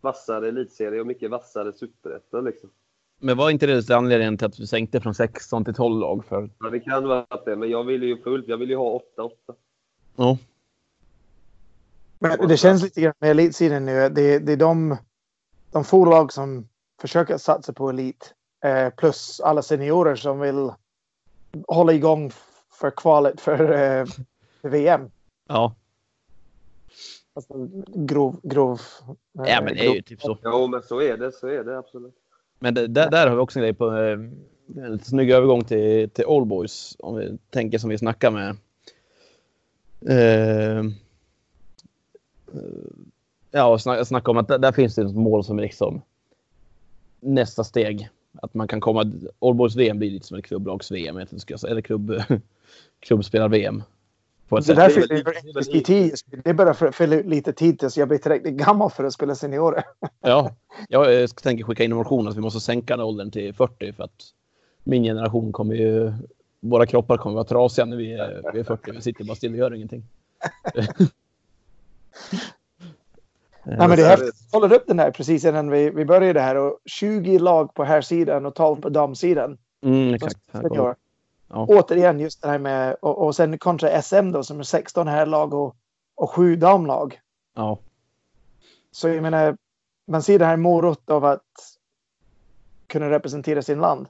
vassare 0.00 0.48
elitserie 0.48 1.00
och 1.00 1.06
mycket 1.06 1.30
vassare 1.30 1.72
superetta 1.72 2.40
liksom. 2.40 2.70
Men 3.18 3.36
var 3.36 3.50
inte 3.50 3.66
det 3.66 3.90
anledningen 3.90 4.38
till 4.38 4.46
att 4.46 4.60
vi 4.60 4.66
sänkte 4.66 5.00
från 5.00 5.14
16 5.14 5.64
till 5.64 5.74
12 5.74 6.00
lag? 6.00 6.24
För... 6.24 6.50
Ja, 6.60 6.70
det 6.70 6.80
kan 6.80 7.08
vara 7.08 7.26
att 7.28 7.44
det, 7.44 7.56
men 7.56 7.70
jag 7.70 7.84
ville 7.84 8.06
ju 8.06 8.22
fullt. 8.22 8.48
Jag 8.48 8.56
ville 8.58 8.72
ju 8.72 8.78
ha 8.78 9.00
8-8. 9.16 9.30
Ja. 10.16 10.38
Men 12.18 12.48
det 12.48 12.56
känns 12.56 12.82
lite 12.82 13.00
grann 13.00 13.14
med 13.18 13.30
elitserien 13.30 13.84
nu. 13.84 14.08
Det, 14.08 14.38
det 14.38 14.52
är 14.52 14.56
de, 14.56 14.96
de 15.72 15.84
få 15.84 16.04
lag 16.04 16.32
som 16.32 16.68
försöker 17.00 17.36
satsa 17.36 17.72
på 17.72 17.90
elit. 17.90 18.34
Eh, 18.64 18.90
plus 18.90 19.40
alla 19.40 19.62
seniorer 19.62 20.16
som 20.16 20.40
vill 20.40 20.70
hålla 21.68 21.92
igång 21.92 22.32
för 22.80 22.90
kvalet 22.90 23.40
för, 23.40 23.60
eh, 23.72 24.06
för 24.06 24.24
VM. 24.68 25.10
Ja. 25.48 25.74
Alltså, 27.34 27.68
grov, 27.94 28.40
grov. 28.42 28.80
eh, 29.38 29.44
ja, 29.46 29.62
men 29.62 29.74
det 29.74 29.86
är 29.86 29.94
ju 29.94 30.02
typ 30.02 30.22
så. 30.22 30.38
Jo, 30.44 30.66
men 30.66 30.82
så 30.82 31.00
är 31.00 31.16
det. 31.16 31.32
Så 31.32 31.46
är 31.46 31.64
det 31.64 31.78
absolut. 31.78 32.14
Men 32.58 32.74
det, 32.74 32.86
där, 32.86 33.10
där 33.10 33.26
har 33.26 33.36
vi 33.36 33.42
också 33.42 33.58
en 33.58 33.62
grej 33.62 33.74
på 33.74 33.96
eh, 33.96 34.18
en 34.76 34.92
lite 34.92 35.04
snygg 35.04 35.30
övergång 35.30 35.64
till, 35.64 36.10
till 36.10 36.24
All 36.24 36.44
Boys. 36.44 36.96
Om 36.98 37.16
vi 37.16 37.38
tänker 37.50 37.78
som 37.78 37.90
vi 37.90 37.98
snackar 37.98 38.30
med. 38.30 38.56
Eh, 40.06 40.78
eh, 40.78 40.84
ja, 43.50 43.66
och 43.66 43.80
snacka, 43.80 44.04
snacka 44.04 44.30
om 44.30 44.36
att 44.36 44.48
där, 44.48 44.58
där 44.58 44.72
finns 44.72 44.94
det 44.94 45.02
ett 45.02 45.14
mål 45.14 45.44
som 45.44 45.58
är 45.58 45.62
liksom 45.62 46.02
nästa 47.20 47.64
steg. 47.64 48.08
Att 48.42 48.54
man 48.54 48.68
kan 48.68 48.80
komma. 48.80 49.12
All 49.38 49.54
Boys 49.54 49.76
VM 49.76 49.98
blir 49.98 50.10
lite 50.10 50.26
som 50.26 50.38
ett 50.38 50.44
klubblags-VM. 50.44 51.16
Eller 51.16 51.80
klubb, 51.80 52.22
klubbspelar-VM. 53.00 53.82
På 54.52 54.58
ett 54.58 54.66
Det 54.66 54.74
där 54.74 54.88
fyller 54.88 55.24
väl 55.54 55.76
i 55.76 55.82
tid. 55.82 56.14
Det 56.44 56.60
att 56.60 56.94
fylla 56.94 57.16
lite 57.16 57.52
tid 57.52 57.78
tills 57.78 57.96
jag 57.96 58.08
blir 58.08 58.18
tillräckligt 58.18 58.54
gammal 58.54 58.90
för 58.90 59.04
att 59.04 59.12
spela 59.12 59.34
seniorer. 59.34 59.84
Ja, 60.20 60.54
jag 60.88 61.22
eh, 61.22 61.26
tänker 61.26 61.64
skicka 61.64 61.84
in 61.84 61.92
en 61.92 61.96
motion 61.96 62.28
att 62.28 62.36
vi 62.36 62.40
måste 62.40 62.60
sänka 62.60 62.96
den 62.96 63.06
åldern 63.06 63.30
till 63.30 63.54
40 63.54 63.92
för 63.92 64.04
att 64.04 64.22
min 64.84 65.02
generation 65.02 65.52
kommer 65.52 65.74
ju... 65.74 66.12
Våra 66.60 66.86
kroppar 66.86 67.16
kommer 67.16 67.34
vara 67.34 67.44
trasiga 67.44 67.84
när 67.84 67.96
vi 67.96 68.12
är, 68.12 68.50
vi 68.52 68.60
är 68.60 68.64
40. 68.64 68.90
Vi 68.92 69.00
sitter 69.00 69.24
bara 69.24 69.34
still 69.34 69.52
och 69.52 69.58
gör 69.58 69.74
ingenting. 69.74 70.04
Nej, 73.64 73.78
men 73.78 73.90
det 73.90 74.02
är 74.02 74.08
häftigt. 74.08 74.34
Jag 74.40 74.50
kollade 74.50 74.76
upp 74.76 74.86
den 74.86 74.96
där 74.96 75.10
precis 75.10 75.44
innan 75.44 75.70
vi, 75.70 75.90
vi 75.90 76.04
började 76.04 76.40
här 76.40 76.56
och 76.56 76.78
20 76.84 77.38
lag 77.38 77.74
på 77.74 77.84
här 77.84 78.00
sidan 78.00 78.46
och 78.46 78.54
12 78.54 78.80
på 78.80 78.88
damsidan. 78.88 79.58
Mm, 79.82 80.14
exakt. 80.14 80.38
Ja. 81.52 81.66
Återigen 81.68 82.20
just 82.20 82.42
det 82.42 82.48
här 82.48 82.58
med 82.58 82.96
och, 83.02 83.26
och 83.26 83.36
sen 83.36 83.58
kontra 83.58 84.02
SM 84.02 84.32
då 84.32 84.42
som 84.42 84.58
är 84.58 84.62
16 84.62 85.08
här 85.08 85.26
lag 85.26 85.54
och, 85.54 85.76
och 86.14 86.30
7 86.30 86.56
damlag. 86.56 87.20
Ja. 87.54 87.78
Så 88.90 89.08
jag 89.08 89.22
menar, 89.22 89.56
man 90.06 90.22
ser 90.22 90.38
det 90.38 90.44
här 90.44 90.56
morot 90.56 91.10
av 91.10 91.24
att 91.24 91.42
kunna 92.86 93.10
representera 93.10 93.62
sin 93.62 93.80
land. 93.80 94.06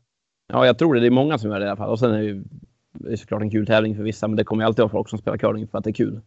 ja, 0.46 0.66
jag 0.66 0.78
tror 0.78 0.94
det. 0.94 1.00
Det 1.00 1.07
är 1.07 1.11
många 1.11 1.38
som 1.38 1.50
gör 1.50 1.61
det 1.61 1.66
i 1.66 1.68
alla 1.68 1.76
fall. 1.76 1.90
Och 1.90 1.98
sen 1.98 2.12
är 2.12 2.18
det 2.18 2.24
ju 2.24 2.44
det 2.92 3.12
är 3.12 3.16
såklart 3.16 3.42
en 3.42 3.50
kul 3.50 3.66
tävling 3.66 3.96
för 3.96 4.02
vissa, 4.02 4.28
men 4.28 4.37
det 4.37 4.44
kommer 4.44 4.62
ju 4.62 4.66
alltid 4.66 4.83
vara 4.83 4.90
folk 4.92 5.09
som 5.09 5.18
spelar 5.18 5.38
curling 5.38 5.68
för 5.68 5.78
att 5.78 5.85
det 5.85 5.90
är 5.90 5.94
kul. 5.94 6.20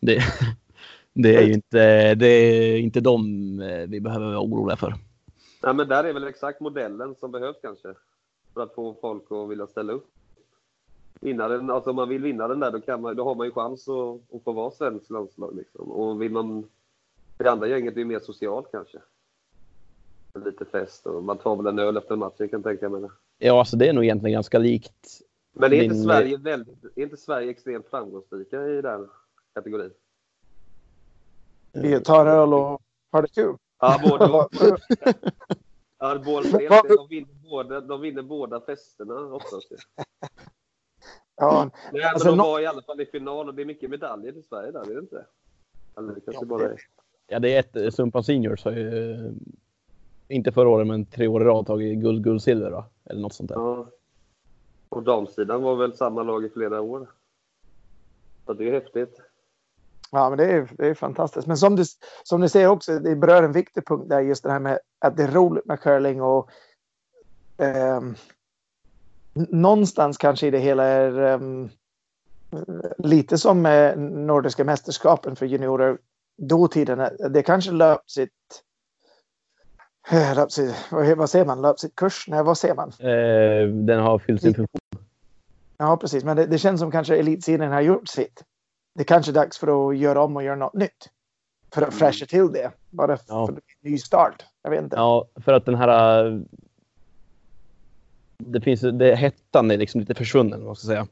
Det, 0.00 0.18
det 1.12 1.36
är 1.36 1.42
ju 1.42 1.52
inte, 1.52 2.14
det 2.14 2.26
är 2.26 2.78
inte 2.78 3.00
dem 3.00 3.60
eh, 3.60 3.88
vi 3.88 4.00
behöver 4.00 4.26
vara 4.26 4.40
oroliga 4.40 4.76
för. 4.76 4.94
Nej, 5.62 5.74
men 5.74 5.88
där 5.88 6.04
är 6.04 6.12
väl 6.12 6.28
exakt 6.28 6.60
modellen 6.60 7.14
som 7.14 7.30
behövs 7.30 7.56
kanske. 7.62 7.88
För 8.54 8.62
att 8.62 8.74
få 8.74 8.94
folk 9.00 9.22
att 9.30 9.50
vilja 9.50 9.66
ställa 9.66 9.92
upp. 9.92 10.11
Vinna 11.22 11.48
den, 11.48 11.70
alltså 11.70 11.90
om 11.90 11.96
man 11.96 12.08
vill 12.08 12.22
vinna 12.22 12.48
den 12.48 12.60
där, 12.60 12.70
då, 12.70 12.80
kan 12.80 13.00
man, 13.00 13.16
då 13.16 13.24
har 13.24 13.34
man 13.34 13.46
ju 13.46 13.52
chans 13.52 13.88
att, 13.88 14.34
att 14.34 14.44
få 14.44 14.52
vara 14.52 14.70
svensk 14.70 15.10
landslag. 15.10 15.54
Liksom. 15.56 15.90
Och 15.90 16.22
vill 16.22 16.32
man... 16.32 16.68
Det 17.36 17.50
andra 17.50 17.66
gänget 17.66 17.96
är 17.96 18.04
mer 18.04 18.18
socialt 18.20 18.66
kanske. 18.72 18.98
Lite 20.44 20.64
fest 20.64 21.06
och 21.06 21.22
man 21.24 21.38
tar 21.38 21.56
väl 21.56 21.66
en 21.66 21.78
öl 21.78 21.96
efter 21.96 22.16
matchen 22.16 22.48
kan 22.48 22.60
jag 22.60 22.64
tänka 22.64 22.88
mig. 22.88 23.10
Ja, 23.38 23.58
alltså 23.58 23.76
det 23.76 23.88
är 23.88 23.92
nog 23.92 24.04
egentligen 24.04 24.32
ganska 24.32 24.58
likt. 24.58 25.20
Men 25.52 25.72
är 25.72 25.82
inte, 25.82 25.94
Din- 25.94 26.04
Sverige 26.04 26.36
väldigt, 26.36 26.84
är 26.84 27.02
inte 27.02 27.16
Sverige 27.16 27.50
extremt 27.50 27.88
framgångsrika 27.90 28.66
i 28.68 28.82
den 28.82 29.08
kategorin? 29.54 29.90
Vi 31.72 32.00
tar 32.00 32.26
öl 32.26 32.54
och 32.54 32.82
har 33.10 33.22
det 33.22 33.28
kul. 33.28 33.56
Ja, 33.80 34.00
både 34.08 34.24
och. 34.24 34.48
Ja, 35.98 36.18
båda, 36.24 36.48
de, 36.48 37.08
vinner 37.08 37.34
båda, 37.50 37.80
de 37.80 38.00
vinner 38.00 38.22
båda 38.22 38.60
festerna 38.60 39.14
oftast. 39.14 39.72
Ja, 41.36 41.70
Nej, 41.92 41.92
men 41.92 42.02
Alltså, 42.12 42.28
de 42.28 42.38
var 42.38 42.60
i 42.60 42.66
alla 42.66 42.82
fall 42.82 43.00
i 43.00 43.06
final 43.06 43.48
och 43.48 43.54
det 43.54 43.62
är 43.62 43.66
mycket 43.66 43.90
medaljer 43.90 44.32
till 44.32 44.44
Sverige 44.44 44.70
där, 44.72 44.80
är 44.90 44.94
det 44.94 45.00
inte? 45.00 45.26
Eller 45.96 46.14
det 46.14 46.20
kanske 46.20 46.42
Ja, 46.42 46.46
bara 46.46 46.58
det- 46.62 46.68
är... 46.74 46.80
Ja, 47.26 47.38
det 47.38 47.54
är 47.54 47.60
ett 47.60 47.76
eh, 47.76 47.90
Sumpan 47.90 48.24
Seniors 48.24 48.64
har 48.64 48.72
ju 48.72 49.12
eh, 49.12 49.30
inte 50.28 50.52
förra 50.52 50.68
året, 50.68 50.86
men 50.86 51.04
tre 51.06 51.26
år 51.28 51.42
i 51.42 51.44
rad 51.44 51.66
tagit 51.66 51.98
guld, 51.98 52.24
guld, 52.24 52.42
silver 52.42 52.70
va? 52.70 52.84
Eller 53.04 53.20
något 53.22 53.34
sånt 53.34 53.48
där. 53.48 53.56
Ja. 53.56 53.86
Och 54.88 55.02
damsidan 55.02 55.62
var 55.62 55.76
väl 55.76 55.96
samma 55.96 56.22
lag 56.22 56.44
i 56.44 56.48
flera 56.50 56.80
år. 56.80 57.06
Så 58.46 58.52
det 58.52 58.68
är 58.68 58.72
häftigt. 58.72 59.20
Ja, 60.10 60.28
men 60.28 60.38
det 60.38 60.44
är, 60.46 60.68
det 60.78 60.86
är 60.86 60.94
fantastiskt. 60.94 61.46
Men 61.46 61.56
som 61.56 61.76
du, 61.76 61.84
som 62.24 62.40
du 62.40 62.48
ser 62.48 62.66
också, 62.66 62.98
det 62.98 63.16
berör 63.16 63.42
en 63.42 63.52
viktig 63.52 63.86
punkt 63.86 64.08
där 64.08 64.20
just 64.20 64.42
det 64.42 64.50
här 64.50 64.60
med 64.60 64.78
att 64.98 65.16
det 65.16 65.22
är 65.22 65.30
roligt 65.32 65.66
med 65.66 65.80
curling 65.80 66.22
och 66.22 66.50
n- 67.58 68.14
någonstans 69.34 70.18
kanske 70.18 70.46
i 70.46 70.50
det 70.50 70.58
hela 70.58 70.84
är 70.84 71.18
ehm, 71.20 71.68
lite 72.98 73.38
som 73.38 73.62
med 73.62 73.98
Nordiska 73.98 74.64
mästerskapen 74.64 75.36
för 75.36 75.46
juniorer 75.46 75.98
dåtiden. 76.36 77.08
Det 77.30 77.42
kanske 77.42 77.70
löpt 77.70 78.10
sitt 78.10 78.30
eh, 80.10 80.34
löpt 80.34 80.52
sitt, 80.52 80.74
vad, 80.90 81.16
vad 81.18 81.30
säger 81.30 81.44
man? 81.44 81.62
Löpt 81.62 81.80
sitt 81.80 81.94
kurs? 81.96 82.24
Nej, 82.28 82.42
vad 82.42 82.58
säger 82.58 82.74
man? 82.74 82.88
Eh, 82.88 83.68
den 83.84 84.00
har 84.00 84.18
fyllt 84.18 84.42
sin 84.42 84.54
funktion. 84.54 84.80
Ja, 85.78 85.96
precis. 85.96 86.24
Men 86.24 86.36
det, 86.36 86.46
det 86.46 86.58
känns 86.58 86.80
som 86.80 86.90
kanske 86.90 87.16
elitserien 87.16 87.72
har 87.72 87.80
gjort 87.80 88.08
sitt. 88.08 88.44
Det 88.94 89.02
är 89.02 89.04
kanske 89.04 89.32
är 89.32 89.34
dags 89.34 89.58
för 89.58 89.90
att 89.90 89.96
göra 89.96 90.22
om 90.22 90.36
och 90.36 90.42
göra 90.42 90.56
något 90.56 90.74
nytt. 90.74 91.10
För 91.74 91.82
att 91.82 91.94
fräscha 91.94 92.26
till 92.26 92.52
det. 92.52 92.70
Bara 92.90 93.16
för 93.16 93.24
Ja. 93.28 93.48
en 93.48 93.60
ny 93.80 93.98
start. 93.98 94.44
Jag 94.62 94.70
vet 94.70 94.82
inte. 94.82 94.96
Ja, 94.96 95.28
för 95.44 95.52
att 95.52 95.66
den 95.66 95.74
här... 95.74 96.42
Det 98.46 98.60
finns 98.60 98.80
det, 98.80 99.16
hettan 99.16 99.70
är 99.70 99.78
liksom 99.78 100.00
lite 100.00 100.14
försvunnen, 100.14 100.64
vad 100.64 100.78
ska 100.78 100.86
säga. 100.86 101.06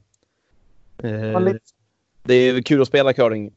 Eh, 1.02 1.54
det 2.22 2.34
är 2.34 2.62
kul 2.62 2.82
att 2.82 2.88
spela 2.88 3.12
curling. 3.12 3.52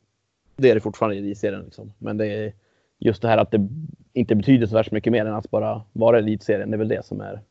Det 0.55 0.69
är 0.69 0.75
det 0.75 0.81
fortfarande 0.81 1.15
i 1.15 1.19
elitserien. 1.19 1.63
Liksom. 1.63 1.93
Men 1.97 2.17
det 2.17 2.27
är 2.27 2.53
just 2.99 3.21
det 3.21 3.27
här 3.27 3.37
att 3.37 3.51
det 3.51 3.67
inte 4.13 4.35
betyder 4.35 4.67
så 4.67 4.75
värst 4.75 4.91
mycket 4.91 5.11
mer 5.11 5.25
än 5.25 5.33
att 5.33 5.51
bara 5.51 5.81
vara 5.93 6.19
i 6.19 6.23
elitserien. 6.23 6.71
Det 6.71 6.75
är 6.75 6.79
väl 6.79 6.87
det 6.87 7.05
som 7.05 7.21
är... 7.21 7.41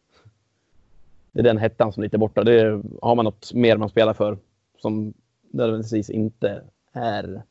Det 1.32 1.40
är 1.40 1.44
den 1.44 1.58
hettan 1.58 1.92
som 1.92 2.02
är 2.02 2.06
lite 2.06 2.18
borta. 2.18 2.44
Det 2.44 2.60
är, 2.60 2.82
har 3.02 3.14
man 3.14 3.24
något 3.24 3.54
mer 3.54 3.76
man 3.76 3.88
spelar 3.88 4.14
för 4.14 4.38
som 4.78 5.14
nödvändigtvis 5.50 6.10
inte 6.10 6.62
är 6.92 7.42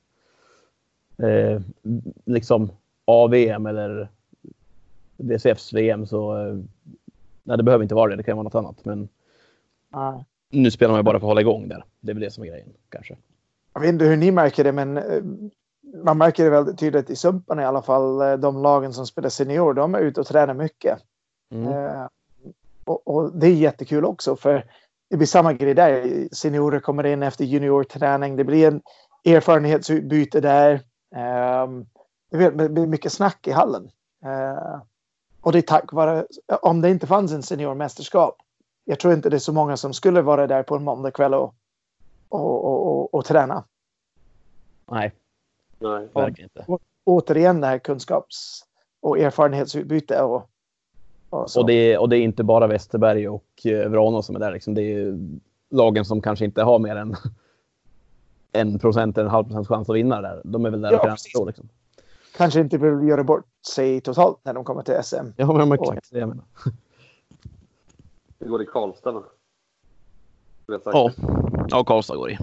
eh, 1.18 1.62
liksom 2.26 2.72
AVM 3.06 3.66
eller 3.66 4.10
VCFs 5.18 5.74
VM 5.74 6.08
så 6.08 6.48
eh, 6.48 6.58
nej, 7.44 7.58
det 7.58 7.64
behöver 7.64 7.84
inte 7.84 7.96
vara 7.96 8.10
det. 8.10 8.16
Det 8.16 8.24
kan 8.24 8.38
vara 8.38 8.44
något 8.44 8.56
annat. 8.56 8.86
Men 8.86 9.10
Ja. 9.92 10.24
nu 10.50 10.72
spelar 10.72 10.92
man 10.92 11.00
ju 11.00 11.04
bara 11.04 11.20
för 11.20 11.26
att 11.28 11.30
hålla 11.30 11.42
igång 11.42 11.68
där. 11.68 11.84
Det 12.00 12.12
är 12.12 12.14
väl 12.14 12.24
det 12.24 12.32
som 12.32 12.44
är 12.44 12.48
grejen 12.48 12.74
kanske. 12.90 13.18
Jag 13.74 13.82
vet 13.82 13.90
inte 13.90 14.06
hur 14.06 14.18
ni 14.18 14.32
märker 14.32 14.64
det, 14.64 14.72
men 14.72 14.98
eh, 14.98 15.24
man 16.04 16.18
märker 16.18 16.44
det 16.44 16.50
väldigt 16.50 16.80
tydligt 16.80 17.10
i 17.10 17.16
Sumpan 17.16 17.60
i 17.60 17.64
alla 17.66 17.82
fall. 17.82 18.22
eh, 18.22 18.34
De 18.34 18.62
lagen 18.62 18.94
som 18.94 19.06
spelar 19.08 19.30
senior, 19.30 19.74
de 19.74 19.96
är 19.96 20.00
ute 20.00 20.22
och 20.22 20.28
tränar 20.28 20.54
mycket. 20.54 21.00
Mm. 21.52 21.68
Eh, 21.74 22.08
och, 22.86 23.08
och 23.08 23.32
det 23.36 23.48
är 23.48 23.54
jättekul 23.54 24.06
också 24.06 24.36
för 24.36 24.66
det 25.10 25.18
blir 25.18 25.28
samma 25.28 25.54
grej 25.54 25.74
där. 25.74 26.28
Seniorer 26.32 26.80
kommer 26.80 27.06
in 27.06 27.24
efter 27.24 27.46
juniorträning. 27.46 28.36
Det 28.36 28.44
blir 28.44 28.68
en 28.68 28.82
erfarenhetsutbyte 29.26 30.42
där. 30.42 30.82
Det 32.32 32.38
blir- 32.38 32.52
det 32.52 32.70
blir 32.70 32.88
mycket 32.88 33.12
snack 33.12 33.48
i 33.48 33.52
hallen. 33.52 33.90
Eh, 34.26 34.82
och 35.42 35.52
det 35.52 35.58
är 35.58 35.62
tack 35.62 35.94
vare, 35.94 36.26
om 36.62 36.82
det 36.82 36.90
inte 36.90 37.08
fanns 37.08 37.32
en 37.32 37.44
seniormästerskap. 37.44 38.38
Jag 38.86 39.00
tror 39.00 39.14
inte 39.14 39.30
det 39.30 39.38
är 39.38 39.40
så 39.40 39.54
många 39.54 39.78
som 39.78 39.94
skulle 39.94 40.22
vara 40.22 40.48
där 40.48 40.64
på 40.64 40.76
en 40.76 40.84
måndagkväll 40.84 41.34
och, 41.34 41.56
och, 42.30 42.66
och, 42.66 42.88
och, 42.88 43.14
och 43.14 43.26
träna. 43.26 43.64
Nej, 44.92 45.12
Nej. 45.80 46.08
verkligen 46.14 46.50
inte. 46.56 46.78
Återigen 47.04 47.62
det 47.62 47.68
här 47.68 47.78
kunskaps 47.78 48.66
och 49.00 49.20
erfarenhetsutbyte 49.20 50.22
och, 50.22 50.50
och 51.30 51.52
så. 51.52 51.60
Och 51.60 51.68
det, 51.68 51.74
är, 51.74 52.00
och 52.00 52.10
det 52.10 52.18
är 52.18 52.22
inte 52.22 52.44
bara 52.44 52.68
Westerberg 52.68 53.30
och 53.30 53.66
eh, 53.66 53.90
Vrana 53.90 54.22
som 54.22 54.36
är 54.36 54.40
där. 54.40 54.52
Liksom. 54.52 54.74
Det 54.74 54.82
är 54.82 55.20
lagen 55.70 56.06
som 56.06 56.22
kanske 56.22 56.46
inte 56.46 56.64
har 56.64 56.80
mer 56.80 56.96
än 56.96 57.16
en 58.52 58.80
procent 58.80 59.18
eller 59.18 59.26
en 59.26 59.32
halv 59.32 59.46
procent 59.46 59.68
chans 59.68 59.90
att 59.90 59.96
vinna 59.96 60.22
där. 60.22 60.42
De 60.44 60.66
är 60.66 60.70
väl 60.70 60.82
där 60.82 60.92
Ja, 60.92 60.98
och 60.98 61.18
tränar. 61.18 61.46
Liksom. 61.46 61.70
Kanske 62.38 62.60
inte 62.60 62.78
vill 62.78 63.08
göra 63.08 63.24
bort 63.24 63.46
sig 63.68 64.02
totalt 64.02 64.40
när 64.46 64.54
de 64.54 64.64
kommer 64.64 64.84
till 64.84 65.04
SM. 65.04 65.26
Ja, 65.38 65.54
men 65.54 65.72
exakt 65.72 66.12
det 66.12 66.20
jag 66.20 66.30
menar. 66.30 66.46
Det 68.40 68.48
går 68.48 68.62
i 68.62 68.66
Karlstad 68.66 69.12
va? 69.12 69.24
Ja, 70.86 71.12
ja 71.70 71.84
Karlstad 71.84 72.16
går 72.16 72.32
i. 72.32 72.38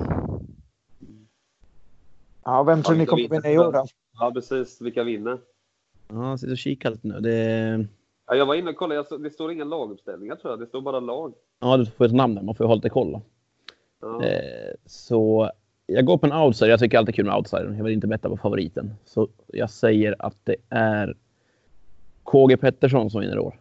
Ja, 2.44 2.62
vem 2.62 2.82
tror 2.82 2.96
Ja, 2.96 3.00
ni 3.00 3.06
kommer 3.06 3.28
vinna 3.28 3.50
i 3.50 3.58
år 3.58 3.72
då? 3.72 3.86
ja, 4.18 4.30
precis. 4.34 4.80
Vilka 4.80 5.04
vinner? 5.04 5.38
Ja, 6.08 6.28
jag 6.30 6.40
sitter 6.40 6.52
och 6.52 6.58
kikar 6.58 6.90
lite 6.90 7.06
nu. 7.08 7.20
Det, 7.20 7.86
Ja, 8.26 8.34
jag 8.34 8.46
var 8.46 8.54
inne 8.54 8.70
och 8.70 8.76
kollade. 8.76 9.18
Det 9.18 9.30
står 9.30 9.52
inga 9.52 9.64
laguppställningar 9.64 10.36
tror 10.36 10.52
jag. 10.52 10.60
Det 10.60 10.66
står 10.66 10.80
bara 10.80 11.00
lag. 11.00 11.34
ja, 11.60 11.76
du 11.76 11.86
får 11.86 12.04
ett 12.04 12.14
namn 12.14 12.34
där. 12.34 12.42
Man 12.42 12.54
får 12.54 12.64
ju 12.64 12.68
ha 12.68 12.74
lite 12.74 12.88
koll. 12.88 13.20
Ja. 14.00 14.24
Eh, 14.24 14.74
så 14.86 15.50
jag 15.90 16.04
går 16.04 16.18
på 16.18 16.26
en 16.26 16.32
outsider. 16.32 16.70
Jag 16.70 16.80
tycker 16.80 16.98
alltid 16.98 17.14
kul 17.14 17.26
med 17.26 17.36
outsider. 17.36 17.74
Jag 17.76 17.84
vill 17.84 17.92
inte 17.92 18.06
betta 18.06 18.28
på 18.28 18.36
favoriten. 18.36 18.94
Så 19.04 19.28
jag 19.46 19.70
säger 19.70 20.16
att 20.18 20.36
det 20.44 20.56
är 20.68 21.16
KG 22.22 22.56
Pettersson 22.56 23.10
som 23.10 23.20
vinner 23.20 23.36
i 23.36 23.38
år. 23.38 23.60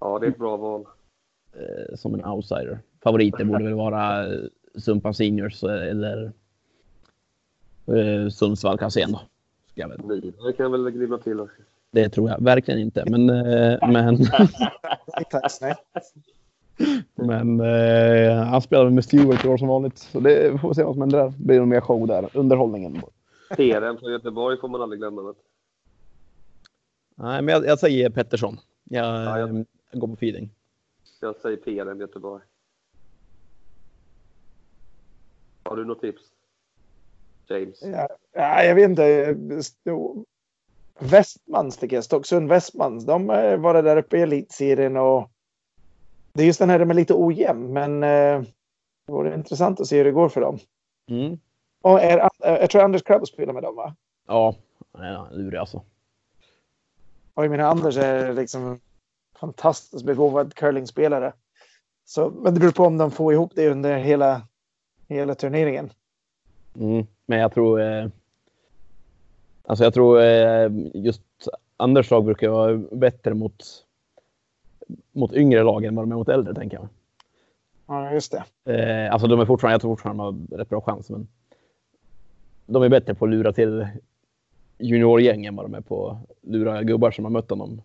ja, 0.00 0.18
det 0.18 0.26
är 0.26 0.30
ett 0.30 0.38
bra 0.38 0.56
val. 0.56 0.84
Eh, 1.52 1.96
som 1.96 2.14
en 2.14 2.24
outsider. 2.24 2.78
Favoriter 3.02 3.44
borde 3.44 3.64
väl 3.64 3.74
vara 3.74 4.26
eh, 4.34 4.40
Sumpan 4.78 5.14
Seniors 5.14 5.62
eh, 5.62 5.88
eller 5.88 6.32
eh, 7.86 8.28
Sundsvall 8.28 8.78
Kasén 8.78 9.12
då. 9.12 9.20
Ska 9.70 9.80
jag 9.80 9.88
väl. 9.88 10.20
Vidare 10.20 10.52
kan 10.52 10.72
väl 10.72 10.90
glimma 10.90 11.18
till 11.18 11.40
också. 11.40 11.62
Det 11.90 12.08
tror 12.08 12.30
jag 12.30 12.44
verkligen 12.44 12.80
inte. 12.80 13.04
Men, 13.06 13.30
eh, 13.30 13.90
men. 13.90 14.18
Men 17.14 17.60
eh, 17.60 18.36
han 18.36 18.62
spelar 18.62 18.90
med 18.90 19.04
Stewart 19.04 19.44
i 19.44 19.48
år 19.48 19.56
som 19.56 19.68
vanligt. 19.68 19.98
Så 19.98 20.20
det 20.20 20.60
får 20.60 20.68
vi 20.68 20.74
se 20.74 20.82
vad 20.82 20.94
som 20.94 21.00
händer 21.02 21.18
där. 21.18 21.28
Det 21.30 21.44
blir 21.44 21.58
nog 21.58 21.68
mer 21.68 21.80
show 21.80 22.06
där. 22.06 22.30
Underhållningen. 22.36 23.02
PRM 23.56 23.98
från 23.98 24.12
Göteborg 24.12 24.60
får 24.60 24.68
man 24.68 24.82
aldrig 24.82 24.98
glömma. 25.00 25.22
Vet. 25.22 25.36
du. 25.36 25.42
Nej, 27.22 27.42
men 27.42 27.52
jag, 27.54 27.66
jag 27.66 27.78
säger 27.78 28.10
Pettersson. 28.10 28.58
Jag, 28.84 29.04
Ja, 29.06 29.38
jag- 29.38 29.56
eh, 29.56 29.62
jag 29.90 30.00
går 30.00 30.08
på 30.08 30.14
feeling. 30.14 30.50
Jag 31.20 31.36
säger 31.36 31.56
PRM 31.56 32.00
Göteborg. 32.00 32.42
Har 35.62 35.76
du 35.76 35.84
något 35.84 36.00
tips? 36.00 36.22
James? 37.48 37.82
Ja, 37.82 38.08
ja, 38.32 38.62
jag 38.64 38.74
vet 38.74 38.90
inte. 38.90 39.36
Västmans 40.98 41.76
tycker 41.76 41.96
jag. 41.96 42.04
Stocksund 42.04 42.48
Västmans. 42.48 43.06
De 43.06 43.28
har 43.28 43.56
varit 43.56 43.84
där 43.84 43.96
uppe 43.96 44.18
i 44.18 44.22
elitserien 44.22 44.96
och 44.96 45.30
det 46.34 46.42
är 46.42 46.46
just 46.46 46.58
den 46.58 46.70
här 46.70 46.78
de 46.78 46.90
är 46.90 46.94
lite 46.94 47.14
ojämn, 47.14 47.72
men 47.72 48.02
eh, 48.02 48.42
det 49.06 49.12
vore 49.12 49.34
intressant 49.34 49.80
att 49.80 49.86
se 49.86 49.96
hur 49.96 50.04
det 50.04 50.12
går 50.12 50.28
för 50.28 50.40
dem. 50.40 50.58
Mm. 51.10 51.38
Och 51.82 52.00
är, 52.00 52.18
eh, 52.18 52.28
jag 52.40 52.70
tror 52.70 52.82
Anders 52.82 53.02
Krabbe 53.02 53.26
spelar 53.26 53.52
med 53.52 53.62
dem, 53.62 53.76
va? 53.76 53.94
Ja, 54.26 54.56
lurig 55.30 55.58
alltså. 55.58 55.82
Och 57.34 57.44
jag 57.44 57.50
menar, 57.50 57.64
Anders 57.64 57.96
är 57.96 58.32
liksom 58.32 58.80
fantastiskt 59.40 60.04
begåvad 60.04 60.54
curlingspelare. 60.54 61.32
Så, 62.04 62.30
men 62.30 62.54
det 62.54 62.60
beror 62.60 62.72
på 62.72 62.84
om 62.84 62.98
de 62.98 63.10
får 63.10 63.32
ihop 63.32 63.52
det 63.54 63.68
under 63.68 63.96
hela, 63.98 64.42
hela 65.08 65.34
turneringen. 65.34 65.90
Mm. 66.76 67.06
Men 67.26 67.38
jag 67.38 67.54
tror... 67.54 67.80
Eh, 67.80 68.06
alltså 69.66 69.84
jag 69.84 69.94
tror 69.94 70.20
eh, 70.20 70.70
just 70.94 71.22
Anders 71.76 72.10
lag 72.10 72.24
brukar 72.24 72.48
vara 72.48 72.76
bättre 72.76 73.34
mot, 73.34 73.83
mot 75.12 75.32
yngre 75.32 75.62
lag 75.62 75.84
än 75.84 75.94
vad 75.94 76.04
de 76.04 76.12
är 76.12 76.16
mot 76.16 76.28
äldre, 76.28 76.54
tänker 76.54 76.76
jag. 76.76 76.88
Ja, 77.86 78.12
just 78.12 78.34
det. 78.64 78.72
Eh, 79.06 79.12
alltså 79.12 79.28
de 79.28 79.40
är 79.40 79.44
fortfarande, 79.46 79.74
jag 79.74 79.80
tror 79.80 79.90
fortfarande 79.96 80.22
de 80.24 80.46
har 80.50 80.58
rätt 80.58 80.68
bra 80.68 80.80
chans, 80.80 81.10
men 81.10 81.28
de 82.66 82.82
är 82.82 82.88
bättre 82.88 83.14
på 83.14 83.24
att 83.24 83.30
lura 83.30 83.52
till 83.52 83.86
juniorgäng 84.78 85.46
än 85.46 85.56
vad 85.56 85.64
de 85.64 85.74
är 85.74 85.80
på 85.80 86.08
att 86.10 86.16
lura 86.42 86.82
gubbar 86.82 87.10
som 87.10 87.24
har 87.24 87.30
mött 87.32 87.50
honom 87.50 87.82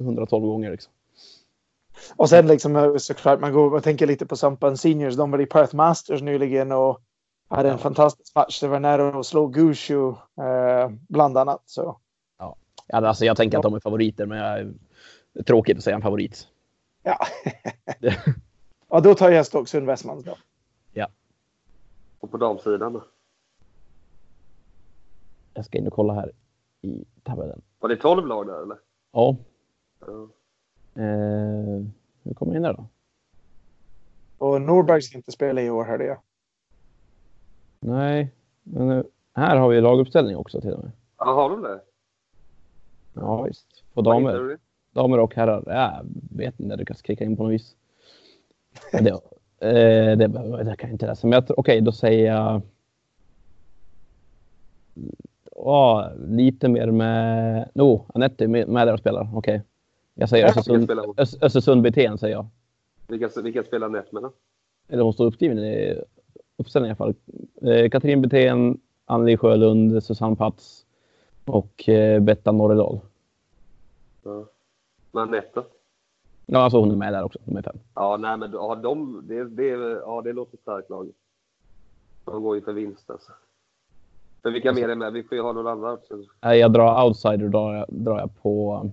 112 0.00 0.46
gånger. 0.46 0.70
Liksom. 0.70 0.92
Och 2.16 2.28
sen 2.28 2.46
liksom 2.46 2.96
såklart 2.98 3.40
man 3.40 3.52
går 3.52 3.74
och 3.74 3.82
tänker 3.82 4.06
lite 4.06 4.26
på 4.26 4.36
Sampan 4.36 4.76
Seniors. 4.76 5.14
De 5.14 5.30
var 5.30 5.40
i 5.40 5.46
Perth 5.46 5.74
Masters 5.74 6.22
nyligen 6.22 6.72
och 6.72 7.00
hade 7.48 7.68
en 7.68 7.74
Ja. 7.74 7.78
fantastisk 7.78 8.34
match. 8.34 8.60
Det 8.60 8.68
var 8.68 8.80
nära 8.80 9.18
att 9.18 9.26
slå 9.26 9.46
Gushu 9.46 10.08
eh, 10.08 10.90
bland 11.08 11.38
annat. 11.38 11.62
Så 11.66 11.96
Ja, 12.86 12.96
alltså 12.96 13.24
jag 13.24 13.36
tänker 13.36 13.58
att 13.58 13.62
de 13.62 13.74
är 13.74 13.80
favoriter, 13.80 14.26
men 14.26 14.38
jag, 14.38 14.74
tråkigt 15.46 15.78
att 15.78 15.84
säga 15.84 15.96
en 15.96 16.02
favorit. 16.02 16.48
ja. 17.02 17.18
ja, 18.88 19.00
då 19.00 19.14
tar 19.14 19.30
jag 19.30 19.46
Stocksund 19.46 19.86
Västmans 19.86 20.24
då. 20.24 20.36
Och 22.20 22.30
på 22.30 22.36
damsidan 22.36 22.92
då? 22.92 23.04
Jag 25.54 25.64
ska 25.64 25.78
in 25.78 25.86
och 25.86 25.92
kolla 25.92 26.14
här 26.14 26.32
i 26.82 27.04
tabellen. 27.22 27.60
Var 27.78 27.88
det 27.88 27.96
12 27.96 28.26
lag 28.26 28.46
där 28.46 28.62
eller? 28.62 28.76
Ja, 29.12 29.36
Ja. 30.00 30.28
eh, 31.02 31.82
hur 32.22 32.34
kommer 32.34 32.52
jag 32.52 32.56
in 32.56 32.62
där 32.62 32.72
då? 32.72 32.86
Och 34.38 34.60
Norberg 34.62 35.02
ska 35.02 35.16
inte 35.18 35.32
spela 35.32 35.62
i 35.62 35.70
år 35.70 35.84
hörde 35.84 36.04
jag. 36.04 36.18
Nej, 37.80 38.30
men 38.62 39.04
här 39.34 39.56
har 39.56 39.68
vi 39.68 39.80
laguppställning 39.80 40.36
också 40.36 40.60
till 40.60 40.72
och 40.72 40.82
med. 40.84 40.92
Ja, 41.18 41.24
har 41.34 41.50
de 41.50 41.62
det? 41.62 41.80
Ja, 43.14 43.42
visst. 43.42 43.82
På 43.94 44.02
damer? 44.02 44.58
Damer 44.94 45.18
och 45.20 45.34
herrar. 45.34 45.62
Jag 45.66 46.06
vet 46.36 46.60
inte, 46.60 46.76
du 46.76 46.84
kan 46.84 46.96
klicka 46.96 47.24
in 47.24 47.36
på 47.36 47.42
något 47.42 47.52
vis. 47.52 47.76
Det, 48.92 49.10
eh, 49.10 50.16
det, 50.18 50.26
det 50.64 50.76
kan 50.78 50.88
jag 50.88 50.94
inte 50.94 51.06
läsa. 51.06 51.26
Men 51.26 51.42
okej, 51.48 51.80
då 51.80 51.92
säger 51.92 52.32
jag... 52.34 52.60
Ja, 55.56 56.10
lite 56.28 56.68
mer 56.68 56.90
med... 56.90 57.68
No, 57.74 58.06
Anette 58.14 58.44
är 58.44 58.48
med 58.48 58.68
med 58.68 58.86
där 58.86 58.92
och 58.94 58.98
spelar. 59.00 59.28
Okej. 59.34 59.62
Jag 60.14 60.28
säger 60.28 60.46
Östersund? 60.46 60.90
Ös- 61.16 61.38
Östersund 61.42 61.82
Betén 61.82 62.18
säger 62.18 62.34
jag. 62.34 62.46
Vilka, 63.08 63.40
vilka 63.42 63.62
spelar 63.62 63.88
Nett 63.88 64.12
med 64.12 64.22
då? 64.22 64.32
Eller 64.88 65.02
hon 65.02 65.12
står 65.12 65.26
uppskriven 65.26 65.58
i 65.58 65.94
uppställningen 66.56 66.96
i 66.96 67.02
alla 67.02 67.14
fall. 67.62 67.70
Eh, 67.70 67.90
Katrin 67.90 68.22
Betén, 68.22 68.80
Anneli 69.04 69.36
Sjölund, 69.36 70.04
Susanne 70.04 70.36
Patz 70.36 70.86
och 71.44 71.88
eh, 71.88 72.20
Betta 72.20 72.52
Norredal. 72.52 73.00
Ja. 74.22 74.44
Men 75.14 75.30
Nett 75.30 75.54
då? 75.54 75.64
Ja, 76.46 76.58
alltså 76.58 76.78
hon 76.78 76.90
är 76.90 76.96
med 76.96 77.12
där 77.12 77.22
också. 77.24 77.38
De 77.44 77.56
är 77.56 77.62
fem. 77.62 77.78
Ja, 77.94 78.16
nej 78.16 78.36
men 78.36 78.52
ja, 78.52 78.74
de, 78.74 79.22
det, 79.28 79.44
det, 79.44 79.68
ja, 80.00 80.20
det 80.24 80.32
låter 80.32 80.56
starkt 80.56 80.90
lag. 80.90 81.12
De 82.24 82.42
går 82.42 82.56
ju 82.56 82.62
för 82.62 82.72
vinst 82.72 83.10
alltså. 83.10 83.32
Men 84.42 84.52
vilka 84.52 84.72
mer 84.72 84.88
är 84.88 84.94
med? 84.94 85.12
Vi 85.12 85.22
får 85.22 85.36
ju 85.36 85.42
ha 85.42 85.52
några 85.52 85.70
andra 85.70 85.92
också. 85.92 86.14
Nej, 86.40 86.58
jag 86.58 86.72
drar 86.72 87.04
outsider 87.06 87.48
drar 87.48 87.74
jag, 87.74 87.86
drar 87.88 88.18
jag 88.18 88.42
på 88.42 88.90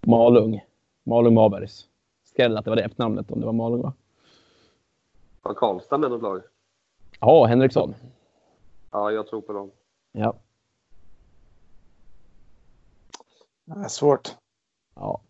Malung. 0.00 0.60
Malung 1.04 1.34
Mabergs. 1.34 1.88
Skräll 2.24 2.56
att 2.56 2.64
det 2.64 2.70
var 2.70 2.76
det 2.76 2.82
efternamnet 2.82 3.30
om 3.30 3.40
det 3.40 3.46
var 3.46 3.52
Malung 3.52 3.82
va? 3.82 3.92
Har 5.42 5.54
Karlstad 5.54 5.98
med 5.98 6.10
något 6.10 6.22
lag? 6.22 6.42
Ja, 7.20 7.44
Henriksson. 7.46 7.94
Ja, 8.90 9.10
jag 9.12 9.26
tror 9.26 9.40
på 9.40 9.52
dem. 9.52 9.70
Ja. 10.12 10.34
Det 13.64 13.80
är 13.80 13.88
svårt. 13.88 14.36
ja. 14.94 15.20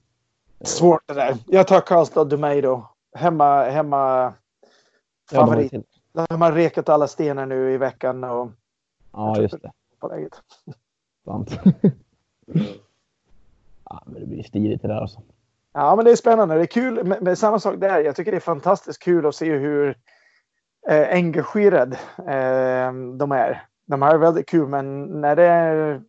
Svårt 0.60 1.02
det 1.06 1.14
där. 1.14 1.36
Jag 1.46 1.66
tar 1.68 1.80
Karlstad 1.80 2.24
Dumej 2.24 2.62
då. 2.62 2.90
Hemma, 3.14 3.62
hemma 3.64 4.32
Ja, 5.30 5.40
de 5.40 5.46
favorit. 5.48 5.72
De 6.12 6.42
har 6.42 6.52
rekat 6.52 6.88
alla 6.88 7.08
stenar 7.08 7.46
nu 7.46 7.72
i 7.72 7.76
veckan 7.76 8.24
och 8.24 8.50
ja 9.12 9.40
just 9.40 9.62
det. 9.62 9.72
på 9.98 10.08
läget. 10.08 10.32
Sant. 11.24 11.50
ja, 13.84 14.02
men 14.06 14.20
det 14.20 14.26
blir 14.26 14.42
stiligt 14.42 14.82
det 14.82 14.88
där 14.88 15.00
alltså. 15.00 15.22
Ja, 15.72 15.96
men 15.96 16.04
det 16.04 16.10
är 16.10 16.16
spännande. 16.16 16.54
Det 16.54 16.60
är 16.60 16.66
kul. 16.66 17.04
Men, 17.04 17.24
men 17.24 17.36
samma 17.36 17.60
sak 17.60 17.76
där. 17.78 18.00
Jag 18.00 18.16
tycker 18.16 18.30
det 18.30 18.38
är 18.38 18.40
fantastiskt 18.40 19.02
kul 19.02 19.26
att 19.26 19.34
se 19.34 19.56
hur 19.56 19.96
eh, 20.88 21.08
engagerad 21.10 21.92
eh, 22.18 22.92
de 23.16 23.32
är. 23.32 23.66
De 23.86 24.02
har 24.02 24.18
väldigt 24.18 24.48
kul, 24.48 24.68
men 24.68 25.04
när 25.04 25.36
det 25.36 25.46
är, 25.46 26.02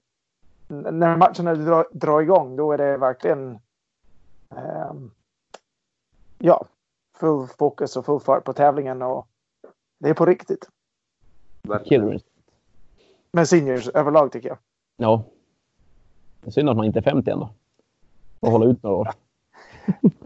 när 0.68 1.18
matcherna 1.18 1.56
drar, 1.56 1.88
drar 1.92 2.22
igång, 2.22 2.56
då 2.56 2.72
är 2.72 2.78
det 2.78 2.98
verkligen 2.98 3.60
ja, 6.38 6.66
full 7.20 7.48
fokus 7.48 7.98
och 7.98 8.06
full 8.06 8.20
fart 8.20 8.44
på 8.44 8.54
tävlingen 8.54 9.02
och 9.02 9.28
det 10.00 10.10
är 10.10 10.14
på 10.14 10.26
riktigt. 10.26 10.70
Verkligen. 11.62 12.20
Men 13.32 13.48
seniors 13.48 13.88
överlag 13.88 14.32
tycker 14.32 14.50
jag. 14.50 14.58
Ja. 14.98 15.24
Det 16.42 16.48
är 16.48 16.52
synd 16.52 16.70
att 16.70 16.78
man 16.78 16.86
inte 16.86 17.00
är 17.00 17.04
50 17.04 17.32
än 17.32 17.40
då. 17.40 17.50
Och 18.40 18.52
hålla 18.52 18.66
ut 18.66 18.84
några 18.84 18.96
år. 18.96 19.10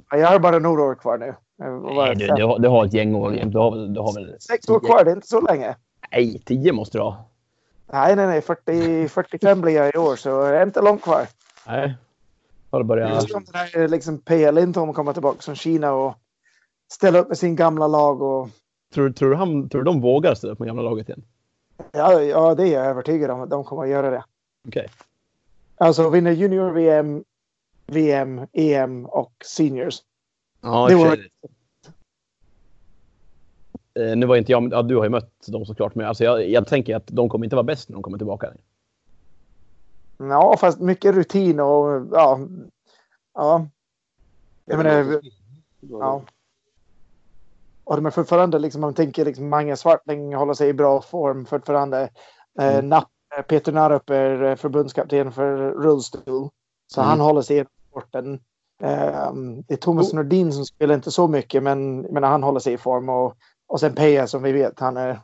Ja, 0.10 0.18
Jag 0.18 0.28
har 0.28 0.40
bara 0.40 0.60
några 0.60 0.84
år 0.84 0.96
kvar 0.96 1.18
nu. 1.18 1.36
Nej, 1.96 2.16
du, 2.16 2.28
du, 2.28 2.44
har, 2.46 2.60
du 2.60 2.68
har 2.68 2.86
ett 2.86 2.94
gäng 2.94 3.16
år. 3.16 3.32
Du 3.32 3.58
har, 3.58 3.88
du 3.88 4.00
har 4.00 4.14
väl... 4.14 4.42
Sex 4.42 4.70
år 4.70 4.80
kvar, 4.80 5.04
det 5.04 5.12
är 5.12 5.16
inte 5.16 5.28
så 5.28 5.42
länge. 5.42 5.76
Nej, 6.12 6.40
10 6.40 6.74
måste 6.74 6.98
du 6.98 7.02
ha. 7.02 7.26
Nej, 7.86 8.16
nej, 8.16 8.28
nej. 8.28 8.42
40, 8.42 9.08
45 9.08 9.62
blir 9.62 9.74
jag 9.74 9.96
i 9.96 9.98
år 9.98 10.16
så 10.16 10.44
det 10.44 10.58
är 10.58 10.66
inte 10.66 10.82
långt 10.82 11.02
kvar. 11.02 11.28
Nej. 11.68 11.98
Har 12.74 12.80
det 12.80 12.86
börjat... 12.86 13.14
Just 13.14 13.36
om 13.36 13.44
den 13.46 13.56
här 13.56 13.88
liksom 13.88 14.18
P.A. 14.18 14.52
Lindholm 14.52 14.94
kommer 14.94 15.14
tillbaka 15.14 15.42
från 15.42 15.56
Kina 15.56 15.94
och 15.94 16.16
ställa 16.94 17.20
upp 17.20 17.28
med 17.28 17.38
sin 17.38 17.56
gamla 17.56 17.88
lag. 17.88 18.22
Och, 18.22 18.50
Tror, 18.94 19.10
tror, 19.10 19.30
du 19.30 19.36
han, 19.36 19.70
tror 19.70 19.82
du 19.82 19.86
de 19.86 20.02
vågar 20.02 20.36
ställa 20.36 20.54
upp 20.54 20.60
med 20.60 20.68
gamla 20.68 20.82
laget 20.82 21.10
igen? 21.10 21.24
ja, 21.92 22.22
ja, 22.22 22.56
det 22.56 22.64
är 22.68 22.74
jag 22.74 22.86
övertygad 22.86 23.32
om 23.32 23.42
att 23.42 23.50
de 23.50 23.64
kommer 23.64 23.84
att 23.84 23.90
göra 23.90 24.10
det. 24.10 24.24
Okej. 24.68 24.88
Alltså 25.76 26.10
vinner 26.10 26.32
junior-VM, 26.32 27.24
VM, 27.88 28.42
EM 28.54 29.06
och 29.06 29.34
seniors. 29.46 30.00
Ja, 30.62 30.88
Det 30.88 30.96
var-. 30.96 31.28
Eh, 34.00 34.16
Nu 34.16 34.26
var 34.26 34.36
inte 34.36 34.52
jag, 34.52 34.74
ja, 34.74 34.82
du 34.82 34.96
har 34.96 35.04
ju 35.04 35.10
mött 35.10 35.48
dem 35.48 35.66
såklart, 35.66 35.96
men 35.96 36.06
alltså 36.08 36.24
jag, 36.24 36.50
jag 36.50 36.68
tänker 36.68 36.96
att 36.96 37.08
de 37.08 37.30
kommer 37.30 37.46
inte 37.46 37.56
vara 37.56 37.64
bäst 37.64 37.90
när 37.90 37.94
de 37.94 38.04
kommer 38.04 38.18
tillbaka. 38.18 38.54
Ja, 40.30 40.58
fast 40.58 40.80
mycket 40.80 41.16
rutin 41.16 41.60
och 41.60 42.08
ja. 42.12 42.40
Ja, 43.34 43.68
jag 44.66 44.78
menar, 44.78 45.22
ja. 45.80 46.22
Och 47.84 47.98
är 48.06 48.10
fortfarande 48.10 48.60
liksom, 48.60 48.82
man 48.82 48.94
tänker 48.94 49.26
liksom 49.26 49.50
Mange 49.50 49.76
Svartling 49.78 50.36
håller 50.36 50.54
sig 50.54 50.70
i 50.70 50.74
bra 50.74 51.02
form 51.02 51.46
fortfarande. 51.46 52.02
Eh, 52.60 52.74
Mm. 52.74 52.90
Napp, 52.90 53.10
Peter 53.48 53.72
Narup 53.72 54.10
är 54.10 54.44
eh, 54.44 54.56
förbundskapten 54.56 55.32
för 55.32 55.58
rullstol. 55.72 56.50
Så 56.88 57.02
Mm. 57.02 57.10
han 57.10 57.20
håller 57.20 57.42
sig 57.42 57.60
i 57.60 57.66
sporten. 57.90 58.34
Eh, 58.82 59.34
det 59.68 59.74
är 59.74 59.76
Thomas 59.78 60.10
Oh. 60.10 60.16
Nordin 60.16 60.54
som 60.54 60.66
spelar 60.66 60.96
inte 60.96 61.12
så 61.12 61.28
mycket 61.28 61.64
men, 61.64 62.00
men 62.02 62.24
han 62.24 62.44
håller 62.44 62.60
sig 62.60 62.74
i 62.74 62.78
form. 62.78 63.10
Och, 63.10 63.36
och 63.68 63.80
sen 63.80 63.96
Peja 63.96 64.28
som 64.28 64.44
vi 64.44 64.52
vet, 64.52 64.80
han 64.80 64.98
är 64.98 65.20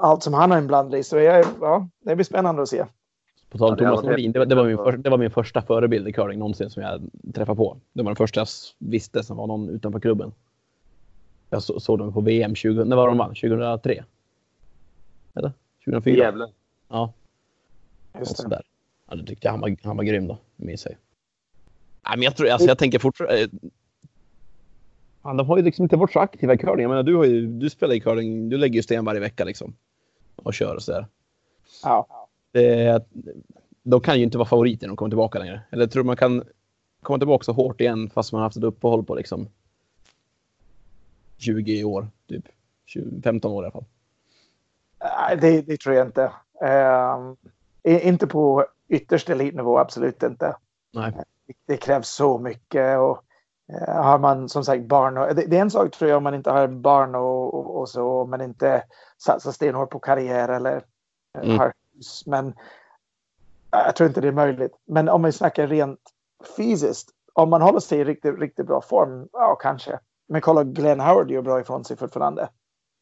allt 0.00 0.22
som 0.22 0.34
han 0.34 0.52
är 0.52 0.58
inblandad 0.58 1.00
i. 1.00 1.02
Så 1.02 1.16
jag, 1.18 1.44
ja, 1.60 1.88
det 2.04 2.14
blir 2.14 2.24
spännande 2.24 2.62
att 2.62 2.68
se. 2.68 2.86
På 3.54 3.58
tal 3.58 3.70
om 3.70 3.76
Thomas 3.76 4.02
Nordin, 4.02 4.32
det, 4.32 4.38
var- 4.38 4.46
det, 4.46 4.54
var 4.54 4.64
min 4.64 4.76
för, 4.76 4.92
det 4.96 5.10
var 5.10 5.18
min 5.18 5.30
första 5.30 5.62
förebild 5.62 6.08
i 6.08 6.12
curling 6.12 6.38
någonsin 6.38 6.70
som 6.70 6.82
jag 6.82 7.02
träffade 7.34 7.56
på. 7.56 7.76
Det 7.92 8.02
var 8.02 8.10
den 8.10 8.16
första 8.16 8.40
jag 8.40 8.46
visste 8.78 9.22
som 9.22 9.36
var 9.36 9.46
någon 9.46 9.68
utanför 9.68 10.00
klubben. 10.00 10.32
Jag 11.50 11.62
så, 11.62 11.80
såg 11.80 11.98
dem 11.98 12.12
på 12.12 12.20
VM 12.20 12.54
20, 12.54 12.84
när 12.84 12.96
var 12.96 13.06
de 13.08 13.18
vann? 13.18 13.28
2003? 13.34 14.04
Eller? 15.34 15.52
2004? 15.84 16.16
Gävle. 16.16 16.48
Ja, 16.88 17.12
Just 18.18 18.36
det. 18.36 18.42
sådär. 18.42 18.62
Ja, 19.10 19.16
det 19.16 19.26
tyckte 19.26 19.46
jag 19.46 19.52
han 19.52 19.60
var, 19.60 19.76
han 19.82 19.96
var 19.96 20.04
grym 20.04 20.26
då, 20.26 20.38
minns 20.56 20.84
jag 20.84 20.92
ju. 20.92 20.98
Nej, 22.08 22.16
men 22.16 22.22
jag, 22.22 22.36
tror, 22.36 22.48
alltså, 22.48 22.68
jag 22.68 22.78
tänker 22.78 22.98
fortfarande... 22.98 23.40
eh, 23.42 23.48
de 25.36 25.46
har 25.46 25.56
ju 25.56 25.62
liksom 25.62 25.82
inte 25.82 25.96
varit 25.96 26.12
så 26.12 26.18
aktiva 26.20 26.54
i 26.54 26.58
curling. 26.58 26.82
Jag 26.82 26.88
menar, 26.88 27.02
du, 27.02 27.14
har 27.16 27.24
ju, 27.24 27.46
du 27.46 27.70
spelar 27.70 27.94
i 27.94 28.00
curling, 28.00 28.48
du 28.48 28.56
lägger 28.56 28.74
ju 28.74 28.82
sten 28.82 29.04
varje 29.04 29.20
vecka 29.20 29.44
liksom. 29.44 29.74
Och 30.36 30.54
kör 30.54 30.74
och 30.74 30.82
sådär. 30.82 31.06
Ja. 31.82 32.23
Det, 32.54 33.04
de 33.82 34.00
kan 34.00 34.16
ju 34.18 34.24
inte 34.24 34.38
vara 34.38 34.48
favoriter 34.48 34.86
när 34.86 34.88
de 34.90 34.96
kommer 34.96 35.10
tillbaka 35.10 35.38
längre. 35.38 35.60
Eller 35.70 35.86
tror 35.86 36.02
du 36.02 36.06
man 36.06 36.16
kan 36.16 36.44
komma 37.02 37.18
tillbaka 37.18 37.44
så 37.44 37.52
hårt 37.52 37.80
igen 37.80 38.10
fast 38.10 38.32
man 38.32 38.38
har 38.38 38.46
haft 38.46 38.56
ett 38.56 38.62
uppehåll 38.64 39.04
på 39.04 39.14
liksom 39.14 39.48
20 41.38 41.84
år, 41.84 42.08
typ 42.28 42.44
20, 42.86 43.22
15 43.22 43.52
år 43.52 43.62
i 43.62 43.66
alla 43.66 43.72
fall. 43.72 43.84
Nej, 45.00 45.36
det, 45.40 45.62
det 45.62 45.76
tror 45.80 45.94
jag 45.94 46.06
inte. 46.06 46.32
I- 47.82 48.08
inte 48.08 48.26
på 48.26 48.66
yttersta 48.88 49.32
elitnivå, 49.32 49.78
absolut 49.78 50.22
inte. 50.22 50.56
Nej. 50.92 51.12
Det, 51.66 51.76
krävs 51.76 52.08
så 52.08 52.38
mycket. 52.38 52.98
Och, 52.98 53.22
eh, 53.72 54.02
har 54.02 54.18
man 54.18 54.48
som 54.48 54.64
sagt 54.64 54.84
barn 54.84 55.18
och, 55.18 55.34
det, 55.34 55.46
det 55.46 55.56
är 55.56 55.60
en 55.60 55.70
sak 55.70 55.90
tror 55.90 56.10
jag 56.10 56.16
om 56.16 56.22
man 56.22 56.34
inte 56.34 56.50
har 56.50 56.68
barn 56.68 57.14
och, 57.14 57.54
och, 57.54 57.80
och 57.80 57.88
så, 57.88 58.06
om 58.22 58.30
man 58.30 58.40
inte 58.40 58.84
satsar 59.18 59.52
stenhårt 59.52 59.90
på 59.90 59.98
karriär 59.98 60.48
eller 60.48 60.76
eh, 60.76 61.44
Mm. 61.44 61.58
har. 61.58 61.72
Men 62.26 62.46
eh, 62.46 62.52
jag 63.70 63.96
tror 63.96 64.08
inte 64.08 64.20
det 64.20 64.28
är 64.28 64.32
möjligt. 64.32 64.72
Men 64.84 65.08
om 65.08 65.22
vi 65.22 65.32
snackar 65.32 65.66
rent 65.66 66.00
fysiskt, 66.56 67.10
om 67.32 67.50
man 67.50 67.62
håller 67.62 67.80
sig 67.80 67.98
i 68.00 68.04
riktigt, 68.04 68.38
riktigt 68.40 68.66
bra 68.66 68.80
form, 68.80 69.28
ja 69.32 69.54
kanske. 69.60 69.98
Men 70.26 70.40
kolla 70.40 70.64
Glenn 70.64 71.00
Howard 71.00 71.30
gör 71.30 71.42
bra 71.42 71.60
ifrån 71.60 71.84
sig 71.84 71.96
fortfarande. 71.96 72.48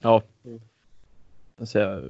Ja. 0.02 0.22
Alltså, 1.60 1.78
jag, 1.78 2.02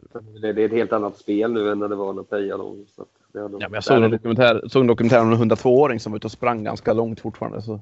Det, 0.43 0.53
det 0.53 0.63
är 0.63 0.67
ett 0.67 0.73
helt 0.73 0.93
annat 0.93 1.17
spel 1.19 1.53
nu 1.53 1.71
än 1.73 1.79
när 1.79 1.89
det 1.89 1.95
var 1.97 2.13
när 2.13 2.23
Peja 2.23 2.57
låg. 2.57 2.85
Så 2.97 3.05
det 3.33 3.41
hade- 3.41 3.55
ja, 3.61 3.69
men 3.69 3.75
jag 3.75 3.85
såg 3.85 4.03
en 4.03 4.11
dokumentär, 4.11 4.69
såg 4.69 4.81
en 4.81 4.87
dokumentär 4.87 5.21
om 5.23 5.33
en 5.33 5.39
102-åring 5.51 6.01
som 6.01 6.13
var 6.13 6.17
ute 6.17 6.27
och 6.27 6.31
sprang 6.33 6.65
ganska 6.65 6.93
långt 6.93 7.21
fortfarande. 7.21 7.63
Så 7.63 7.81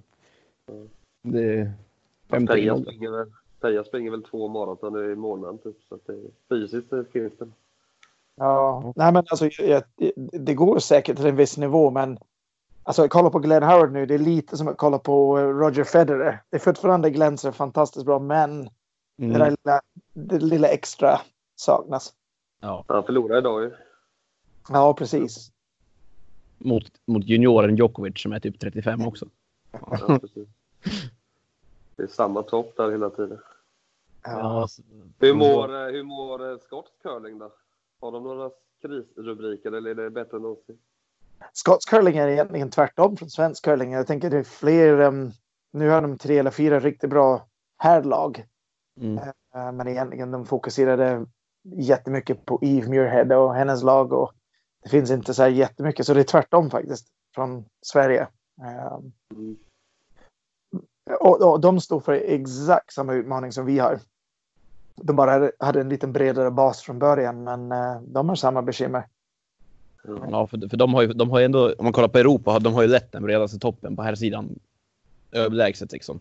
det 1.23 1.43
är 1.59 1.73
50 2.31 2.53
Peja 2.53 2.79
springer, 2.79 3.11
väl, 3.11 3.27
Peja 3.61 3.85
springer 3.85 4.11
väl 4.11 4.23
två 4.23 4.49
maraton 4.49 5.13
i 5.13 5.15
månaden 5.15 5.59
typ. 5.59 5.77
Så 5.89 5.95
att 5.95 6.07
det, 6.07 6.19
fysiskt 6.49 6.91
det 6.91 7.05
finns 7.13 7.33
det. 7.39 7.49
Ja, 8.37 8.93
nej 8.97 9.13
men 9.13 9.25
alltså 9.31 9.49
det 10.33 10.55
går 10.55 10.79
säkert 10.79 11.17
till 11.17 11.27
en 11.27 11.37
viss 11.37 11.57
nivå 11.59 11.91
men 11.91 12.19
alltså 12.83 13.09
kolla 13.09 13.31
på 13.31 13.39
Glenn 13.39 13.63
Howard 13.63 13.93
nu, 13.93 14.07
det 14.07 14.15
är 14.15 14.19
lite 14.19 14.57
som 14.57 14.69
att 14.69 14.77
kolla 14.77 14.99
på 14.99 15.39
eh, 15.39 15.45
Roger 15.45 15.85
Federer. 15.85 16.43
Det 16.51 16.57
är 16.57 16.61
fortfarande 16.61 17.11
är 17.49 17.53
fantastiskt 17.53 18.07
bra 18.07 18.19
men 18.19 18.65
det 18.65 19.27
där 19.27 19.35
Mm. 19.41 19.57
lilla, 19.65 19.81
det 20.13 20.39
lilla 20.39 20.69
extra 20.69 21.21
saknas. 21.57 22.13
Ja. 22.61 22.85
Han 22.89 23.05
förlorade 23.05 23.39
idag 23.39 23.63
ju. 23.63 23.71
Ja, 24.69 24.95
precis. 24.95 25.53
Mot, 26.59 26.85
mot 27.07 27.25
junioren 27.25 27.77
Djokovic 27.77 28.23
som 28.23 28.33
är 28.33 28.41
typ 28.41 28.61
35 28.61 29.07
också. 29.07 29.27
Ja, 29.73 30.19
precis. 30.21 30.49
Det 31.97 32.03
är 32.03 32.07
samma 32.07 32.43
topp 32.43 32.73
där 32.77 32.91
hela 32.91 33.11
tiden. 33.11 33.39
Ja. 34.23 34.69
så- 34.69 34.83
Hur 35.19 35.35
mår, 35.35 35.75
eh, 35.87 35.93
hur 35.93 36.03
mår 36.03 36.51
eh, 36.53 36.59
skotsk 36.59 36.93
curling 37.03 37.39
då? 37.39 37.53
Har 38.01 38.13
de 38.13 38.23
några 38.23 38.51
krisrubriker 38.83 39.73
eller 39.73 39.91
är 39.91 39.95
det 39.95 40.11
bättre 40.11 40.37
än 40.37 40.43
någonsin? 40.43 40.79
Skotsk 41.53 41.89
curling 41.91 42.17
är 42.17 42.29
egentligen 42.29 42.71
tvärtom 42.71 43.17
från 43.17 43.31
svensk 43.31 43.65
curling. 43.65 43.93
Jag 43.93 44.07
tänker 44.07 44.31
det 44.31 44.39
är 44.39 44.43
fler, 44.43 45.01
um, 45.01 45.33
nu 45.73 45.89
har 45.89 46.03
de 46.03 46.19
tre 46.19 46.39
eller 46.39 46.51
fyra 46.51 46.81
riktigt 46.81 47.11
bra 47.11 47.49
herrlag. 47.77 48.45
Mm. 49.01 49.19
Eh, 49.19 49.73
Men 49.73 49.89
egentligen 49.89 50.31
de 50.31 50.47
fokuserade 50.47 51.27
jättemycket 51.77 52.45
på 52.45 52.59
Eve 52.63 52.89
Muirhead 52.89 53.37
och 53.37 53.55
hennes 53.55 53.83
lag. 53.83 54.13
Och 54.13 54.33
det 54.83 54.89
finns 54.89 55.11
inte 55.11 55.35
så 55.35 55.43
här 55.43 55.51
jättemycket, 55.51 56.07
så 56.07 56.15
det 56.15 56.21
är 56.21 56.25
tvärtom 56.25 56.71
faktiskt 56.71 57.09
från 57.35 57.65
Sverige. 57.87 58.29
Eh, 58.63 58.99
Mm. 59.35 59.57
Och, 61.21 61.43
och 61.43 61.61
de 61.61 61.81
står 61.81 62.01
för 62.01 62.13
exakt 62.13 62.93
samma 62.93 63.15
utmaning 63.15 63.53
som 63.53 63.67
vi 63.67 63.79
har. 63.79 64.01
De 65.03 65.17
bara 65.17 65.51
hade, 65.59 65.81
en 65.81 65.89
liten 65.89 66.13
bredare 66.13 66.51
bas 66.51 66.83
från 66.83 66.99
början, 66.99 67.45
men 67.45 67.73
eh, 67.73 68.01
de 68.03 68.29
har 68.29 68.37
samma 68.37 68.63
bekymmer. 68.63 69.07
Ja, 70.31 70.47
för, 70.47 70.69
för 70.69 70.77
de 70.77 70.95
har 70.95 71.03
ju, 71.03 71.09
de 71.13 71.31
har 71.31 71.39
ju 71.39 71.45
ändå, 71.45 71.75
om 71.79 71.85
man 71.85 71.93
kollar 71.93 72.09
på 72.09 72.19
Europa, 72.19 72.59
de 72.59 72.75
har 72.75 72.83
ju 72.83 72.89
lätt 72.89 73.13
den 73.13 73.23
bredaste 73.23 73.59
toppen 73.59 73.97
på 73.97 74.03
här 74.03 74.15
sidan 74.15 74.59
överlägset 75.33 75.93
liksom. 75.93 76.21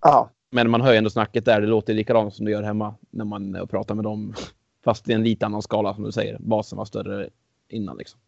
Ja, 0.00 0.30
Men 0.50 0.70
man 0.70 0.80
hör 0.80 0.92
ju 0.92 0.98
ändå 0.98 1.10
snacket 1.10 1.44
där, 1.44 1.60
det 1.60 1.66
låter 1.66 1.94
likadant 1.94 2.34
som 2.34 2.44
det 2.44 2.52
gör 2.52 2.62
hemma 2.62 2.94
när 3.10 3.24
man 3.24 3.66
pratar 3.70 3.94
med 3.94 4.04
dem. 4.04 4.34
Fast 4.84 5.08
i 5.08 5.12
en 5.12 5.22
lite 5.22 5.46
annan 5.46 5.62
skala 5.62 5.94
som 5.94 6.04
du 6.04 6.12
säger. 6.12 6.38
Basen 6.40 6.78
var 6.78 6.84
större 6.84 7.28
innan 7.68 7.96
liksom. 7.96 8.20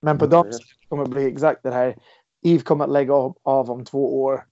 men 0.00 0.18
på 0.18 0.26
dem 0.26 0.46
kommer 0.88 1.04
det 1.04 1.10
bli 1.10 1.26
exakt 1.26 1.62
det 1.62 1.70
här. 1.70 1.96
Eve 2.42 2.62
kommer 2.62 2.84
att 2.84 2.90
lägga 2.90 3.14
av, 3.14 3.36
av 3.42 3.70
om 3.70 3.84
två 3.84 4.22
år. 4.22 4.44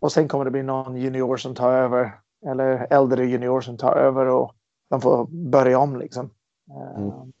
Och 0.00 0.12
sen 0.12 0.28
kommer 0.28 0.44
det 0.44 0.50
bli 0.50 0.62
någon 0.62 0.96
junior 0.96 1.36
som 1.36 1.54
tar 1.54 1.72
över. 1.72 2.12
Eller 2.46 2.86
äldre 2.90 3.26
junior 3.26 3.60
som 3.60 3.76
tar 3.76 3.96
över 3.96 4.26
och 4.26 4.54
de 4.90 5.00
får 5.00 5.26
börja 5.26 5.78
om 5.78 5.96
liksom. 5.96 6.30
Eh, 6.70 7.02
Mm. 7.02 7.32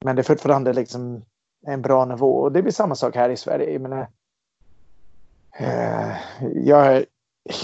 Men 0.00 0.16
det 0.16 0.22
är 0.22 0.24
fortfarande 0.24 0.72
liksom 0.72 1.22
en 1.66 1.82
bra 1.82 2.04
nivå. 2.04 2.38
Och 2.38 2.52
det 2.52 2.62
blir 2.62 2.72
samma 2.72 2.94
sak 2.94 3.16
här 3.16 3.30
i 3.30 3.36
Sverige. 3.36 3.72
Jag 3.72 3.82
menar, 3.82 4.08
eh, 5.58 6.16
jag 6.54 6.86
är 6.86 7.06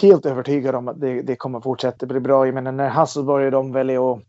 helt 0.00 0.26
övertygad 0.26 0.74
om 0.74 0.88
att 0.88 1.00
det, 1.00 1.22
det 1.22 1.36
kommer 1.36 1.60
fortsätta 1.60 2.06
bli 2.06 2.20
bra. 2.20 2.46
Jag 2.46 2.54
menar 2.54 2.72
när 2.72 2.88
Hasselborg 2.88 3.46
och 3.46 3.52
de 3.52 3.72
väljer 3.72 4.12
att 4.12 4.22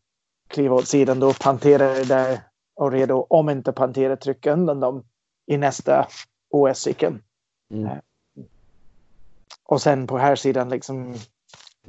kliva 0.48 0.76
åt 0.76 0.88
sidan 0.88 1.20
då 1.20 1.34
Pantera 1.34 1.86
är 1.86 2.06
där 2.06 2.40
och 2.76 2.92
redo, 2.92 3.26
om 3.30 3.50
inte 3.50 3.72
Pantera 3.72 4.16
trycka 4.16 4.54
undan 4.54 4.80
dem 4.80 5.04
i 5.46 5.58
nästa 5.58 6.08
OS-cykeln. 6.50 7.22
Mm. 7.72 7.98
Och 9.64 9.82
sen 9.82 10.08
på 10.08 10.18
här 10.18 10.36
sidan 10.36 10.70
liksom 10.70 11.16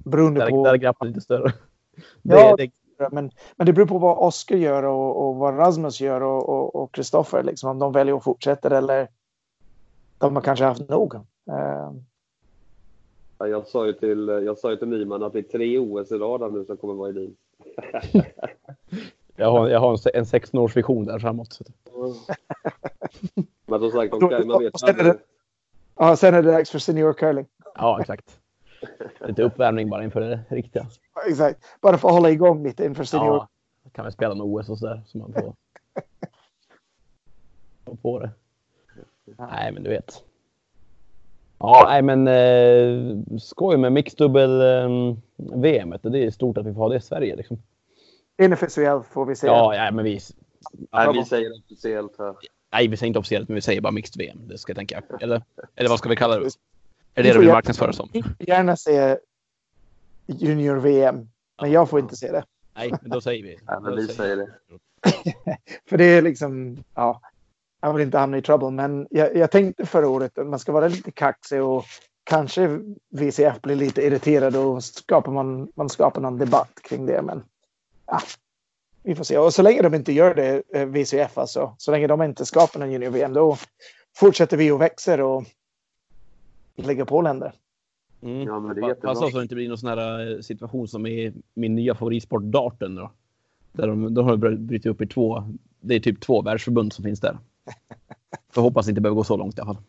beroende 0.05 0.41
Där, 0.41 0.51
på... 0.51 0.65
där 0.65 0.73
är 0.73 0.77
glappet 0.77 1.09
lite 1.09 1.21
större. 1.21 1.53
Ja. 2.23 2.57
Det, 2.57 2.71
det, 2.99 3.09
Men, 3.13 3.31
men 3.57 3.67
det 3.67 3.73
beror 3.73 3.87
på 3.87 3.99
vad 3.99 4.19
Oskar 4.19 4.57
gör 4.57 4.83
och, 4.83 5.29
och 5.29 5.37
vad 5.37 5.59
Rasmus 5.59 6.01
gör 6.01 6.23
och- 6.23 6.93
Kristoffer. 6.93 7.43
Liksom, 7.43 7.71
om 7.71 7.79
de 7.79 7.93
väljer 7.93 8.17
att 8.17 8.25
fortsätta 8.25 8.77
eller 8.77 9.09
de 10.19 10.35
har 10.37 10.43
kanske 10.43 10.65
haft 10.65 10.89
nog. 10.89 11.15
Eh, 11.15 11.93
Ja, 13.39 13.47
jag, 13.47 13.67
sa 13.67 13.87
ju 13.87 13.93
till, 13.93 14.29
jag 14.29 14.59
sa 14.59 14.71
ju 14.71 14.77
till 14.77 14.89
Nyman 14.89 15.23
att 15.23 15.33
det 15.33 15.39
är 15.39 15.43
tre 15.43 15.79
OS 15.79 16.13
i 16.13 16.15
rad 16.15 16.53
nu 16.53 16.65
som 16.65 16.77
kommer 16.77 16.95
vara 16.95 17.09
i 17.11 17.13
din. 17.13 17.37
jag, 19.37 19.51
har, 19.51 19.69
jag 19.69 19.81
har 19.81 19.91
en, 19.91 19.99
se- 19.99 20.11
en 20.15 20.27
16 20.27 20.61
års 20.61 20.77
vision 20.77 21.05
där 21.05 21.19
framåt. 21.19 21.53
Så. 21.53 21.65
Men 23.67 23.81
som 23.81 23.91
sagt, 23.91 24.13
de 24.21 24.47
man 24.49 24.63
vet 24.63 24.75
Och 24.75 24.81
sen 24.81 25.01
är 25.01 25.05
det- 25.05 25.19
ja, 25.97 26.17
sen 26.17 26.35
är 26.35 26.43
det 26.43 26.53
dags 26.53 26.71
för 26.71 26.79
senior 26.79 27.13
curling. 27.13 27.47
Ja, 27.75 28.01
exakt. 28.01 28.39
Lite 29.27 29.43
uppvärmning 29.43 29.91
bara 29.91 30.05
inför 30.05 30.21
det 30.21 30.41
riktiga. 30.49 30.87
Exakt. 31.29 31.65
Bara 31.81 31.99
för 31.99 32.09
att 32.09 32.15
hålla 32.15 32.31
igång 32.31 32.63
lite 32.63 32.85
inför 32.85 33.05
senior. 33.05 33.35
Ja, 33.35 33.49
kan 33.93 34.05
vi 34.05 34.13
spela 34.13 34.35
med 34.35 34.47
OS 34.47 34.69
och 34.69 34.79
sådär 34.79 35.03
så 35.07 35.19
man 35.19 35.33
får 35.33 35.43
få 37.85 37.97
på 37.97 38.19
det. 38.19 38.31
Nej, 39.39 39.73
men 39.73 39.83
du 39.83 39.91
vet. 39.91 40.25
Ja, 41.59 41.85
nej, 41.89 42.03
men 42.03 42.29
eh, 42.29 43.39
skoj 43.39 43.77
med 43.77 43.93
mixdubbel 43.93 44.61
eh, 44.61 45.17
VM. 45.37 45.95
Det 46.03 46.25
är 46.25 46.31
stort 46.31 46.59
att 46.59 46.67
vi 46.67 46.75
får 46.75 46.81
ha 46.81 46.89
det 46.89 46.97
i 46.97 47.01
Sverige. 47.01 47.37
Liksom. 47.37 47.63
Inofficiellt 48.43 49.07
får 49.07 49.27
vi 49.27 49.37
se. 49.37 49.47
Ja, 49.47 49.75
ja, 49.75 49.91
men 49.91 50.05
vi. 50.05 50.21
Nej, 50.93 51.13
vi 51.13 51.25
säger 51.25 51.51
officiellt 51.65 52.19
här. 52.19 52.35
Nej, 52.73 52.89
vi 52.89 52.97
säger 52.97 53.09
inte 53.09 53.19
officiellt, 53.19 53.49
men 53.49 53.55
vi 53.55 53.61
säger 53.61 53.81
bara 53.81 53.93
mixed 53.93 54.19
VM. 54.19 54.39
Det 54.49 54.59
ska 54.59 54.71
jag 54.71 54.77
tänka. 54.77 55.03
Eller, 55.21 55.43
eller 55.75 55.89
vad 55.89 55.99
ska 55.99 56.09
vi 56.09 56.17
kalla 56.17 56.39
det? 56.39 56.51
Är 57.17 57.23
det 57.23 57.29
det 57.29 57.35
du 57.35 57.41
vill 57.41 57.49
marknadsföra 57.49 57.93
som? 57.93 58.09
Jag 58.13 58.25
vill 58.39 58.49
gärna 58.49 58.77
se 58.77 59.19
junior-VM, 60.27 61.29
men 61.61 61.71
jag 61.71 61.91
får 61.91 62.01
inte 62.01 62.17
se 62.17 62.33
det. 62.33 62.45
Nej, 62.77 62.93
men 63.03 63.11
då 63.11 63.21
säger 63.21 63.43
vi. 63.43 63.59
Ja, 63.67 63.81
men 63.81 63.97
vi 63.97 64.09
säger 64.09 64.37
det. 64.37 64.49
För 65.89 65.97
det 65.97 66.05
är 66.05 66.23
liksom, 66.23 66.79
ja, 66.95 67.21
jag 67.81 67.93
vill 67.93 68.03
inte 68.03 68.19
hamna 68.19 68.39
i 68.39 68.43
trouble, 68.43 68.71
men 68.71 69.07
jag, 69.11 69.37
jag 69.37 69.51
tänkte 69.51 69.87
förra 69.87 70.09
året 70.09 70.39
att 70.39 70.47
man 70.47 70.59
ska 70.59 70.73
vara 70.73 70.89
lite 70.89 71.11
kaxig 71.11 71.63
och 71.63 71.85
kanske 72.25 72.81
VCF 73.11 73.63
blir 73.63 73.77
lite 73.77 74.03
irriterad 74.03 74.57
och 74.57 74.85
skapar 74.85 75.33
man, 75.33 75.69
man 75.75 75.89
skapar 75.89 76.21
någon 76.21 76.39
debatt 76.39 76.81
kring 76.83 77.07
det. 77.07 77.23
Men 77.23 77.45
ja, 78.07 78.21
vi 79.03 79.15
får 79.15 79.25
se. 79.25 79.39
Och 79.39 79.55
så 79.55 79.63
länge 79.63 79.83
de 79.83 79.95
inte 79.95 80.13
gör 80.13 80.35
det, 80.35 80.63
eh, 80.75 80.87
VCF 80.87 81.39
alltså, 81.39 81.75
så 81.79 81.91
länge 81.91 82.07
de 82.07 82.23
inte 82.23 82.47
skapar 82.47 82.81
någon 82.81 82.93
junior-VM, 82.93 83.33
då 83.33 83.57
fortsätter 84.17 84.57
vi 84.57 84.71
och 84.71 84.81
växer 84.81 85.21
och 85.21 85.45
lägger 86.77 87.05
på 87.05 87.23
länder. 87.23 87.53
Mm. 88.23 88.43
Ja, 88.43 88.61
men 88.61 88.77
det 88.77 88.83
är 88.83 88.89
jättebra. 88.89 89.15
Fast 89.15 89.35
det 89.35 89.43
inte 89.43 89.55
blir 89.55 89.69
någon 89.69 89.79
sån 89.79 89.89
här 89.89 90.31
eh, 90.35 90.41
situation 90.41 90.89
som 90.89 91.07
i 91.07 91.33
min 91.55 91.75
nya 91.75 91.95
favoritsport 91.95 92.43
darten 92.43 92.95
då. 92.95 93.11
Där 93.73 93.87
de, 93.87 94.15
de 94.15 94.27
har 94.27 94.37
brutit 94.37 94.87
upp 94.87 95.01
i 95.01 95.07
två, 95.07 95.45
det 95.81 95.95
är 95.95 96.01
typ 96.01 96.21
två 96.21 96.43
världsförbund 96.43 96.93
som 96.93 97.05
finns 97.05 97.21
där. 97.21 97.39
Jag 98.55 98.63
hoppas 98.63 98.87
det 98.87 98.91
inte 98.91 99.01
behöver 99.01 99.17
gå 99.17 99.25
så 99.25 99.37
långt 99.37 99.59
i 99.59 99.61
alla 99.61 99.75
fall. 99.75 99.83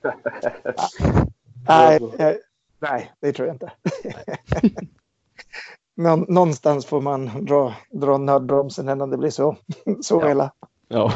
nej, 2.18 2.40
nej, 2.80 3.12
det 3.20 3.34
tror 3.34 3.48
jag 3.48 3.56
inte. 3.56 3.72
Någonstans 6.28 6.86
får 6.86 7.02
man 7.02 7.46
dra, 7.46 7.74
dra 7.92 8.18
nödbromsen 8.18 8.90
innan 8.90 9.10
det 9.10 9.18
blir 9.18 9.30
så, 9.30 9.56
så 10.02 10.22
ja. 10.22 10.52
Ja. 10.88 11.14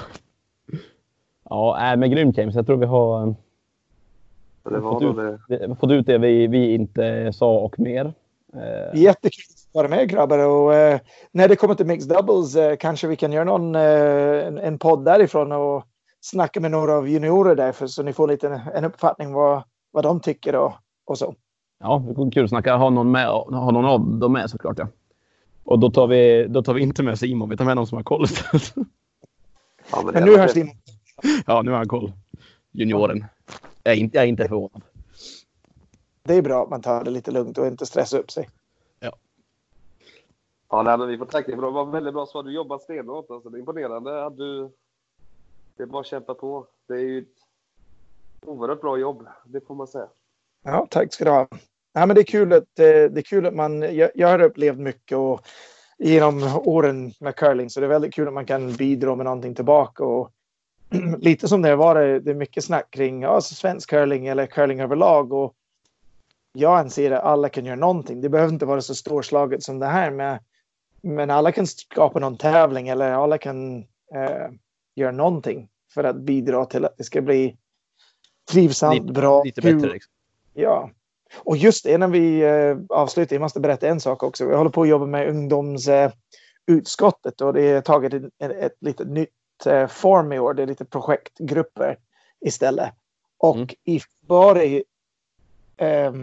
Ja, 1.52 1.92
äh, 1.92 1.98
men 1.98 2.12
grymt 2.12 2.38
James. 2.38 2.56
Jag 2.56 2.66
tror 2.66 2.78
vi 2.78 2.86
har 2.86 3.36
det 4.64 4.80
var 4.80 4.92
fått, 4.92 5.04
ut, 5.04 5.40
det. 5.48 5.76
fått 5.76 5.92
ut 5.92 6.06
det 6.06 6.18
vi, 6.18 6.48
vi 6.48 6.74
inte 6.74 7.34
sa 7.34 7.58
och 7.60 7.80
mer. 7.80 8.14
Eh. 8.54 9.02
Jättekul 9.02 9.44
att 9.50 9.76
vara 9.76 9.88
med 9.88 10.10
grabbar 10.10 10.40
och 10.40 10.74
eh, 10.76 11.00
när 11.32 11.48
det 11.48 11.56
kommer 11.56 11.76
till 11.76 11.86
mixed 11.86 12.10
doubles 12.10 12.56
eh, 12.56 12.76
kanske 12.76 13.08
vi 13.08 13.16
kan 13.16 13.32
göra 13.32 13.44
någon, 13.44 13.76
eh, 13.76 14.48
en, 14.48 14.58
en 14.58 14.80
podd 14.80 15.06
därifrån 15.06 15.52
och 15.52 15.84
snacka 16.22 16.60
med 16.60 16.72
några 16.72 16.94
av 16.94 17.10
juniorer 17.10 17.56
där 17.56 17.72
för 17.72 17.88
så 17.88 18.04
ni 18.04 18.14
får 18.14 18.28
lite 18.28 18.62
en 18.74 18.86
uppfattning 18.86 19.34
vad, 19.34 19.64
vad 19.92 20.04
de 20.04 20.20
tycker 20.20 20.56
och, 20.56 20.74
och 21.06 21.18
så. 21.18 21.36
Ja, 21.80 22.04
det 22.08 22.14
vore 22.14 22.32
kul 22.32 22.44
att 22.44 22.50
snacka, 22.50 22.76
ha 22.76 22.90
någon, 22.90 23.12
med, 23.12 23.28
ha 23.28 23.72
någon 23.72 23.86
av 23.86 24.20
dem 24.20 24.34
med 24.34 24.50
såklart. 24.50 24.80
Ja. 24.80 24.88
Och 25.64 25.80
då 25.80 25.92
tar, 25.92 26.08
vi, 26.08 26.48
då 26.50 26.64
tar 26.64 26.74
vi 26.74 26.82
inte 26.82 27.04
med 27.04 27.20
Simon, 27.20 27.50
vi 27.50 27.58
tar 27.58 27.66
med 27.66 27.76
någon 27.76 27.88
som 27.88 27.96
har 27.96 28.04
koll. 28.04 28.26
ja, 29.92 30.02
men, 30.06 30.14
men 30.14 30.24
nu 30.24 30.38
har 30.38 30.48
Simon. 30.48 30.76
Ja, 31.46 31.62
nu 31.62 31.72
har 31.72 31.78
han 31.78 31.88
koll. 31.88 32.12
Junioren. 32.72 33.26
Jag 33.84 33.94
är 33.94 33.98
inte, 33.98 34.18
jag 34.18 34.24
är 34.24 34.30
inte 34.30 34.48
förvånad. 34.48 34.82
Det 36.24 36.34
är 36.34 36.42
bra 36.42 36.64
att 36.64 36.70
man 36.70 36.82
tar 36.82 37.04
det 37.04 37.12
lite 37.12 37.32
lugnt 37.32 37.58
och 37.58 37.68
inte 37.68 37.86
stressar 37.86 38.20
upp 38.20 38.32
sig. 38.32 38.50
Ja. 39.00 39.12
Ja, 40.70 40.84
nej, 40.84 40.98
men 40.98 41.08
vi 41.08 41.18
får 41.18 41.26
tacka 41.26 41.56
för 41.56 41.62
det. 41.62 41.72
var 41.72 41.86
väldigt 41.86 42.14
bra 42.14 42.26
svar. 42.26 42.44
Du 42.44 42.54
jobbar 42.54 42.80
stenhårt. 42.80 43.32
Alltså, 43.32 43.50
det 43.50 43.58
är 43.58 43.60
imponerande 43.60 44.26
att 44.26 44.38
du... 44.38 44.72
Det 45.78 45.84
är 45.84 45.88
bara 45.88 46.00
att 46.00 46.08
kämpa 46.08 46.34
på. 46.34 46.68
Det 46.88 46.94
är 46.94 47.00
ju 47.00 47.20
ett 47.20 47.28
oerhört 48.46 48.82
bra 48.82 48.98
jobb, 48.98 49.28
det 49.46 49.62
får 49.62 49.76
man 49.76 49.88
säga. 49.88 50.08
Ja, 50.64 50.88
tack 50.90 51.14
ska 51.14 51.26
du 51.26 51.32
ha. 51.32 51.48
Ja, 51.94 52.06
men 52.06 52.16
det, 52.16 52.22
är 52.22 52.26
kul 52.26 52.54
att, 52.54 52.80
eh, 52.80 52.86
det 52.86 53.18
är 53.18 53.22
kul 53.22 53.46
att 53.46 53.56
man... 53.56 53.96
Jag, 53.96 54.12
jag 54.16 54.28
har 54.28 54.42
upplevt 54.42 54.78
mycket 54.78 55.18
och 55.18 55.42
genom 55.98 56.44
åren 56.66 57.14
med 57.20 57.36
curling 57.36 57.70
så 57.70 57.80
det 57.80 57.86
är 57.86 57.90
väldigt 57.90 58.14
kul 58.14 58.28
att 58.28 58.34
man 58.34 58.46
kan 58.46 58.74
bidra 58.74 59.16
med 59.16 59.26
någonting 59.26 59.56
tillbaka. 59.56 60.04
Och 60.04 60.32
lite 61.20 61.48
som 61.48 61.62
det 61.62 61.76
var 61.76 61.96
det, 61.96 62.20
det 62.20 62.32
är 62.32 62.36
mycket 62.36 62.64
snack 62.64 62.92
kring 62.92 63.22
ja, 63.22 63.42
svensk 63.42 63.90
curling 63.90 64.28
eller 64.28 64.46
curling 64.46 64.82
överlag. 64.82 65.34
Och 65.34 65.54
jag 66.54 66.80
anser 66.80 67.12
att 67.12 67.24
alla 67.24 67.50
kan 67.50 67.66
göra 67.66 67.76
någonting. 67.76 68.22
Det 68.22 68.30
behöver 68.30 68.54
inte 68.54 68.66
vara 68.66 68.82
så 68.82 68.96
storslaget 68.96 69.64
som 69.64 69.80
det 69.80 69.86
här. 69.86 70.12
Med, 70.12 70.40
men 71.02 71.30
alla 71.30 71.52
kan 71.52 71.68
skapa 71.68 72.20
någon 72.20 72.38
tävling 72.38 72.88
eller 72.88 73.12
alla 73.12 73.38
kan 73.38 73.78
eh, 74.16 74.48
göra 74.96 75.12
någonting 75.12 75.70
för 75.94 76.04
att 76.04 76.16
bidra 76.16 76.66
till 76.66 76.86
att 76.86 76.98
det 76.98 77.04
ska 77.04 77.22
bli 77.22 77.58
trivsamt, 78.52 79.02
lite, 79.02 79.14
bra, 79.14 79.44
lite 79.44 79.62
bättre. 79.62 79.94
Liksom. 79.94 80.12
Ja. 80.54 80.90
Och 81.38 81.58
just 81.58 81.86
innan 81.86 82.12
vi 82.12 82.42
eh, 82.42 82.78
avslutar, 82.90 83.36
jag 83.36 83.42
måste 83.42 83.60
berätta 83.60 83.88
en 83.88 84.00
sak 84.00 84.24
också. 84.24 84.46
Vi 84.46 84.56
håller 84.56 84.70
på 84.70 84.82
att 84.82 84.88
jobba 84.88 85.06
med 85.06 85.30
ungdomsutskottet 85.30 87.42
eh, 87.42 87.48
och 87.48 87.54
det 87.54 87.62
är 87.62 87.82
tagit 87.82 88.14
ett, 88.14 88.24
ett, 88.40 88.76
litet 88.82 89.08
nytt 89.08 89.30
form 89.90 90.34
i 90.34 90.40
år. 90.40 90.54
Det 90.54 90.64
är 90.64 90.68
lite 90.68 90.86
projektgrupper 90.86 91.98
istället. 92.46 92.94
Och 93.38 93.56
mm. 93.56 93.68
i 93.84 94.00
februari, 94.00 94.84
eh, 95.78 96.14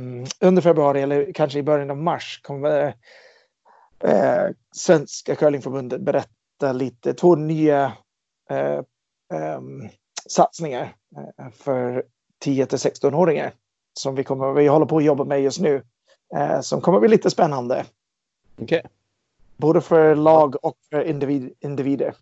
under 0.40 0.62
februari 0.62 1.02
eller 1.02 1.32
kanske 1.32 1.58
i 1.58 1.62
början 1.62 1.90
av 1.90 1.96
mars 1.96 2.40
kommer 2.42 2.94
eh, 4.00 4.44
Svenska 4.72 5.34
curlingförbundet 5.34 6.00
berätta 6.00 6.72
lite, 6.72 7.14
två 7.14 7.34
nya 7.34 7.92
eh, 8.50 8.80
ehm, 9.32 9.88
satsningar 10.28 10.96
eh, 11.16 11.50
för 11.50 12.04
10 12.38 12.66
till 12.66 12.78
16-åringar 12.78 13.52
som 13.92 14.14
vi, 14.14 14.24
kommer, 14.24 14.52
vi 14.52 14.66
håller 14.66 14.86
på 14.86 14.96
att 14.96 15.04
jobba 15.04 15.24
med 15.24 15.42
just 15.42 15.60
nu. 15.60 15.82
Eh, 16.36 16.60
som 16.60 16.80
kommer 16.80 17.00
bli 17.00 17.08
lite 17.08 17.30
spännande. 17.30 17.84
Okay. 18.56 18.82
Både 19.56 19.80
för 19.80 20.14
lag 20.14 20.64
och 20.64 20.76
för 20.90 21.02
individ, 21.02 21.52
individer. 21.60 22.14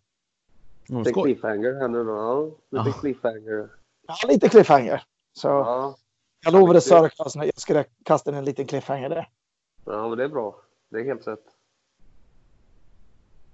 Lite 0.89 1.13
cliffhanger 1.13 1.75
här 1.75 1.89
nu 1.89 2.05
då. 2.05 2.45
Lite 2.71 2.89
ja. 2.89 2.93
cliffhanger. 3.01 3.69
Ja, 4.07 4.15
lite 4.29 4.49
cliffhanger. 4.49 5.03
Så 5.33 5.49
ja. 5.49 5.97
jag 6.45 6.53
lovade 6.53 6.81
Sara 6.81 7.09
Karlsson 7.09 7.43
att 7.43 7.47
jag 7.47 7.61
skulle 7.61 7.85
kasta 8.05 8.37
en 8.37 8.45
liten 8.45 8.67
cliffhanger 8.67 9.09
där. 9.09 9.29
Ja, 9.85 10.09
men 10.09 10.19
det 10.19 10.25
är 10.25 10.29
bra. 10.29 10.57
Det 10.91 11.01
är 11.01 11.05
helt 11.05 11.27
rätt. 11.27 11.45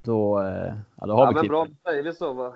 Då, 0.03 0.41
eh, 0.41 0.75
ja, 0.97 1.07
då 1.07 1.13
har 1.13 1.25
ja, 1.25 1.31
vi 1.31 1.35
men 1.35 1.49
bra, 1.49 1.67
säger 1.85 2.03
vi 2.03 2.13
så 2.13 2.33
va. 2.33 2.55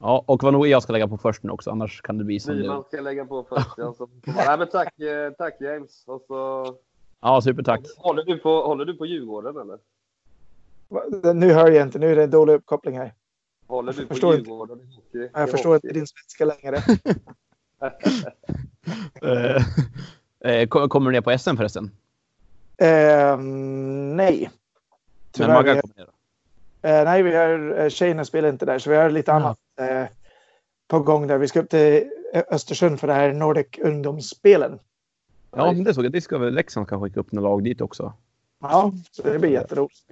Ja, 0.00 0.24
och 0.26 0.42
vad 0.42 0.52
nog 0.52 0.66
jag 0.66 0.82
ska 0.82 0.92
lägga 0.92 1.08
på 1.08 1.18
först 1.18 1.42
nu 1.42 1.50
också, 1.50 1.70
annars 1.70 2.00
kan 2.00 2.18
det 2.18 2.24
bli 2.24 2.40
som 2.40 2.56
Nyman 2.56 2.84
ska 2.84 3.00
lägga 3.00 3.24
på 3.24 3.44
först. 3.48 3.78
Alltså. 3.78 4.08
Nej, 4.26 4.58
men 4.58 4.68
tack, 4.68 5.00
eh, 5.00 5.30
tack 5.30 5.60
James. 5.60 6.04
Och 6.06 6.24
så... 6.26 6.66
Ja, 7.20 7.40
supertack. 7.40 7.80
Håller 7.96 8.24
du, 8.24 8.38
på, 8.38 8.62
håller 8.62 8.84
du 8.84 8.96
på 8.96 9.06
Djurgården 9.06 9.56
eller? 9.56 9.78
Nu 11.34 11.52
hör 11.52 11.70
jag 11.70 11.82
inte, 11.82 11.98
nu 11.98 12.12
är 12.12 12.16
det 12.16 12.22
en 12.24 12.30
dålig 12.30 12.54
uppkoppling 12.54 12.98
här. 12.98 13.14
Håller 13.66 13.92
du 13.92 14.06
på 14.06 14.14
Djurgården 14.14 14.80
i 14.80 14.94
hockey? 14.94 15.30
Jag 15.34 15.50
förstår 15.50 15.74
inte 15.74 15.88
din 15.88 16.06
svenska 16.06 16.44
längre. 16.44 16.82
Eh, 19.22 19.64
eh, 20.52 20.68
kommer 20.68 21.10
du 21.10 21.12
ner 21.12 21.20
på 21.20 21.38
SM 21.38 21.56
förresten? 21.56 21.84
Uh, 22.82 23.36
nej. 24.16 24.50
Tyvärr, 25.30 25.48
Men 25.48 25.56
Maggan 25.56 25.80
kommer 25.80 25.94
ner? 25.96 26.04
Uh, 26.04 27.04
nej, 27.04 27.22
vi 27.22 27.34
har, 27.34 27.88
tjejerna 27.90 28.24
spelar 28.24 28.48
inte 28.48 28.66
där, 28.66 28.78
så 28.78 28.90
vi 28.90 28.96
har 28.96 29.10
lite 29.10 29.30
ja. 29.30 29.34
annat 29.34 29.58
på 30.88 31.00
gång 31.00 31.26
där. 31.26 31.38
Vi 31.38 31.48
ska 31.48 31.60
upp 31.60 31.70
till 31.70 32.10
Östersund 32.50 33.00
för 33.00 33.06
det 33.06 33.14
här 33.14 33.32
Nordic 33.32 33.66
ungdomsspelen. 33.78 34.78
Ja, 35.50 35.72
men 35.72 35.84
det 35.84 35.94
såg 35.94 36.04
jag. 36.04 36.12
Det 36.12 36.20
ska 36.20 36.38
väl 36.38 36.54
Leksand 36.54 36.88
kan 36.88 37.02
skicka 37.02 37.20
upp 37.20 37.32
några 37.32 37.48
lag 37.48 37.64
dit 37.64 37.80
också. 37.80 38.12
Ja, 38.60 38.92
så 39.10 39.22
det 39.22 39.38
blir 39.38 39.50
jätteroligt. 39.50 40.02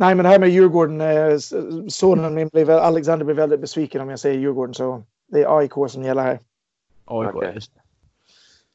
Nej, 0.00 0.14
men 0.14 0.24
det 0.24 0.28
här 0.28 0.38
med 0.38 0.48
Djurgården. 0.48 1.00
Eh, 1.00 1.38
sonen 1.88 2.34
min 2.34 2.48
blev, 2.48 2.70
Alexander 2.70 3.24
blir 3.24 3.34
väldigt 3.34 3.60
besviken 3.60 4.00
om 4.00 4.10
jag 4.10 4.18
säger 4.18 4.38
Djurgården. 4.38 4.74
Så 4.74 5.02
det 5.26 5.42
är 5.42 5.58
AIK 5.58 5.72
som 5.88 6.02
gäller 6.02 6.22
här. 6.22 6.40
AIK, 7.04 7.34
okay. 7.34 7.54
just 7.54 7.74
det. 7.74 7.80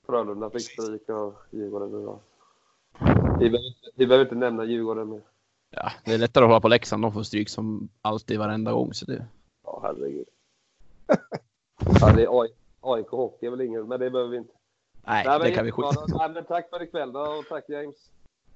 Frölunda 0.05 0.49
fick 0.49 0.71
stryk 0.71 1.09
av 1.09 1.35
Djurgården. 1.51 2.19
Vi 3.39 3.49
behöver, 3.49 3.73
vi 3.95 4.07
behöver 4.07 4.25
inte 4.25 4.35
nämna 4.35 4.65
Djurgården 4.65 5.09
mer. 5.09 5.21
Ja, 5.69 5.91
det 6.05 6.13
är 6.13 6.17
lättare 6.17 6.43
att 6.43 6.49
hålla 6.49 6.61
på 6.61 6.67
Leksand. 6.67 7.03
De 7.03 7.13
får 7.13 7.23
stryk 7.23 7.49
som 7.49 7.89
alltid 8.01 8.39
varenda 8.39 8.71
gång. 8.71 8.93
Så 8.93 9.05
det... 9.05 9.25
Ja, 9.63 9.79
herregud. 9.83 10.27
ja, 12.01 12.13
det 12.15 12.23
är 12.23 12.41
AIK, 12.81 13.07
Hockey 13.07 13.45
är 13.45 13.51
väl 13.51 13.61
ingen, 13.61 13.87
men 13.87 13.99
det 13.99 14.09
behöver 14.09 14.31
vi 14.31 14.37
inte. 14.37 14.53
Nej, 15.05 15.25
Nej 15.27 15.39
det 15.39 15.51
kan 15.51 15.65
vi. 15.65 15.71
Nej, 16.17 16.29
men 16.33 16.45
tack 16.45 16.69
för 16.69 16.83
ikväll 16.83 17.11
då 17.11 17.19
och 17.19 17.45
tack 17.49 17.69
James. 17.69 17.95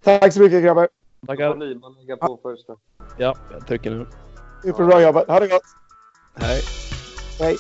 Tack 0.03 0.33
så 0.33 0.41
mycket 0.41 0.63
grabbar. 0.63 0.89
Tackar. 1.27 1.55
Nyman 1.55 1.93
lägga 1.93 2.17
på 2.17 2.39
första. 2.43 2.75
Ja, 3.17 3.35
jag 3.51 3.67
trycker 3.67 3.91
nu. 3.91 4.05
Superbra 4.63 5.01
jobbat. 5.01 5.27
Ha 5.27 5.39
det 5.39 5.47
gott. 5.47 5.61
Hej. 6.35 6.61
Hej. 7.39 7.57